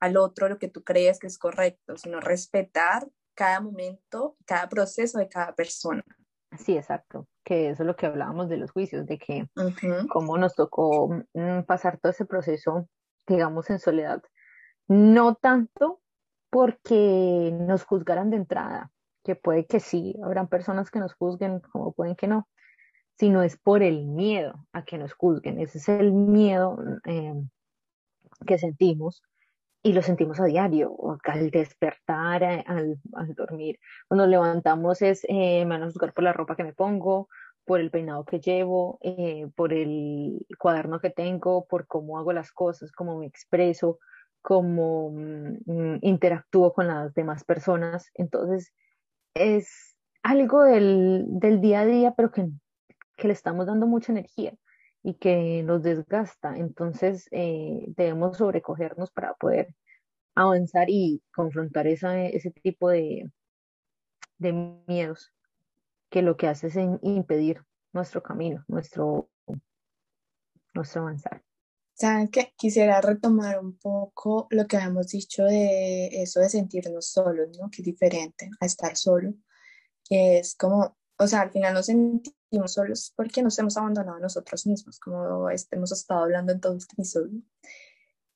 al 0.00 0.16
otro 0.16 0.48
lo 0.48 0.58
que 0.58 0.68
tú 0.68 0.82
crees 0.82 1.18
que 1.18 1.26
es 1.26 1.38
correcto, 1.38 1.96
sino 1.96 2.20
respetar 2.20 3.06
cada 3.34 3.60
momento, 3.60 4.36
cada 4.46 4.68
proceso 4.68 5.18
de 5.18 5.28
cada 5.28 5.54
persona. 5.54 6.02
Sí, 6.58 6.76
exacto, 6.76 7.26
que 7.42 7.70
eso 7.70 7.82
es 7.82 7.86
lo 7.86 7.96
que 7.96 8.06
hablábamos 8.06 8.48
de 8.48 8.56
los 8.56 8.70
juicios, 8.70 9.06
de 9.06 9.18
que 9.18 9.48
cómo 10.08 10.38
nos 10.38 10.54
tocó 10.54 11.08
mm, 11.34 11.62
pasar 11.66 11.98
todo 11.98 12.12
ese 12.12 12.26
proceso, 12.26 12.88
digamos, 13.26 13.70
en 13.70 13.78
soledad. 13.78 14.22
No 14.86 15.34
tanto 15.34 16.00
porque 16.50 17.50
nos 17.52 17.84
juzgaran 17.84 18.30
de 18.30 18.36
entrada, 18.36 18.92
que 19.24 19.34
puede 19.34 19.66
que 19.66 19.80
sí, 19.80 20.14
habrán 20.22 20.48
personas 20.48 20.90
que 20.90 21.00
nos 21.00 21.14
juzguen, 21.14 21.60
como 21.60 21.92
pueden 21.92 22.14
que 22.14 22.28
no, 22.28 22.48
sino 23.18 23.42
es 23.42 23.56
por 23.56 23.82
el 23.82 24.04
miedo 24.04 24.66
a 24.72 24.84
que 24.84 24.98
nos 24.98 25.14
juzguen. 25.14 25.58
Ese 25.58 25.78
es 25.78 25.88
el 25.88 26.12
miedo 26.12 26.78
eh, 27.06 27.34
que 28.46 28.58
sentimos 28.58 29.22
y 29.84 29.92
lo 29.92 30.00
sentimos 30.00 30.40
a 30.40 30.46
diario, 30.46 30.96
al 31.24 31.50
despertar, 31.50 32.42
eh, 32.42 32.64
al, 32.66 32.98
dormir. 33.34 33.78
Cuando 34.08 34.26
levantamos 34.26 35.02
es, 35.02 35.24
eh, 35.28 35.66
me 35.66 35.74
van 35.74 35.82
a 35.82 35.86
juzgar 35.86 36.14
por 36.14 36.24
la 36.24 36.32
ropa 36.32 36.56
que 36.56 36.64
me 36.64 36.72
pongo, 36.72 37.28
por 37.66 37.80
el 37.80 37.90
peinado 37.90 38.24
que 38.24 38.40
llevo, 38.40 38.98
eh, 39.02 39.46
por 39.54 39.74
el 39.74 40.46
cuaderno 40.58 41.00
que 41.00 41.10
tengo, 41.10 41.66
por 41.66 41.86
cómo 41.86 42.18
hago 42.18 42.32
las 42.32 42.50
cosas, 42.50 42.92
cómo 42.92 43.18
me 43.18 43.26
expreso, 43.26 43.98
cómo 44.40 45.10
mm, 45.12 45.98
interactúo 46.00 46.72
con 46.72 46.86
las 46.86 47.12
demás 47.12 47.44
personas. 47.44 48.10
Entonces, 48.14 48.72
es 49.34 49.96
algo 50.22 50.62
del, 50.62 51.26
del 51.28 51.60
día 51.60 51.80
a 51.80 51.86
día, 51.86 52.14
pero 52.16 52.30
que, 52.30 52.48
que 53.18 53.26
le 53.28 53.34
estamos 53.34 53.66
dando 53.66 53.86
mucha 53.86 54.12
energía 54.12 54.54
y 55.04 55.14
que 55.14 55.62
nos 55.62 55.82
desgasta. 55.82 56.56
Entonces 56.56 57.28
eh, 57.30 57.84
debemos 57.88 58.38
sobrecogernos 58.38 59.10
para 59.12 59.34
poder 59.34 59.74
avanzar 60.34 60.88
y 60.88 61.22
confrontar 61.32 61.86
esa, 61.86 62.20
ese 62.24 62.50
tipo 62.50 62.88
de, 62.88 63.30
de 64.38 64.52
miedos 64.88 65.32
que 66.10 66.22
lo 66.22 66.36
que 66.36 66.48
hace 66.48 66.68
es 66.68 66.76
impedir 67.02 67.62
nuestro 67.92 68.22
camino, 68.22 68.64
nuestro, 68.66 69.30
nuestro 70.72 71.02
avanzar. 71.02 71.42
Saben 71.92 72.28
que 72.28 72.52
quisiera 72.56 73.00
retomar 73.00 73.60
un 73.60 73.76
poco 73.78 74.48
lo 74.50 74.66
que 74.66 74.78
habíamos 74.78 75.08
dicho 75.08 75.44
de 75.44 76.06
eso 76.22 76.40
de 76.40 76.48
sentirnos 76.48 77.06
solos, 77.06 77.56
¿no? 77.60 77.70
Que 77.70 77.82
es 77.82 77.84
diferente 77.84 78.50
a 78.58 78.66
estar 78.66 78.96
solo. 78.96 79.34
Es 80.08 80.56
como, 80.56 80.96
o 81.18 81.26
sea, 81.26 81.42
al 81.42 81.50
final 81.50 81.74
nos 81.74 81.86
sentimos 81.86 82.34
solos 82.68 83.12
porque 83.16 83.42
nos 83.42 83.58
hemos 83.58 83.76
abandonado 83.76 84.18
a 84.18 84.20
nosotros 84.20 84.66
mismos, 84.66 84.98
como 84.98 85.48
hemos 85.50 85.92
estado 85.92 86.24
hablando 86.24 86.52
en 86.52 86.60
todo 86.60 86.76
este 86.76 86.94
episodio. 86.94 87.42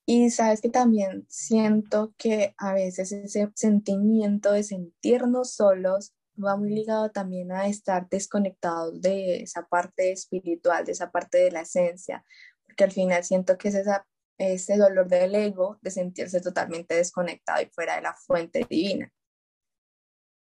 Y 0.06 0.30
sabes 0.30 0.62
que 0.62 0.70
también 0.70 1.26
siento 1.28 2.14
que 2.16 2.54
a 2.56 2.72
veces 2.72 3.12
ese 3.12 3.50
sentimiento 3.54 4.52
de 4.52 4.62
sentirnos 4.62 5.52
solos 5.52 6.14
va 6.42 6.56
muy 6.56 6.70
ligado 6.70 7.10
también 7.10 7.52
a 7.52 7.68
estar 7.68 8.08
desconectados 8.08 9.00
de 9.00 9.42
esa 9.42 9.66
parte 9.66 10.12
espiritual, 10.12 10.84
de 10.84 10.92
esa 10.92 11.10
parte 11.10 11.38
de 11.38 11.50
la 11.50 11.60
esencia, 11.62 12.24
porque 12.64 12.84
al 12.84 12.92
final 12.92 13.24
siento 13.24 13.58
que 13.58 13.68
es 13.68 13.74
esa, 13.74 14.06
ese 14.38 14.76
dolor 14.76 15.08
del 15.08 15.34
ego 15.34 15.78
de 15.82 15.90
sentirse 15.90 16.40
totalmente 16.40 16.94
desconectado 16.94 17.62
y 17.62 17.66
fuera 17.66 17.96
de 17.96 18.02
la 18.02 18.14
fuente 18.14 18.66
divina. 18.68 19.12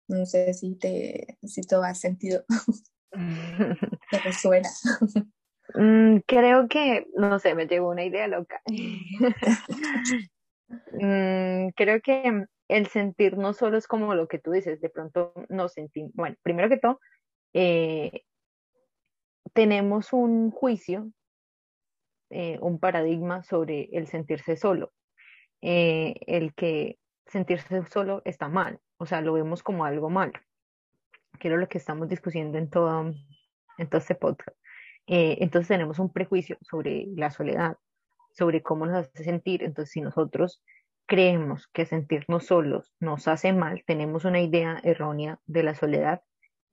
No 0.08 0.24
sé 0.26 0.54
si 0.54 0.76
te, 0.76 1.38
si 1.42 1.62
todo 1.62 1.82
has 1.82 1.98
sentido. 1.98 2.44
¿Te 4.10 4.18
resuena? 4.20 4.68
Mm, 5.74 6.18
creo 6.28 6.68
que, 6.68 7.08
no 7.16 7.40
sé, 7.40 7.56
me 7.56 7.66
llegó 7.66 7.90
una 7.90 8.04
idea 8.04 8.28
loca. 8.28 8.62
Mm, 10.68 11.68
creo 11.76 12.00
que 12.00 12.44
el 12.66 12.86
sentir 12.88 13.38
no 13.38 13.52
solo 13.52 13.76
es 13.78 13.86
como 13.86 14.16
lo 14.16 14.26
que 14.26 14.40
tú 14.40 14.50
dices, 14.50 14.80
de 14.80 14.90
pronto 14.90 15.32
nos 15.48 15.74
sentimos, 15.74 16.10
bueno, 16.14 16.34
primero 16.42 16.68
que 16.68 16.78
todo, 16.78 16.98
eh, 17.52 18.24
tenemos 19.52 20.12
un 20.12 20.50
juicio, 20.50 21.12
eh, 22.30 22.58
un 22.60 22.80
paradigma 22.80 23.44
sobre 23.44 23.88
el 23.92 24.08
sentirse 24.08 24.56
solo, 24.56 24.92
eh, 25.62 26.14
el 26.26 26.52
que 26.54 26.98
sentirse 27.26 27.84
solo 27.86 28.22
está 28.24 28.48
mal, 28.48 28.80
o 28.98 29.06
sea, 29.06 29.20
lo 29.20 29.34
vemos 29.34 29.62
como 29.62 29.84
algo 29.84 30.10
malo 30.10 30.32
que 31.38 31.50
lo 31.50 31.68
que 31.68 31.78
estamos 31.78 32.08
discutiendo 32.08 32.58
en 32.58 32.70
todo, 32.70 33.12
en 33.78 33.88
todo 33.88 33.98
este 33.98 34.14
podcast. 34.14 34.56
Eh, 35.06 35.38
entonces 35.40 35.68
tenemos 35.68 35.98
un 35.98 36.12
prejuicio 36.12 36.58
sobre 36.62 37.06
la 37.14 37.30
soledad, 37.30 37.76
sobre 38.32 38.62
cómo 38.62 38.86
nos 38.86 39.06
hace 39.06 39.24
sentir. 39.24 39.62
Entonces, 39.62 39.92
si 39.92 40.00
nosotros 40.00 40.62
creemos 41.06 41.68
que 41.68 41.86
sentirnos 41.86 42.46
solos 42.46 42.92
nos 43.00 43.28
hace 43.28 43.52
mal, 43.52 43.84
tenemos 43.86 44.24
una 44.24 44.40
idea 44.40 44.80
errónea 44.82 45.38
de 45.46 45.62
la 45.62 45.74
soledad, 45.74 46.22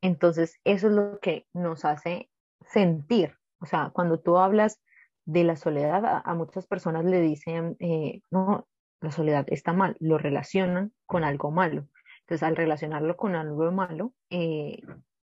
entonces 0.01 0.59
eso 0.63 0.87
es 0.87 0.93
lo 0.93 1.19
que 1.19 1.47
nos 1.53 1.85
hace 1.85 2.29
sentir. 2.65 3.37
O 3.59 3.65
sea, 3.65 3.91
cuando 3.93 4.19
tú 4.19 4.37
hablas 4.37 4.81
de 5.25 5.43
la 5.43 5.55
soledad, 5.55 6.21
a, 6.25 6.33
muchas 6.33 6.67
personas 6.67 7.05
le 7.05 7.21
dicen, 7.21 7.77
eh, 7.79 8.21
no, 8.29 8.67
la 8.99 9.11
soledad 9.11 9.45
está 9.47 9.71
mal, 9.71 9.95
lo 9.99 10.17
relacionan 10.17 10.91
con 11.05 11.23
algo 11.23 11.51
malo. 11.51 11.87
Entonces, 12.23 12.43
al 12.43 12.55
relacionarlo 12.55 13.17
con 13.17 13.35
algo 13.35 13.71
malo, 13.71 14.13
eh, 14.29 14.81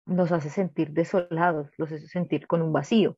nos 0.05 0.31
hace 0.31 0.49
sentir 0.49 0.91
desolados, 0.91 1.69
nos 1.77 1.91
hace 1.91 2.07
sentir 2.07 2.47
con 2.47 2.61
un 2.61 2.71
vacío. 2.71 3.17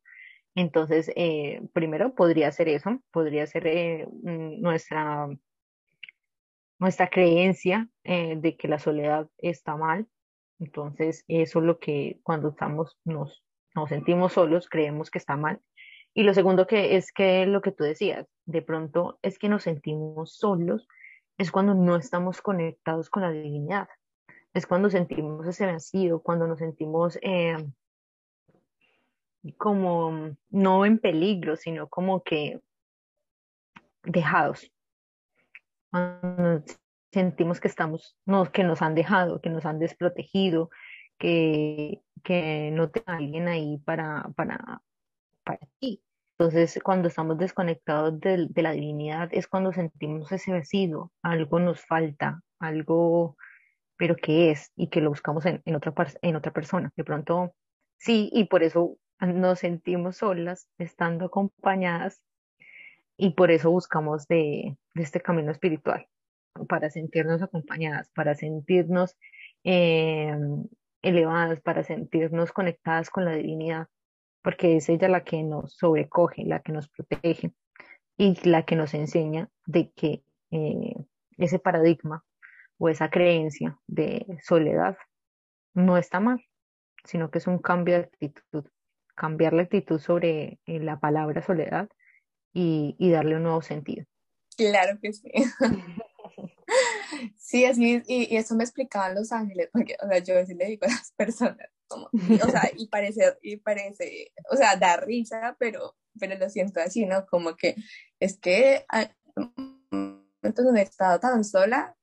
Entonces, 0.56 1.12
eh, 1.16 1.62
primero 1.74 2.16
podría 2.16 2.52
ser 2.52 2.70
eso, 2.70 3.00
podría 3.12 3.46
ser 3.46 3.68
eh, 3.68 4.08
mm, 4.24 4.62
nuestra, 4.62 5.28
nuestra 6.80 7.10
creencia 7.10 7.90
de 8.04 8.56
que 8.58 8.68
la 8.68 8.80
soledad 8.80 9.30
está 9.38 9.76
mal. 9.76 10.08
Entonces, 10.60 11.24
eso 11.28 11.60
es 11.60 11.66
lo 11.66 11.78
que 11.78 12.20
cuando 12.24 12.50
estamos, 12.50 12.98
nos, 13.04 13.44
nos 13.76 13.90
sentimos 13.90 14.34
solos, 14.34 14.70
creemos 14.70 15.12
que 15.12 15.20
está 15.20 15.36
mal. 15.36 15.62
Y 16.16 16.24
lo 16.24 16.34
segundo 16.34 16.66
que 16.66 16.96
es 16.96 17.12
que 17.12 17.46
lo 17.46 17.62
que 17.62 17.72
tú 17.72 17.84
decías, 17.84 18.26
de 18.46 18.64
pronto 18.64 19.20
es 19.22 19.38
que 19.38 19.50
nos 19.50 19.62
sentimos 19.62 20.36
solos, 20.36 20.88
es 21.38 21.52
cuando 21.52 21.74
no 21.74 21.96
estamos 21.96 22.42
conectados 22.42 23.10
con 23.10 23.24
la 23.24 23.32
divinidad, 23.32 23.88
es 24.54 24.66
cuando 24.66 24.90
sentimos 24.90 25.46
ese 25.48 25.66
vacío, 25.66 26.22
cuando 26.22 26.48
nos 26.48 26.60
sentimos 26.60 27.20
eh, 27.22 27.58
como 29.58 30.36
no 30.50 30.86
en 30.86 30.98
peligro, 31.00 31.56
sino 31.56 31.88
como 31.88 32.24
que 32.24 32.60
dejados. 34.04 34.72
Cuando 35.92 36.64
sentimos 37.12 37.60
que 37.60 37.68
estamos, 37.68 38.18
no, 38.26 38.52
que 38.52 38.64
nos 38.64 38.82
han 38.82 38.96
dejado, 38.96 39.42
que 39.42 39.50
nos 39.50 39.66
han 39.66 39.80
desprotegido, 39.80 40.70
que, 41.18 42.02
que 42.24 42.72
no 42.72 42.90
tenga 42.90 43.18
alguien 43.18 43.48
ahí 43.48 43.78
para, 43.80 44.30
para, 44.36 44.82
para 45.44 45.60
ti. 45.80 46.02
Entonces, 46.40 46.80
cuando 46.84 47.08
estamos 47.08 47.40
desconectados 47.40 48.20
de, 48.20 48.48
la 48.62 48.72
divinidad 48.72 49.30
es 49.32 49.48
cuando 49.48 49.74
sentimos 49.74 50.32
ese 50.32 50.52
vacío, 50.52 51.12
algo 51.24 51.60
nos 51.60 51.84
falta, 51.84 52.44
algo, 52.60 53.38
pero 53.98 54.16
¿qué 54.16 54.52
es? 54.52 54.72
Y 54.76 54.90
que 54.90 55.02
lo 55.02 55.10
buscamos 55.10 55.46
en, 55.48 55.76
otra, 55.76 55.94
en 56.22 56.36
otra 56.36 56.54
persona. 56.54 56.92
De 56.96 57.04
pronto, 57.04 57.56
sí, 57.98 58.30
y 58.32 58.46
por 58.46 58.62
eso 58.62 58.98
nos 59.20 59.60
sentimos 59.60 60.18
solas, 60.18 60.68
estando 60.78 61.26
acompañadas, 61.26 62.22
y 63.18 63.32
por 63.32 63.50
eso 63.50 63.72
buscamos 63.72 64.28
de, 64.28 64.78
este 64.94 65.22
camino 65.22 65.52
espiritual, 65.52 66.08
para 66.70 66.92
sentirnos 66.92 67.42
acompañadas, 67.42 68.12
para 68.12 68.36
sentirnos 68.36 69.18
eh, 69.64 70.38
elevadas, 71.02 71.62
para 71.62 71.84
sentirnos 71.84 72.52
conectadas 72.52 73.10
con 73.10 73.26
la 73.26 73.34
divinidad 73.34 73.88
porque 74.42 74.78
es 74.78 74.90
ella 74.90 75.08
la 75.08 75.24
que 75.24 75.44
nos 75.44 75.74
sobrecoge, 75.76 76.44
la 76.46 76.62
que 76.62 76.72
nos 76.72 76.90
protege 76.90 77.54
y 78.18 78.38
la 78.48 78.66
que 78.66 78.76
nos 78.76 78.94
enseña 78.94 79.50
de 79.66 79.92
que 79.92 80.24
eh, 80.52 80.96
ese 81.38 81.60
paradigma 81.60 82.24
o 82.78 82.90
esa 82.90 83.10
creencia 83.10 83.78
de 83.88 84.26
soledad 84.44 84.98
no 85.74 85.98
está 85.98 86.20
mal, 86.20 86.44
sino 87.04 87.30
que 87.30 87.38
es 87.38 87.48
un 87.48 87.60
cambio 87.60 87.96
de 87.96 88.04
actitud, 88.06 88.66
cambiar 89.16 89.54
la 89.54 89.64
actitud 89.64 90.00
sobre 90.00 90.60
eh, 90.66 90.80
la 90.80 91.00
palabra 91.00 91.42
soledad 91.42 91.90
y, 92.54 92.96
darle 93.12 93.36
un 93.36 93.44
nuevo 93.44 93.62
sentido. 93.62 94.06
Claro 94.56 95.00
que 95.02 95.14
sí. 95.14 95.32
Sí, 97.38 97.66
y, 97.66 98.04
y 98.08 98.36
eso 98.36 98.54
me 98.56 98.66
explicaban 98.66 99.16
los 99.16 99.32
ángeles, 99.32 99.70
porque, 99.72 99.96
o 100.04 100.08
sea, 100.08 100.20
yo 100.20 100.46
sí 100.46 100.54
le 100.54 100.66
digo 100.66 100.86
a 100.86 100.90
las 100.90 101.14
personas, 101.14 101.70
como, 101.88 102.10
o 102.14 102.50
sea, 102.50 102.70
y 102.76 102.88
parece, 102.88 103.38
y 103.42 103.58
parece, 103.58 104.32
o 104.52 104.56
sea, 104.56 104.76
da 104.76 104.98
risa, 104.98 105.56
pero, 105.60 105.96
pero 106.20 106.38
lo 106.38 106.50
siento 106.50 106.80
así, 106.80 107.06
¿no? 107.06 107.26
Como 107.26 107.56
que 107.56 107.76
es 108.20 108.38
que 108.38 108.86
hay 108.90 109.10
momentos 109.92 110.66
donde 110.66 110.82
he 110.82 110.84
estado 110.84 111.20
tan 111.20 111.44
sola 111.44 111.96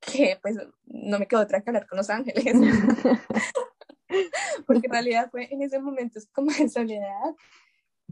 que 0.00 0.38
pues 0.42 0.56
no 0.84 1.18
me 1.18 1.26
quedó 1.26 1.40
otra 1.40 1.62
que 1.62 1.70
hablar 1.70 1.86
con 1.86 1.98
los 1.98 2.10
ángeles. 2.10 2.44
Porque 4.66 4.86
en 4.86 4.92
realidad 4.92 5.28
fue 5.30 5.52
en 5.52 5.62
ese 5.62 5.80
momento 5.80 6.18
es 6.18 6.26
como 6.26 6.52
de 6.52 6.68
soledad 6.68 7.34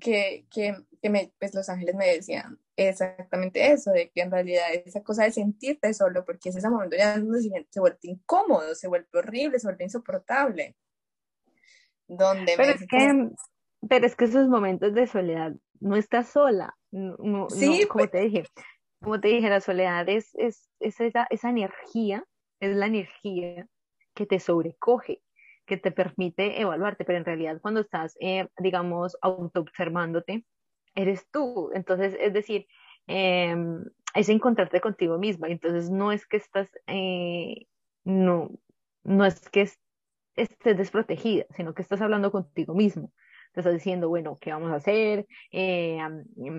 que, 0.00 0.46
que, 0.50 0.74
que 1.00 1.10
me, 1.10 1.32
pues 1.38 1.54
los 1.54 1.68
ángeles 1.68 1.94
me 1.94 2.08
decían 2.08 2.58
exactamente 2.76 3.72
eso, 3.72 3.92
de 3.92 4.10
que 4.10 4.22
en 4.22 4.30
realidad 4.30 4.64
esa 4.72 5.02
cosa 5.02 5.24
de 5.24 5.32
sentirte 5.32 5.92
solo, 5.94 6.24
porque 6.24 6.48
es 6.48 6.56
ese 6.56 6.70
momento 6.70 6.96
ya 6.96 7.20
se 7.70 7.80
vuelve 7.80 7.98
incómodo, 8.02 8.74
se 8.74 8.88
vuelve 8.88 9.08
horrible, 9.12 9.60
se 9.60 9.66
vuelve 9.66 9.84
insoportable 9.84 10.76
donde 12.16 12.54
pero 12.56 12.72
es 12.72 12.86
que 12.86 13.30
pero 13.88 14.06
es 14.06 14.16
que 14.16 14.24
esos 14.26 14.48
momentos 14.48 14.94
de 14.94 15.06
soledad 15.06 15.52
no 15.80 15.96
estás 15.96 16.28
sola 16.28 16.76
no, 16.90 17.48
sí, 17.50 17.86
como 17.88 18.04
pues. 18.04 18.10
te 18.10 18.20
dije 18.20 18.44
como 19.02 19.20
te 19.20 19.28
dije 19.28 19.48
la 19.48 19.60
soledad 19.60 20.08
es, 20.08 20.34
es, 20.34 20.70
esa, 20.80 21.26
esa 21.30 21.50
energía 21.50 22.24
es 22.60 22.76
la 22.76 22.86
energía 22.86 23.66
que 24.14 24.26
te 24.26 24.38
sobrecoge 24.38 25.22
que 25.66 25.76
te 25.76 25.90
permite 25.90 26.60
evaluarte 26.60 27.04
pero 27.04 27.18
en 27.18 27.24
realidad 27.24 27.60
cuando 27.60 27.80
estás 27.80 28.16
eh, 28.20 28.48
digamos 28.58 29.16
autoobservándote 29.20 30.44
eres 30.94 31.26
tú. 31.30 31.70
Entonces 31.74 32.16
es 32.18 32.32
decir 32.32 32.66
em, 33.06 33.84
es 34.14 34.28
encontrarte 34.28 34.80
contigo 34.80 35.18
misma. 35.18 35.48
Entonces 35.48 35.90
no 35.90 36.12
es 36.12 36.26
que 36.26 36.36
estás 36.36 36.70
eh, 36.86 37.66
no 38.04 38.50
no 39.04 39.24
es 39.24 39.48
que 39.48 39.68
estés 40.36 40.76
desprotegida, 40.76 41.44
sino 41.56 41.74
que 41.74 41.82
estás 41.82 42.00
hablando 42.00 42.30
contigo 42.30 42.74
mismo. 42.74 43.12
Te 43.52 43.60
estás 43.60 43.74
diciendo, 43.74 44.08
bueno, 44.08 44.38
¿qué 44.40 44.52
vamos 44.52 44.72
a 44.72 44.76
hacer? 44.76 45.26
Eh, 45.50 45.98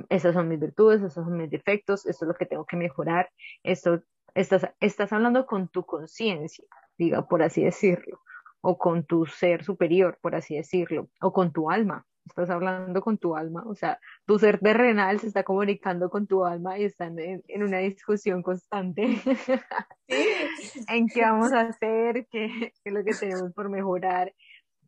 esas 0.09 0.33
son 0.33 0.47
mis 0.47 0.59
virtudes, 0.59 1.01
esos 1.01 1.25
son 1.25 1.37
mis 1.37 1.49
defectos, 1.49 2.05
esto 2.05 2.25
es 2.25 2.27
lo 2.27 2.35
que 2.35 2.45
tengo 2.45 2.65
que 2.65 2.77
mejorar. 2.77 3.29
Esto, 3.63 4.03
estás, 4.35 4.67
estás 4.79 5.11
hablando 5.11 5.45
con 5.45 5.69
tu 5.69 5.85
conciencia, 5.85 6.65
diga, 6.97 7.27
por 7.27 7.41
así 7.41 7.63
decirlo, 7.63 8.21
o 8.61 8.77
con 8.77 9.05
tu 9.05 9.25
ser 9.25 9.63
superior, 9.63 10.19
por 10.21 10.35
así 10.35 10.55
decirlo, 10.55 11.09
o 11.19 11.33
con 11.33 11.51
tu 11.51 11.71
alma 11.71 12.05
estás 12.25 12.49
hablando 12.49 13.01
con 13.01 13.17
tu 13.17 13.35
alma, 13.35 13.63
o 13.67 13.75
sea, 13.75 13.99
tu 14.25 14.39
ser 14.39 14.59
terrenal 14.59 15.19
se 15.19 15.27
está 15.27 15.43
comunicando 15.43 16.09
con 16.09 16.27
tu 16.27 16.45
alma 16.45 16.77
y 16.79 16.85
están 16.85 17.17
en, 17.19 17.63
una 17.63 17.79
discusión 17.79 18.41
constante 18.41 19.03
en 20.07 21.07
qué 21.07 21.21
vamos 21.21 21.51
a 21.51 21.61
hacer, 21.61 22.27
qué, 22.31 22.71
es 22.83 22.93
lo 22.93 23.03
que 23.03 23.13
tenemos 23.13 23.53
por 23.53 23.69
mejorar. 23.69 24.33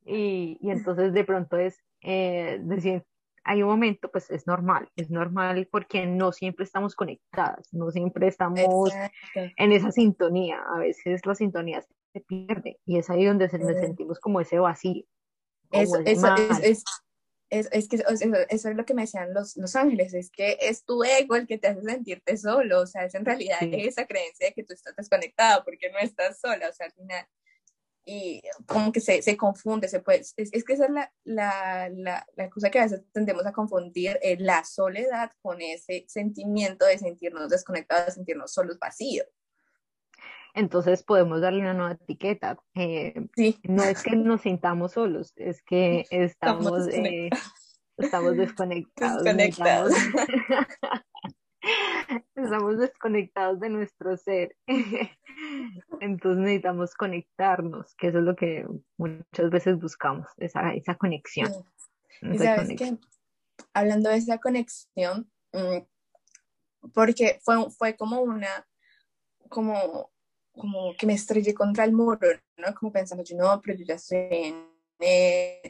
Y, 0.06 0.58
y 0.62 0.70
entonces 0.70 1.14
de 1.14 1.24
pronto 1.24 1.58
es 1.58 1.84
eh, 2.02 2.60
decir, 2.62 3.04
hay 3.46 3.62
un 3.62 3.70
momento, 3.70 4.10
pues 4.12 4.30
es 4.32 4.48
normal, 4.48 4.90
es 4.96 5.12
normal 5.12 5.68
porque 5.72 6.08
no 6.08 6.32
siempre 6.32 6.66
estamos 6.66 6.96
conectadas, 6.96 7.72
no 7.72 7.92
siempre 7.92 8.28
estamos 8.28 8.92
en 9.36 9.72
esa 9.72 9.92
sintonía, 9.92 10.64
a 10.76 10.80
veces 10.80 11.24
la 11.26 11.36
sintonía 11.36 11.82
se 12.12 12.22
pierde 12.22 12.80
y 12.86 12.98
es 12.98 13.10
ahí 13.10 13.24
donde 13.26 13.48
se, 13.50 13.60
nos 13.60 13.78
sentimos 13.78 14.20
como 14.20 14.42
ese 14.42 14.58
vacío. 14.58 15.06
Eso, 15.72 16.00
eso 16.06 16.36
es, 16.36 16.60
es, 16.64 16.84
es 17.50 17.88
que 17.88 17.98
eso, 17.98 18.06
eso, 18.50 18.70
es 18.70 18.76
lo 18.76 18.86
que 18.86 18.94
me 18.94 19.04
decían 19.04 19.34
los, 19.34 19.56
los 19.58 19.76
ángeles, 19.76 20.14
es 20.14 20.32
que 20.32 20.58
es 20.62 20.84
tu 20.84 21.04
ego 21.04 21.36
el 21.36 21.48
que 21.48 21.58
te 21.58 21.68
hace 21.68 21.82
sentirte 21.82 22.38
solo, 22.38 22.82
o 22.82 22.88
sea, 22.88 23.06
es 23.06 23.16
en 23.16 23.26
realidad 23.26 23.60
esa 23.62 24.06
creencia 24.06 24.48
de 24.48 24.54
que 24.54 24.64
tú 24.64 24.74
estás 24.74 24.96
desconectado 24.96 25.64
porque 25.64 25.92
no 25.92 26.00
estás 26.00 26.40
sola, 26.40 26.70
o 26.70 26.74
sea, 26.74 26.88
al 26.88 26.94
final, 26.94 27.28
y 28.06 28.42
como 28.68 28.92
que 28.92 29.00
se, 29.00 29.22
se 29.22 29.36
confunde, 29.36 29.88
se 29.88 30.00
puede, 30.00 30.20
es, 30.20 30.34
es 30.38 30.64
que 30.64 30.74
esa 30.74 30.86
es 30.86 30.92
la, 30.92 31.12
la, 31.24 31.90
la, 31.90 32.28
la, 32.36 32.50
cosa 32.50 32.70
que 32.70 32.80
a 32.80 32.84
veces 32.84 33.02
tendemos 33.12 33.46
a 33.46 33.52
confundir, 33.52 34.20
eh, 34.22 34.38
la 34.40 34.64
soledad 34.64 35.32
con 35.42 35.62
ese 35.62 36.06
sentimiento 36.08 36.86
de 36.86 37.00
sentirnos 37.00 37.50
desconectados, 37.50 38.08
de 38.08 38.12
sentirnos 38.14 38.54
solos, 38.54 38.78
vacíos. 38.80 39.28
Entonces 40.56 41.04
podemos 41.04 41.42
darle 41.42 41.60
una 41.60 41.74
nueva 41.74 41.92
etiqueta. 41.92 42.58
Eh, 42.76 43.14
no 43.64 43.84
es 43.84 44.02
que 44.02 44.16
nos 44.16 44.42
sintamos 44.42 44.94
solos, 44.94 45.34
es 45.36 45.62
que 45.62 46.06
estamos, 46.12 46.88
eh, 46.88 47.30
estamos 47.98 48.38
desconectados. 48.38 49.24
Desconectados. 49.24 49.94
Estamos 52.36 52.78
desconectados 52.78 53.60
de 53.60 53.70
nuestro 53.70 54.16
ser. 54.18 54.56
Entonces 56.00 56.40
necesitamos 56.40 56.94
conectarnos, 56.94 57.96
que 57.96 58.10
eso 58.10 58.20
es 58.20 58.24
lo 58.24 58.36
que 58.36 58.68
muchas 58.98 59.50
veces 59.50 59.80
buscamos, 59.80 60.28
esa, 60.38 60.76
esa 60.76 60.94
conexión. 60.94 61.52
sabes 62.38 62.70
que 62.78 63.00
hablando 63.74 64.12
de 64.12 64.18
esa 64.18 64.38
conexión, 64.38 65.32
mm, 65.54 66.90
porque 66.94 67.40
fue, 67.42 67.72
fue 67.72 67.96
como 67.96 68.22
una, 68.22 68.68
como 69.50 70.12
como 70.56 70.96
que 70.98 71.06
me 71.06 71.14
estrellé 71.14 71.54
contra 71.54 71.84
el 71.84 71.94
muro, 71.94 72.28
¿no? 72.58 72.74
Como 72.76 72.92
pensando, 72.92 73.24
yo 73.24 73.38
no, 73.38 73.62
pero 73.62 73.78
yo 73.78 73.86
ya 73.86 73.98
sé, 73.98 74.54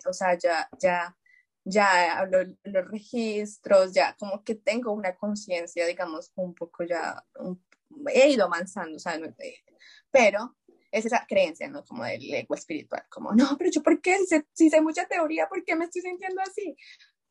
o 0.08 0.14
sea, 0.14 0.38
ya, 0.38 0.70
ya, 0.80 1.18
ya 1.64 2.20
hablo 2.20 2.40
los 2.64 2.88
registros, 2.90 3.94
ya 3.94 4.16
como 4.18 4.44
que 4.44 4.56
tengo 4.56 4.92
una 4.92 5.16
conciencia, 5.16 5.86
digamos, 5.86 6.32
un 6.36 6.54
poco 6.54 6.84
ya, 6.84 7.24
he 8.14 8.30
ido 8.30 8.46
avanzando, 8.46 8.98
o 8.98 9.00
sea, 9.00 9.20
pero 10.12 10.56
es 10.92 11.06
esa 11.06 11.26
creencia, 11.28 11.68
¿no? 11.68 11.84
Como 11.84 12.06
del 12.06 12.34
ego 12.34 12.56
espiritual, 12.56 13.04
como, 13.10 13.34
no, 13.34 13.58
pero 13.58 13.70
yo, 13.72 13.84
¿por 13.84 14.00
qué? 14.02 14.18
Si 14.26 14.42
si 14.54 14.70
sé 14.70 14.82
mucha 14.82 15.06
teoría, 15.08 15.48
¿por 15.48 15.64
qué 15.64 15.76
me 15.76 15.86
estoy 15.86 16.04
sintiendo 16.04 16.42
así? 16.42 16.76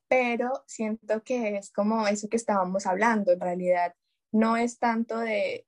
Pero 0.09 0.65
siento 0.67 1.23
que 1.23 1.57
es 1.57 1.73
como 1.73 2.07
eso 2.07 2.29
que 2.29 2.37
estábamos 2.37 2.87
hablando, 2.87 3.33
en 3.33 3.41
realidad 3.41 3.95
no 4.33 4.57
es 4.57 4.79
tanto 4.79 5.19
de 5.19 5.67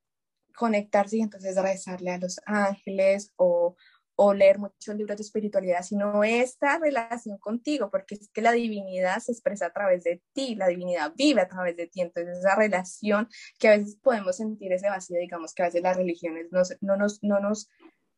conectarse 0.56 1.18
y 1.18 1.20
entonces 1.20 1.56
rezarle 1.60 2.10
a 2.10 2.18
los 2.18 2.40
ángeles 2.46 3.32
o, 3.36 3.76
o 4.16 4.32
leer 4.32 4.58
muchos 4.58 4.96
libros 4.96 5.18
de 5.18 5.22
espiritualidad, 5.22 5.82
sino 5.82 6.24
esta 6.24 6.78
relación 6.78 7.38
contigo, 7.38 7.90
porque 7.90 8.14
es 8.14 8.30
que 8.30 8.40
la 8.40 8.52
divinidad 8.52 9.18
se 9.18 9.32
expresa 9.32 9.66
a 9.66 9.72
través 9.72 10.04
de 10.04 10.22
ti, 10.32 10.54
la 10.54 10.68
divinidad 10.68 11.12
vive 11.14 11.42
a 11.42 11.48
través 11.48 11.76
de 11.76 11.86
ti, 11.86 12.00
entonces 12.00 12.38
esa 12.38 12.56
relación 12.56 13.28
que 13.58 13.68
a 13.68 13.76
veces 13.76 13.96
podemos 14.02 14.36
sentir 14.36 14.72
ese 14.72 14.88
vacío, 14.88 15.18
digamos 15.20 15.52
que 15.54 15.62
a 15.62 15.66
veces 15.66 15.82
las 15.82 15.96
religiones 15.96 16.46
no 16.50 16.96
nos, 16.96 17.22
no 17.22 17.40
nos, 17.40 17.70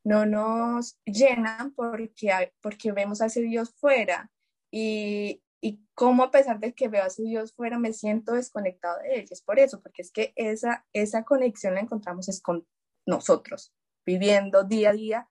no 0.04 0.24
nos 0.24 0.98
llenan 1.04 1.74
porque, 1.74 2.52
porque 2.62 2.92
vemos 2.92 3.20
a 3.20 3.26
ese 3.26 3.42
Dios 3.42 3.74
fuera 3.76 4.30
y, 4.70 5.42
y 5.60 5.80
cómo 5.94 6.22
a 6.22 6.30
pesar 6.30 6.60
de 6.60 6.72
que 6.72 6.88
veo 6.88 7.02
a 7.02 7.08
ese 7.08 7.22
Dios 7.22 7.52
fuera 7.52 7.78
me 7.78 7.92
siento 7.92 8.34
desconectado 8.34 8.98
de 9.00 9.20
él, 9.20 9.26
es 9.30 9.42
por 9.42 9.58
eso, 9.58 9.80
porque 9.80 10.02
es 10.02 10.12
que 10.12 10.32
esa, 10.36 10.86
esa 10.92 11.24
conexión 11.24 11.74
la 11.74 11.80
encontramos 11.80 12.28
es 12.28 12.40
con 12.40 12.66
nosotros, 13.06 13.72
viviendo 14.06 14.64
día 14.64 14.90
a 14.90 14.92
día. 14.92 15.30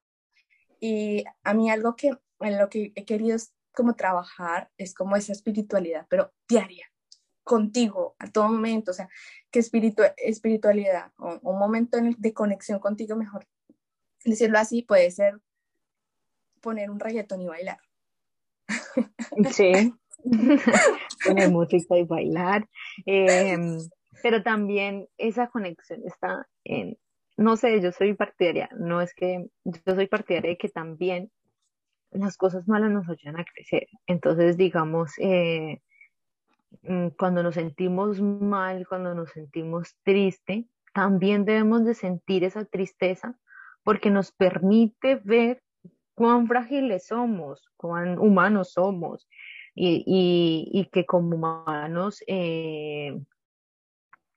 Y 0.80 1.24
a 1.44 1.54
mí 1.54 1.70
algo 1.70 1.96
que 1.96 2.18
en 2.40 2.58
lo 2.58 2.68
que 2.68 2.92
he 2.94 3.04
querido 3.04 3.36
es 3.36 3.52
como 3.72 3.94
trabajar 3.94 4.70
es 4.76 4.94
como 4.94 5.16
esa 5.16 5.32
espiritualidad, 5.32 6.06
pero 6.10 6.32
diaria, 6.48 6.92
contigo, 7.44 8.16
a 8.18 8.30
todo 8.30 8.48
momento, 8.48 8.90
o 8.90 8.94
sea, 8.94 9.08
que 9.50 9.60
espiritualidad 9.60 11.12
o 11.16 11.38
un 11.42 11.58
momento 11.58 11.98
de 12.00 12.34
conexión 12.34 12.78
contigo, 12.80 13.16
mejor 13.16 13.46
decirlo 14.24 14.58
así, 14.58 14.82
puede 14.82 15.10
ser 15.10 15.40
poner 16.60 16.90
un 16.90 17.00
reggaetón 17.00 17.40
y 17.40 17.46
bailar. 17.46 17.78
Sí, 19.52 19.94
poner 21.24 21.50
música 21.50 21.96
y 21.96 22.04
bailar, 22.04 22.68
em, 23.06 23.78
pero 24.22 24.42
también 24.42 25.08
esa 25.16 25.48
conexión 25.48 26.02
está 26.04 26.46
en 26.64 26.96
no 27.38 27.56
sé, 27.56 27.80
yo 27.80 27.92
soy 27.92 28.14
partidaria, 28.14 28.68
no 28.76 29.00
es 29.00 29.14
que 29.14 29.46
yo 29.64 29.94
soy 29.94 30.08
partidaria 30.08 30.50
de 30.50 30.58
que 30.58 30.68
también 30.68 31.30
las 32.10 32.36
cosas 32.36 32.66
malas 32.66 32.90
nos 32.90 33.08
ayudan 33.08 33.38
a 33.38 33.44
crecer. 33.44 33.86
Entonces, 34.08 34.56
digamos, 34.56 35.12
eh, 35.18 35.80
mm, 36.82 37.08
cuando 37.16 37.44
nos 37.44 37.54
sentimos 37.54 38.20
mal, 38.20 38.88
cuando 38.88 39.14
nos 39.14 39.30
sentimos 39.30 39.96
triste, 40.02 40.66
también 40.92 41.44
debemos 41.44 41.84
de 41.84 41.94
sentir 41.94 42.42
esa 42.42 42.64
tristeza 42.64 43.38
porque 43.84 44.10
nos 44.10 44.32
permite 44.32 45.20
ver 45.22 45.62
cuán 46.14 46.48
frágiles 46.48 47.06
somos, 47.06 47.70
cuán 47.76 48.18
humanos 48.18 48.72
somos 48.72 49.28
y, 49.78 50.88
que 50.92 51.06
como 51.06 51.36
humanos 51.36 52.22
eh, 52.26 53.20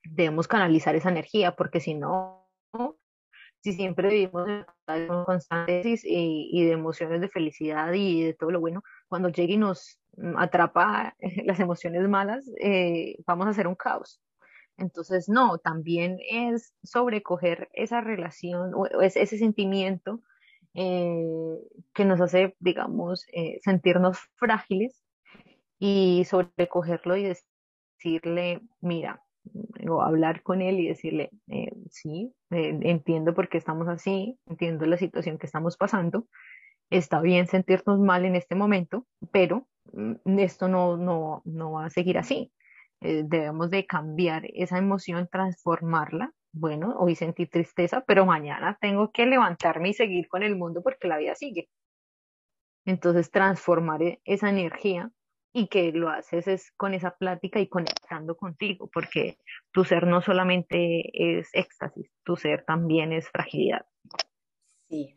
debemos 0.04 0.46
canalizar 0.46 0.94
esa 0.94 1.10
energía 1.10 1.56
porque 1.56 1.80
si 1.80 1.94
no, 1.94 2.48
si 3.60 3.72
siempre 3.72 4.08
vivimos 4.08 4.48
en 4.48 5.24
constantes 5.24 6.04
y, 6.04 6.48
y, 6.52 6.64
de 6.64 6.72
emociones 6.72 7.20
de 7.20 7.28
felicidad 7.28 7.92
y 7.92 8.22
de 8.22 8.34
todo 8.34 8.50
lo 8.50 8.60
bueno, 8.60 8.82
cuando 9.08 9.28
llegue 9.30 9.54
y 9.54 9.58
nos 9.58 10.00
atrapa 10.36 11.16
las 11.44 11.58
emociones 11.60 12.08
malas, 12.08 12.48
eh, 12.60 13.16
vamos 13.26 13.46
a 13.46 13.50
hacer 13.50 13.66
un 13.66 13.74
caos. 13.74 14.20
Entonces, 14.78 15.28
no, 15.28 15.58
también 15.58 16.18
es 16.28 16.72
sobrecoger 16.82 17.68
esa 17.72 18.00
relación 18.00 18.72
o, 18.74 18.86
ese, 19.02 19.26
sentimiento 19.26 20.20
eh, 20.74 21.58
que 21.92 22.04
nos 22.04 22.20
hace, 22.20 22.56
digamos, 22.58 23.26
sentirnos 23.62 24.18
frágiles 24.36 25.02
y 25.84 26.24
sobrecogerlo 26.26 27.16
y 27.16 27.34
decirle, 27.98 28.60
mira, 28.80 29.20
o 29.88 30.00
hablar 30.00 30.44
con 30.44 30.62
él 30.62 30.78
y 30.78 30.86
decirle, 30.86 31.30
eh, 31.48 31.72
sí, 31.90 32.32
eh, 32.50 32.78
entiendo 32.82 33.34
por 33.34 33.48
qué 33.48 33.58
estamos 33.58 33.88
así, 33.88 34.38
entiendo 34.46 34.86
la 34.86 34.96
situación 34.96 35.38
que 35.38 35.46
estamos 35.46 35.76
pasando, 35.76 36.28
está 36.88 37.20
bien 37.20 37.48
sentirnos 37.48 37.98
mal 37.98 38.24
en 38.24 38.36
este 38.36 38.54
momento, 38.54 39.08
pero 39.32 39.66
mm, 39.92 40.38
esto 40.38 40.68
no, 40.68 40.96
no, 40.96 41.42
no 41.44 41.72
va 41.72 41.86
a 41.86 41.90
seguir 41.90 42.16
así. 42.16 42.52
Eh, 43.00 43.24
debemos 43.26 43.68
de 43.70 43.84
cambiar 43.84 44.44
esa 44.54 44.78
emoción, 44.78 45.28
transformarla. 45.32 46.32
Bueno, 46.52 46.94
hoy 46.96 47.16
sentí 47.16 47.46
tristeza, 47.48 48.04
pero 48.06 48.24
mañana 48.24 48.78
tengo 48.80 49.10
que 49.10 49.26
levantarme 49.26 49.88
y 49.88 49.94
seguir 49.94 50.28
con 50.28 50.44
el 50.44 50.54
mundo 50.54 50.80
porque 50.80 51.08
la 51.08 51.18
vida 51.18 51.34
sigue. 51.34 51.68
Entonces, 52.84 53.32
transformar 53.32 54.20
esa 54.24 54.48
energía 54.48 55.10
y 55.52 55.68
que 55.68 55.92
lo 55.92 56.08
haces 56.08 56.48
es 56.48 56.72
con 56.76 56.94
esa 56.94 57.16
plática 57.16 57.60
y 57.60 57.68
conectando 57.68 58.36
contigo, 58.36 58.88
porque 58.92 59.38
tu 59.70 59.84
ser 59.84 60.06
no 60.06 60.22
solamente 60.22 61.02
es 61.12 61.48
éxtasis, 61.52 62.10
tu 62.24 62.36
ser 62.36 62.64
también 62.64 63.12
es 63.12 63.28
fragilidad. 63.28 63.84
Sí, 64.88 65.14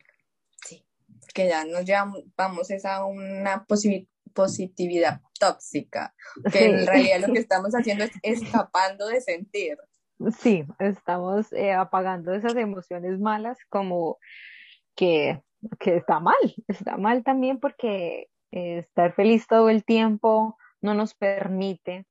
sí, 0.62 0.86
que 1.34 1.48
ya 1.48 1.64
nos 1.64 1.84
llevamos 1.84 2.70
esa 2.70 3.04
una 3.06 3.66
positividad 4.34 5.22
tóxica, 5.38 6.14
que 6.52 6.66
en 6.66 6.86
realidad 6.86 7.20
lo 7.26 7.32
que 7.32 7.38
estamos 7.40 7.72
haciendo 7.74 8.04
es 8.04 8.12
escapando 8.22 9.08
de 9.08 9.20
sentir. 9.22 9.78
Sí, 10.38 10.64
estamos 10.78 11.52
eh, 11.52 11.72
apagando 11.72 12.32
esas 12.32 12.56
emociones 12.56 13.18
malas 13.20 13.58
como 13.68 14.18
que, 14.94 15.42
que 15.78 15.96
está 15.96 16.20
mal, 16.20 16.36
está 16.68 16.96
mal 16.96 17.22
también 17.22 17.58
porque 17.58 18.28
eh, 18.50 18.78
estar 18.78 19.14
feliz 19.14 19.46
todo 19.46 19.68
el 19.68 19.84
tiempo 19.84 20.56
no 20.80 20.94
nos 20.94 21.14
permite. 21.14 22.06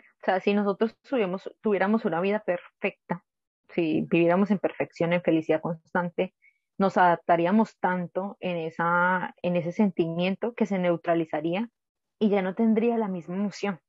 O 0.00 0.24
sea, 0.24 0.40
si 0.40 0.54
nosotros 0.54 0.96
tuviéramos, 1.02 1.50
tuviéramos 1.60 2.04
una 2.04 2.20
vida 2.20 2.40
perfecta, 2.40 3.24
si 3.70 4.02
viviéramos 4.02 4.50
en 4.50 4.58
perfección, 4.58 5.12
en 5.12 5.22
felicidad 5.22 5.60
constante, 5.60 6.34
nos 6.78 6.96
adaptaríamos 6.96 7.78
tanto 7.78 8.36
en, 8.40 8.56
esa, 8.56 9.34
en 9.42 9.56
ese 9.56 9.72
sentimiento 9.72 10.54
que 10.54 10.66
se 10.66 10.78
neutralizaría 10.78 11.70
y 12.18 12.28
ya 12.28 12.42
no 12.42 12.54
tendría 12.54 12.98
la 12.98 13.08
misma 13.08 13.36
emoción. 13.36 13.80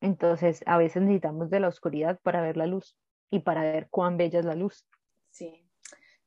Entonces, 0.00 0.62
a 0.66 0.76
veces 0.76 1.02
necesitamos 1.02 1.50
de 1.50 1.60
la 1.60 1.68
oscuridad 1.68 2.20
para 2.22 2.42
ver 2.42 2.56
la 2.56 2.66
luz 2.66 2.96
y 3.30 3.40
para 3.40 3.62
ver 3.62 3.88
cuán 3.90 4.16
bella 4.16 4.40
es 4.40 4.44
la 4.44 4.54
luz. 4.54 4.86
Sí. 5.30 5.66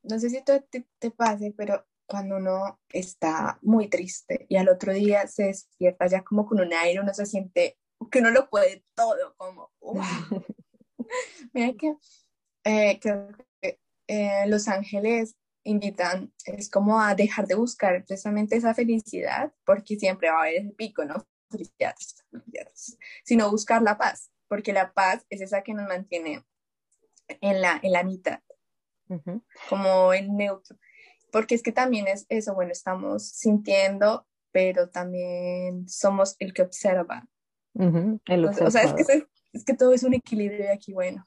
No 0.02 0.18
sé 0.18 0.30
si 0.30 0.44
te, 0.44 0.64
te 0.98 1.10
pase, 1.10 1.54
pero 1.56 1.84
cuando 2.08 2.36
uno 2.38 2.80
está 2.88 3.58
muy 3.60 3.88
triste 3.88 4.46
y 4.48 4.56
al 4.56 4.68
otro 4.70 4.92
día 4.92 5.26
se 5.28 5.44
despierta 5.44 6.06
ya 6.06 6.24
como 6.24 6.46
con 6.46 6.58
un 6.58 6.72
aire, 6.72 7.00
uno 7.00 7.12
se 7.12 7.26
siente 7.26 7.78
que 8.10 8.20
uno 8.20 8.30
lo 8.30 8.48
puede 8.48 8.84
todo, 8.94 9.34
como, 9.36 9.70
Mira 11.52 11.74
que, 11.74 11.96
eh, 12.64 12.98
eh, 14.06 14.46
Los 14.46 14.68
Ángeles 14.68 15.36
invitan, 15.64 16.32
es 16.46 16.70
como 16.70 16.98
a 17.00 17.14
dejar 17.14 17.46
de 17.46 17.56
buscar 17.56 18.02
precisamente 18.06 18.56
esa 18.56 18.74
felicidad, 18.74 19.52
porque 19.64 19.96
siempre 19.96 20.30
va 20.30 20.38
a 20.38 20.40
haber 20.42 20.62
ese 20.62 20.70
pico, 20.70 21.04
¿no? 21.04 21.26
Felicidad, 21.50 21.94
sino 23.22 23.50
buscar 23.50 23.82
la 23.82 23.98
paz, 23.98 24.30
porque 24.48 24.72
la 24.72 24.92
paz 24.94 25.26
es 25.28 25.42
esa 25.42 25.62
que 25.62 25.74
nos 25.74 25.86
mantiene 25.86 26.42
en 27.26 27.60
la, 27.60 27.78
en 27.82 27.92
la 27.92 28.02
mitad, 28.02 28.40
como 29.68 30.14
en 30.14 30.36
neutro 30.36 30.78
porque 31.32 31.54
es 31.54 31.62
que 31.62 31.72
también 31.72 32.08
es 32.08 32.26
eso, 32.28 32.54
bueno, 32.54 32.72
estamos 32.72 33.28
sintiendo, 33.28 34.26
pero 34.52 34.88
también 34.88 35.88
somos 35.88 36.36
el 36.38 36.52
que 36.52 36.62
observa. 36.62 37.26
o 37.74 38.70
sea, 38.70 38.82
es 38.82 38.92
que, 39.06 39.26
es 39.52 39.64
que, 39.64 39.74
todo 39.74 39.92
es 39.92 40.02
un 40.02 40.14
equilibrio 40.14 40.72
aquí, 40.72 40.92
bueno, 40.92 41.26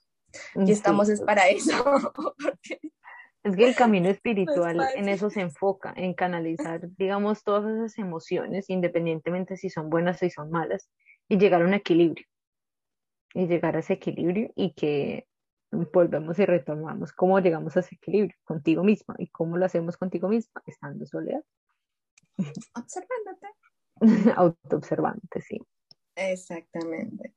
y 0.55 0.71
estamos 0.71 1.09
es 1.09 1.21
para 1.21 1.49
eso. 1.49 1.71
Es 3.43 3.55
que 3.55 3.67
el 3.67 3.75
camino 3.75 4.09
espiritual 4.09 4.79
en 4.95 5.09
eso 5.09 5.29
se 5.29 5.41
enfoca, 5.41 5.93
en 5.95 6.13
canalizar, 6.13 6.81
digamos, 6.97 7.43
todas 7.43 7.75
esas 7.75 7.97
emociones, 7.97 8.69
independientemente 8.69 9.57
si 9.57 9.69
son 9.69 9.89
buenas 9.89 10.17
o 10.17 10.19
si 10.19 10.29
son 10.29 10.51
malas, 10.51 10.89
y 11.27 11.37
llegar 11.37 11.61
a 11.61 11.65
un 11.65 11.73
equilibrio. 11.73 12.25
Y 13.33 13.47
llegar 13.47 13.77
a 13.77 13.79
ese 13.79 13.93
equilibrio 13.93 14.51
y 14.55 14.73
que 14.73 15.25
volvemos 15.71 16.37
y 16.39 16.45
retomamos 16.45 17.13
cómo 17.13 17.39
llegamos 17.39 17.75
a 17.77 17.79
ese 17.79 17.95
equilibrio 17.95 18.35
contigo 18.43 18.83
misma 18.83 19.15
y 19.17 19.27
cómo 19.27 19.57
lo 19.57 19.65
hacemos 19.65 19.97
contigo 19.97 20.27
misma, 20.27 20.61
estando 20.65 21.05
soledad. 21.05 21.43
Observándote. 22.75 23.47
Autoobservándote, 24.35 25.41
sí. 25.41 25.59
Exactamente. 26.15 27.33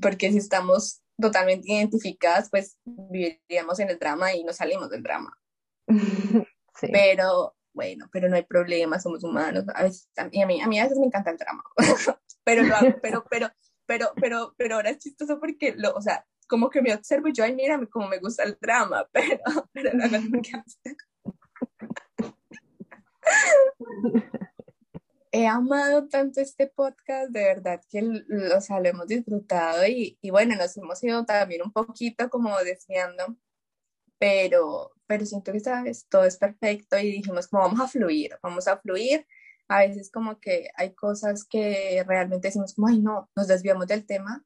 Porque 0.00 0.30
si 0.30 0.38
estamos 0.38 1.02
totalmente 1.20 1.72
identificadas, 1.72 2.48
pues 2.50 2.78
viviríamos 2.84 3.78
en 3.80 3.90
el 3.90 3.98
drama 3.98 4.34
y 4.34 4.44
no 4.44 4.52
salimos 4.52 4.90
del 4.90 5.02
drama. 5.02 5.36
sí. 5.88 6.88
Pero 6.92 7.56
bueno, 7.72 8.08
pero 8.12 8.28
no 8.28 8.36
hay 8.36 8.44
problema, 8.44 8.98
somos 8.98 9.22
humanos. 9.24 9.64
A 9.74 9.84
veces, 9.84 10.08
a 10.16 10.24
mí, 10.28 10.60
a 10.60 10.66
mí 10.66 10.78
a 10.78 10.84
veces 10.84 10.98
me 10.98 11.06
encanta 11.06 11.30
el 11.30 11.36
drama, 11.36 11.62
pero 12.44 12.62
lo 12.62 12.74
hago, 12.74 12.96
pero, 13.02 13.24
pero, 13.30 13.50
pero, 13.86 14.12
pero, 14.16 14.54
pero 14.56 14.74
ahora 14.76 14.90
es 14.90 14.98
chistoso 14.98 15.38
porque, 15.38 15.74
lo, 15.76 15.92
o 15.94 16.00
sea, 16.00 16.26
como 16.50 16.68
que 16.68 16.82
me 16.82 16.92
observo 16.92 17.28
y 17.28 17.32
yo, 17.32 17.44
ay, 17.44 17.54
mira 17.54 17.80
cómo 17.90 18.08
me 18.08 18.18
gusta 18.18 18.42
el 18.42 18.58
drama, 18.60 19.08
pero, 19.12 19.40
pero 19.72 19.92
no, 19.94 20.06
no, 20.08 20.42
he 25.32 25.46
amado 25.46 26.08
tanto 26.08 26.40
este 26.40 26.66
podcast, 26.66 27.30
de 27.30 27.44
verdad 27.44 27.80
que 27.88 28.02
o 28.56 28.60
sea, 28.60 28.80
lo 28.80 28.88
hemos 28.88 29.06
disfrutado 29.06 29.86
y, 29.86 30.18
y, 30.20 30.30
bueno, 30.30 30.56
nos 30.56 30.76
hemos 30.76 31.02
ido 31.04 31.24
también 31.24 31.62
un 31.62 31.72
poquito 31.72 32.28
como 32.28 32.58
desviando, 32.58 33.36
pero, 34.18 34.90
pero 35.06 35.24
siento 35.24 35.52
que 35.52 35.60
sabes, 35.60 36.06
todo 36.08 36.24
es 36.24 36.36
perfecto 36.36 36.98
y 36.98 37.12
dijimos 37.12 37.46
como 37.46 37.62
vamos 37.62 37.80
a 37.80 37.88
fluir, 37.88 38.36
vamos 38.42 38.66
a 38.66 38.76
fluir. 38.78 39.26
A 39.68 39.80
veces 39.80 40.10
como 40.10 40.40
que 40.40 40.68
hay 40.74 40.94
cosas 40.94 41.44
que 41.44 42.02
realmente 42.04 42.48
decimos 42.48 42.74
como, 42.74 42.88
ay 42.88 42.98
no, 42.98 43.30
nos 43.36 43.46
desviamos 43.46 43.86
del 43.86 44.04
tema, 44.04 44.44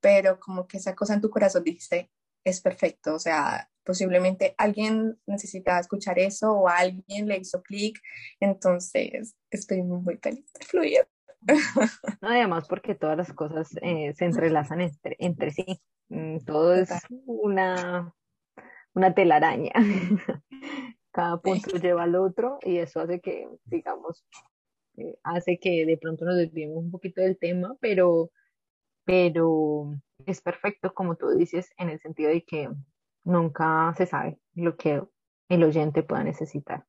pero 0.00 0.38
como 0.40 0.66
que 0.66 0.78
esa 0.78 0.94
cosa 0.94 1.14
en 1.14 1.20
tu 1.20 1.30
corazón 1.30 1.64
dice, 1.64 2.10
es 2.44 2.60
perfecto, 2.60 3.14
o 3.14 3.18
sea, 3.18 3.70
posiblemente 3.84 4.54
alguien 4.58 5.18
necesitaba 5.26 5.80
escuchar 5.80 6.18
eso 6.18 6.52
o 6.52 6.68
alguien 6.68 7.26
le 7.28 7.38
hizo 7.38 7.62
clic, 7.62 8.00
entonces 8.38 9.36
estoy 9.50 9.82
muy 9.82 10.16
feliz 10.18 10.52
de 10.58 10.66
fluir. 10.66 11.08
No, 12.20 12.28
además 12.28 12.68
porque 12.68 12.94
todas 12.94 13.16
las 13.16 13.32
cosas 13.32 13.70
eh, 13.80 14.12
se 14.14 14.26
entrelazan 14.26 14.82
entre, 14.82 15.16
entre 15.18 15.50
sí, 15.50 15.64
mm, 16.10 16.40
todo 16.44 16.74
es 16.74 16.90
una, 17.26 18.14
una 18.94 19.14
telaraña. 19.14 19.72
Cada 21.12 21.40
punto 21.40 21.76
lleva 21.78 22.04
al 22.04 22.14
otro 22.14 22.58
y 22.62 22.76
eso 22.76 23.00
hace 23.00 23.20
que, 23.20 23.48
digamos, 23.64 24.24
eh, 24.96 25.16
hace 25.22 25.58
que 25.58 25.86
de 25.86 25.96
pronto 25.96 26.24
nos 26.24 26.36
desviemos 26.36 26.76
un 26.76 26.90
poquito 26.90 27.20
del 27.20 27.38
tema, 27.38 27.74
pero, 27.80 28.30
pero 29.04 29.94
es 30.26 30.40
perfecto, 30.40 30.92
como 30.94 31.16
tú 31.16 31.30
dices, 31.30 31.70
en 31.76 31.90
el 31.90 32.00
sentido 32.00 32.30
de 32.30 32.44
que 32.44 32.70
nunca 33.24 33.92
se 33.96 34.06
sabe 34.06 34.38
lo 34.54 34.76
que 34.76 35.02
el 35.48 35.64
oyente 35.64 36.02
pueda 36.02 36.24
necesitar. 36.24 36.86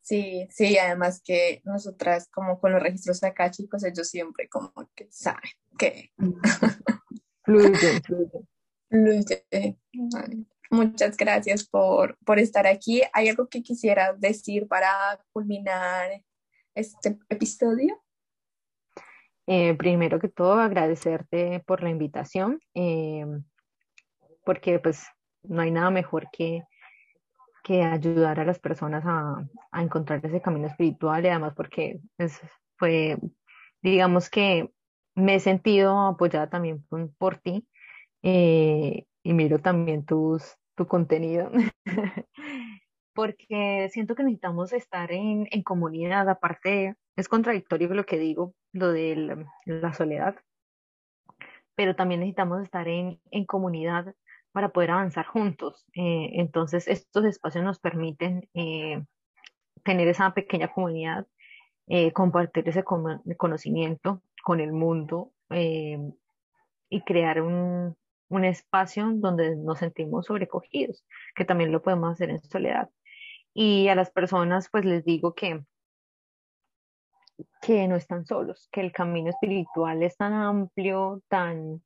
Sí, 0.00 0.46
sí, 0.50 0.76
además 0.76 1.22
que 1.24 1.62
nosotras 1.64 2.28
como 2.30 2.60
con 2.60 2.72
los 2.72 2.82
registros 2.82 3.22
acá, 3.24 3.50
chicos, 3.50 3.84
ellos 3.84 4.08
siempre 4.08 4.48
como 4.48 4.72
que 4.94 5.08
saben 5.10 5.50
que 5.78 6.12
fluye, 7.44 8.02
fluye. 8.90 9.78
Muchas 10.70 11.16
gracias 11.16 11.66
por, 11.66 12.18
por 12.24 12.38
estar 12.38 12.66
aquí. 12.66 13.02
¿Hay 13.12 13.28
algo 13.28 13.48
que 13.48 13.62
quisiera 13.62 14.12
decir 14.12 14.68
para 14.68 15.24
culminar 15.32 16.22
este 16.74 17.18
episodio? 17.30 18.03
Eh, 19.46 19.74
primero 19.74 20.18
que 20.18 20.28
todo, 20.28 20.54
agradecerte 20.54 21.62
por 21.66 21.82
la 21.82 21.90
invitación, 21.90 22.60
eh, 22.74 23.26
porque 24.44 24.78
pues 24.78 25.06
no 25.42 25.60
hay 25.60 25.70
nada 25.70 25.90
mejor 25.90 26.28
que, 26.32 26.62
que 27.62 27.82
ayudar 27.82 28.40
a 28.40 28.44
las 28.44 28.58
personas 28.58 29.04
a, 29.06 29.46
a, 29.70 29.82
encontrar 29.82 30.24
ese 30.24 30.40
camino 30.40 30.66
espiritual 30.66 31.24
y 31.24 31.28
además 31.28 31.52
porque 31.54 32.00
es, 32.18 32.40
fue, 32.76 33.18
digamos 33.82 34.30
que 34.30 34.70
me 35.14 35.36
he 35.36 35.40
sentido 35.40 35.98
apoyada 36.06 36.48
también 36.48 36.84
por, 37.18 37.38
ti 37.38 37.66
eh, 38.22 39.06
y 39.22 39.32
miro 39.32 39.58
también 39.58 40.04
tus, 40.04 40.56
tu 40.74 40.86
contenido. 40.86 41.50
porque 43.14 43.88
siento 43.92 44.14
que 44.14 44.24
necesitamos 44.24 44.72
estar 44.72 45.12
en, 45.12 45.46
en 45.50 45.62
comunidad, 45.62 46.28
aparte 46.28 46.96
es 47.16 47.28
contradictorio 47.28 47.88
lo 47.94 48.04
que 48.04 48.18
digo, 48.18 48.54
lo 48.72 48.92
de 48.92 49.46
la 49.66 49.92
soledad, 49.92 50.36
pero 51.74 51.96
también 51.96 52.20
necesitamos 52.20 52.62
estar 52.62 52.88
en, 52.88 53.20
en 53.30 53.44
comunidad 53.44 54.14
para 54.52 54.68
poder 54.68 54.92
avanzar 54.92 55.26
juntos. 55.26 55.84
Eh, 55.94 56.30
entonces, 56.34 56.86
estos 56.86 57.24
espacios 57.24 57.64
nos 57.64 57.80
permiten 57.80 58.48
eh, 58.54 59.04
tener 59.82 60.06
esa 60.08 60.32
pequeña 60.32 60.72
comunidad, 60.72 61.26
eh, 61.88 62.12
compartir 62.12 62.68
ese 62.68 62.84
conocimiento 62.84 64.22
con 64.44 64.60
el 64.60 64.72
mundo 64.72 65.32
y 65.50 67.00
crear 67.02 67.42
un, 67.42 67.96
un 68.28 68.44
espacio 68.44 69.10
donde 69.14 69.56
nos 69.56 69.78
sentimos 69.80 70.26
sobrecogidos, 70.26 71.04
que 71.34 71.44
también 71.44 71.72
lo 71.72 71.82
podemos 71.82 72.12
hacer 72.12 72.30
en 72.30 72.42
soledad. 72.42 72.90
Y 73.54 73.88
a 73.88 73.94
las 73.94 74.10
personas, 74.10 74.68
pues 74.70 74.84
les 74.84 75.04
digo 75.04 75.34
que 75.34 75.64
que 77.60 77.88
no 77.88 77.96
están 77.96 78.26
solos, 78.26 78.68
que 78.70 78.80
el 78.80 78.92
camino 78.92 79.30
espiritual 79.30 80.02
es 80.02 80.16
tan 80.16 80.32
amplio, 80.32 81.22
tan, 81.28 81.82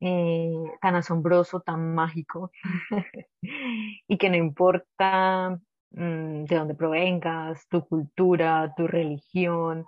eh, 0.00 0.52
tan 0.80 0.96
asombroso, 0.96 1.60
tan 1.60 1.94
mágico, 1.94 2.50
y 3.42 4.18
que 4.18 4.30
no 4.30 4.36
importa 4.36 5.60
mm, 5.90 6.44
de 6.44 6.56
dónde 6.56 6.74
provengas, 6.74 7.66
tu 7.68 7.86
cultura, 7.86 8.74
tu 8.76 8.86
religión, 8.86 9.86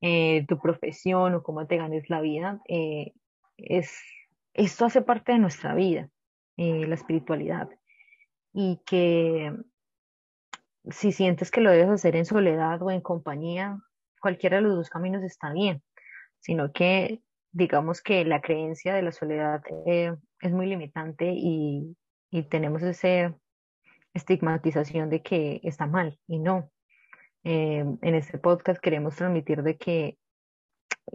eh, 0.00 0.46
tu 0.46 0.58
profesión 0.60 1.34
o 1.34 1.42
cómo 1.42 1.66
te 1.66 1.76
ganes 1.76 2.08
la 2.08 2.20
vida, 2.20 2.60
eh, 2.68 3.12
es, 3.56 4.00
esto 4.54 4.84
hace 4.84 5.02
parte 5.02 5.32
de 5.32 5.38
nuestra 5.38 5.74
vida, 5.74 6.08
la 6.56 6.94
espiritualidad, 6.94 7.68
y 8.52 8.80
que 8.84 9.52
si 10.90 11.12
sientes 11.12 11.50
que 11.50 11.60
lo 11.60 11.70
debes 11.70 11.88
hacer 11.88 12.16
en 12.16 12.24
soledad 12.24 12.82
o 12.82 12.90
en 12.90 13.00
compañía, 13.00 13.78
cualquiera 14.20 14.56
de 14.56 14.62
los 14.62 14.76
dos 14.76 14.90
caminos 14.90 15.22
está 15.22 15.52
bien, 15.52 15.82
sino 16.40 16.72
que 16.72 17.22
digamos 17.52 18.02
que 18.02 18.24
la 18.24 18.40
creencia 18.40 18.94
de 18.94 19.02
la 19.02 19.12
soledad 19.12 19.62
eh, 19.86 20.14
es 20.40 20.52
muy 20.52 20.66
limitante 20.66 21.32
y, 21.34 21.96
tenemos 22.50 22.82
esa 22.82 23.34
estigmatización 24.12 25.08
de 25.08 25.22
que 25.22 25.60
está 25.64 25.86
mal 25.86 26.18
y 26.26 26.38
no. 26.38 26.70
Eh, 27.42 27.78
en 28.02 28.14
este 28.14 28.36
podcast 28.36 28.80
queremos 28.80 29.16
transmitir 29.16 29.62
de 29.62 29.78
que 29.78 30.18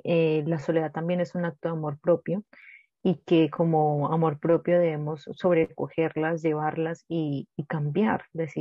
eh, 0.04 0.44
la 0.48 0.58
soledad 0.58 0.92
también 0.92 1.22
es 1.22 1.36
un 1.36 1.46
acto 1.46 1.70
de 1.70 1.74
amor 1.74 2.00
propio 2.00 2.44
y 3.04 3.22
que 3.28 3.52
como 3.52 4.12
amor 4.12 4.40
propio 4.40 4.80
debemos 4.80 5.30
sobrecogerlas, 5.36 6.42
llevarlas 6.42 7.06
y, 7.08 7.48
y 7.56 7.66
cambiar, 7.68 8.26
es 8.34 8.56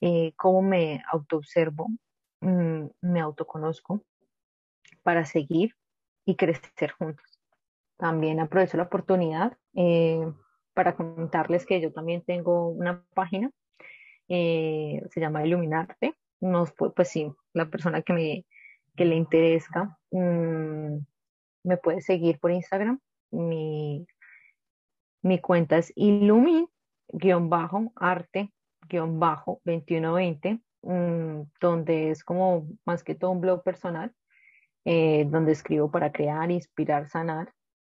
decir, 0.00 0.32
cómo 0.36 0.62
me 0.62 1.02
autoobservo, 1.10 1.88
Mm, 2.40 2.86
me 3.00 3.20
autoconozco 3.20 4.04
para 5.02 5.24
seguir 5.24 5.74
y 6.24 6.36
crecer 6.36 6.92
juntos. 6.92 7.40
También 7.96 8.38
aprovecho 8.40 8.76
la 8.76 8.84
oportunidad 8.84 9.56
eh, 9.74 10.20
para 10.74 10.94
comentarles 10.94 11.66
que 11.66 11.80
yo 11.80 11.92
también 11.92 12.22
tengo 12.22 12.68
una 12.68 13.04
página, 13.14 13.50
eh, 14.28 15.02
se 15.10 15.20
llama 15.20 15.44
Iluminarte. 15.44 16.14
Nos, 16.40 16.72
pues 16.72 17.08
sí, 17.08 17.32
la 17.52 17.68
persona 17.68 18.02
que, 18.02 18.12
me, 18.12 18.46
que 18.96 19.04
le 19.04 19.16
interesa 19.16 19.98
mm, 20.12 20.98
me 21.64 21.76
puede 21.78 22.00
seguir 22.02 22.38
por 22.38 22.52
Instagram. 22.52 23.00
Mi, 23.32 24.06
mi 25.22 25.40
cuenta 25.40 25.78
es 25.78 25.92
ilumin-arte-2120 28.96 30.60
Mm, 30.82 31.42
donde 31.60 32.10
es 32.10 32.24
como 32.24 32.68
más 32.84 33.02
que 33.02 33.14
todo 33.14 33.32
un 33.32 33.40
blog 33.40 33.62
personal, 33.62 34.14
eh, 34.84 35.26
donde 35.28 35.52
escribo 35.52 35.90
para 35.90 36.12
crear, 36.12 36.50
inspirar, 36.50 37.08
sanar, 37.08 37.52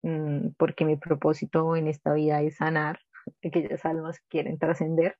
mm, 0.03 0.49
porque 0.57 0.85
mi 0.85 0.95
propósito 0.97 1.75
en 1.75 1.87
esta 1.87 2.13
vida 2.13 2.41
es 2.41 2.57
sanar 2.57 2.99
aquellas 3.43 3.85
almas 3.85 4.19
que 4.19 4.27
quieren 4.29 4.57
trascender 4.59 5.17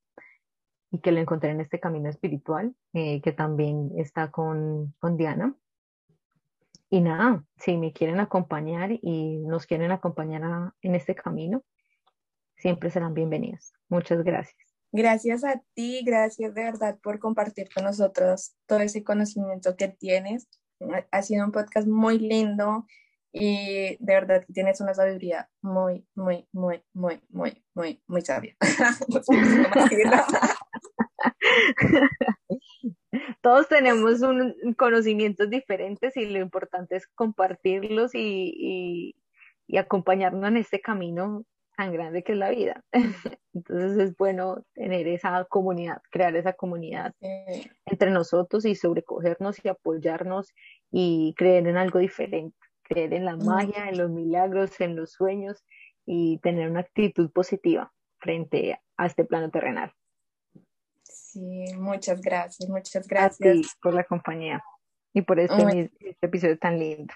y 0.92 1.00
que 1.00 1.12
lo 1.12 1.20
encontré 1.20 1.52
en 1.52 1.62
este 1.62 1.80
camino 1.80 2.10
espiritual, 2.10 2.76
eh, 2.94 3.22
que 3.22 3.34
también 3.34 3.92
está 3.98 4.32
con, 4.32 4.96
con 5.00 5.18
Diana. 5.18 5.56
Y 6.90 7.02
nada, 7.02 7.44
si 7.58 7.78
me 7.78 7.94
quieren 7.94 8.20
acompañar 8.20 8.92
y 8.92 9.38
nos 9.46 9.68
quieren 9.68 9.92
acompañar 9.92 10.74
en 10.82 10.96
este 10.96 11.14
camino, 11.14 11.64
siempre 12.56 12.90
serán 12.90 13.14
bienvenidos. 13.14 13.74
Muchas 13.90 14.24
gracias. 14.24 14.69
Gracias 14.92 15.44
a 15.44 15.62
ti, 15.76 16.02
gracias 16.04 16.56
de 16.56 16.64
verdad 16.64 16.98
por 17.04 17.20
compartir 17.20 17.70
con 17.74 17.84
nosotros 17.84 18.56
todo 18.66 18.80
ese 18.80 19.04
conocimiento 19.04 19.76
que 19.76 19.88
tienes. 19.88 20.48
Ha 21.12 21.22
sido 21.22 21.46
un 21.46 21.52
podcast 21.52 21.88
muy 21.88 22.18
lindo 22.18 22.88
y 23.32 24.04
de 24.04 24.14
verdad 24.14 24.44
tienes 24.52 24.82
una 24.82 24.96
sabiduría 24.96 25.48
muy, 25.62 26.08
muy, 26.16 26.48
muy, 26.52 26.84
muy, 26.94 27.22
muy, 27.30 27.64
muy, 27.76 28.02
muy 28.08 28.22
sabia. 28.22 28.56
Todos 33.42 33.68
tenemos 33.68 34.22
un, 34.22 34.56
conocimientos 34.76 35.50
diferentes 35.50 36.16
y 36.18 36.26
lo 36.26 36.40
importante 36.40 36.96
es 36.96 37.06
compartirlos 37.08 38.16
y, 38.16 39.16
y 39.68 39.78
acompañarnos 39.78 40.48
en 40.48 40.58
este 40.58 40.82
camino 40.82 41.46
tan 41.80 41.94
grande 41.94 42.24
que 42.24 42.34
es 42.34 42.38
la 42.38 42.50
vida. 42.50 42.84
Entonces 43.54 43.98
es 43.98 44.18
bueno 44.18 44.66
tener 44.74 45.08
esa 45.08 45.46
comunidad, 45.46 46.02
crear 46.12 46.36
esa 46.36 46.52
comunidad 46.52 47.16
entre 47.86 48.12
nosotros 48.12 48.66
y 48.66 48.76
sobrecogernos 48.76 49.64
y 49.64 49.70
apoyarnos 49.70 50.54
y 50.92 51.34
creer 51.38 51.68
en 51.68 51.78
algo 51.78 52.00
diferente, 52.00 52.58
creer 52.84 53.14
en 53.14 53.24
la 53.24 53.38
magia, 53.38 53.88
en 53.88 53.98
los 53.98 54.10
milagros, 54.10 54.82
en 54.82 54.98
los 54.98 55.14
sueños 55.14 55.64
y 56.06 56.40
tener 56.40 56.70
una 56.70 56.82
actitud 56.82 57.32
positiva 57.32 57.94
frente 58.20 58.78
a 58.98 59.06
este 59.06 59.24
plano 59.24 59.50
terrenal. 59.50 59.94
Sí, 61.04 61.64
muchas 61.78 62.20
gracias, 62.20 62.70
muchas 62.70 63.08
gracias. 63.08 63.78
por 63.82 63.94
la 63.94 64.04
compañía. 64.04 64.62
y 65.14 65.22
por 65.22 65.40
este, 65.40 65.92
este 66.02 66.26
episodio 66.26 66.60
tan 66.60 66.78
lindo. 66.78 67.14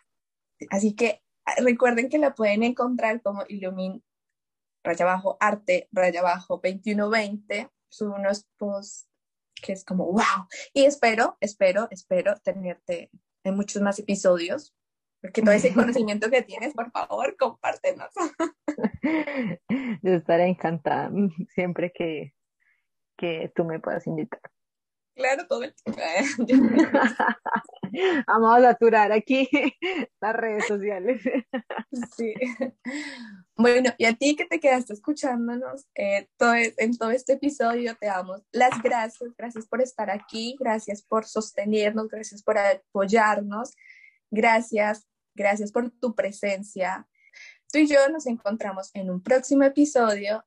Así 0.69 0.95
que 0.95 1.21
ah, 1.45 1.55
recuerden 1.61 2.07
que 2.07 2.17
la 2.17 2.33
pueden 2.33 2.63
encontrar 2.63 3.21
como 3.21 3.43
Illumin 3.49 4.01
raya 4.83 5.05
abajo 5.05 5.37
arte 5.39 5.87
raya 5.91 6.19
abajo 6.19 6.59
2120 6.63 7.69
son 7.89 8.13
unos 8.13 8.47
posts 8.57 9.07
que 9.55 9.73
es 9.73 9.85
como 9.85 10.05
wow 10.05 10.47
y 10.73 10.85
espero 10.85 11.37
espero 11.39 11.87
espero 11.91 12.35
tenerte 12.43 13.09
en 13.43 13.55
muchos 13.55 13.81
más 13.81 13.99
episodios 13.99 14.73
porque 15.23 15.41
todo 15.41 15.53
ese 15.53 15.73
conocimiento 15.73 16.29
que 16.29 16.43
tienes 16.43 16.73
por 16.73 16.91
favor 16.91 17.35
compártenos. 17.37 18.09
Yo 20.03 20.13
estaré 20.13 20.47
encantada 20.47 21.09
siempre 21.55 21.91
que, 21.93 22.33
que 23.17 23.51
tú 23.55 23.63
me 23.63 23.79
puedas 23.79 24.05
invitar 24.05 24.41
Claro, 25.15 25.45
todo 25.47 25.63
el 25.63 25.75
tiempo. 26.45 26.75
Vamos 28.27 28.57
a 28.57 28.61
saturar 28.61 29.11
aquí 29.11 29.47
las 30.21 30.35
redes 30.35 30.67
sociales. 30.67 31.21
Sí. 32.17 32.33
Bueno, 33.55 33.91
y 33.99 34.05
a 34.05 34.13
ti 34.13 34.35
que 34.35 34.45
te 34.45 34.59
quedaste 34.59 34.93
escuchándonos 34.93 35.85
eh, 35.93 36.27
todo, 36.37 36.55
e, 36.55 36.73
en 36.77 36.97
todo 36.97 37.11
este 37.11 37.33
episodio, 37.33 37.95
te 37.97 38.07
damos 38.07 38.41
las 38.51 38.81
gracias. 38.81 39.31
Gracias 39.37 39.67
por 39.67 39.79
estar 39.81 40.09
aquí, 40.09 40.55
gracias 40.59 41.03
por 41.03 41.25
sostenernos, 41.25 42.07
gracias 42.07 42.41
por 42.41 42.57
apoyarnos, 42.57 43.75
gracias, 44.31 45.07
gracias 45.35 45.71
por 45.71 45.91
tu 45.91 46.15
presencia. 46.15 47.07
Tú 47.71 47.77
y 47.77 47.87
yo 47.87 48.09
nos 48.09 48.25
encontramos 48.25 48.89
en 48.95 49.11
un 49.11 49.21
próximo 49.21 49.65
episodio. 49.65 50.43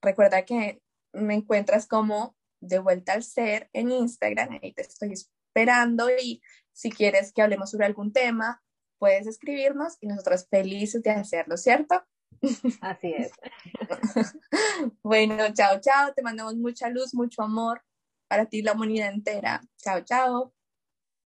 Recuerda 0.00 0.46
que 0.46 0.80
me 1.12 1.34
encuentras 1.34 1.86
como 1.86 2.36
de 2.60 2.78
vuelta 2.78 3.12
al 3.12 3.22
ser 3.22 3.70
en 3.72 3.90
Instagram, 3.90 4.58
ahí 4.62 4.72
te 4.72 4.82
estoy 4.82 5.12
esperando 5.12 6.08
y 6.10 6.42
si 6.72 6.90
quieres 6.90 7.32
que 7.32 7.42
hablemos 7.42 7.70
sobre 7.70 7.86
algún 7.86 8.12
tema, 8.12 8.62
puedes 8.98 9.26
escribirnos 9.26 9.96
y 10.00 10.06
nosotros 10.06 10.46
felices 10.50 11.02
de 11.02 11.10
hacerlo, 11.10 11.56
¿cierto? 11.56 12.02
Así 12.80 13.14
es. 13.16 13.30
bueno, 15.02 15.52
chao, 15.54 15.80
chao, 15.80 16.12
te 16.14 16.22
mandamos 16.22 16.56
mucha 16.56 16.88
luz, 16.88 17.14
mucho 17.14 17.42
amor 17.42 17.82
para 18.28 18.46
ti, 18.46 18.62
la 18.62 18.72
humanidad 18.72 19.12
entera. 19.12 19.62
Chao, 19.78 20.00
chao. 20.02 20.55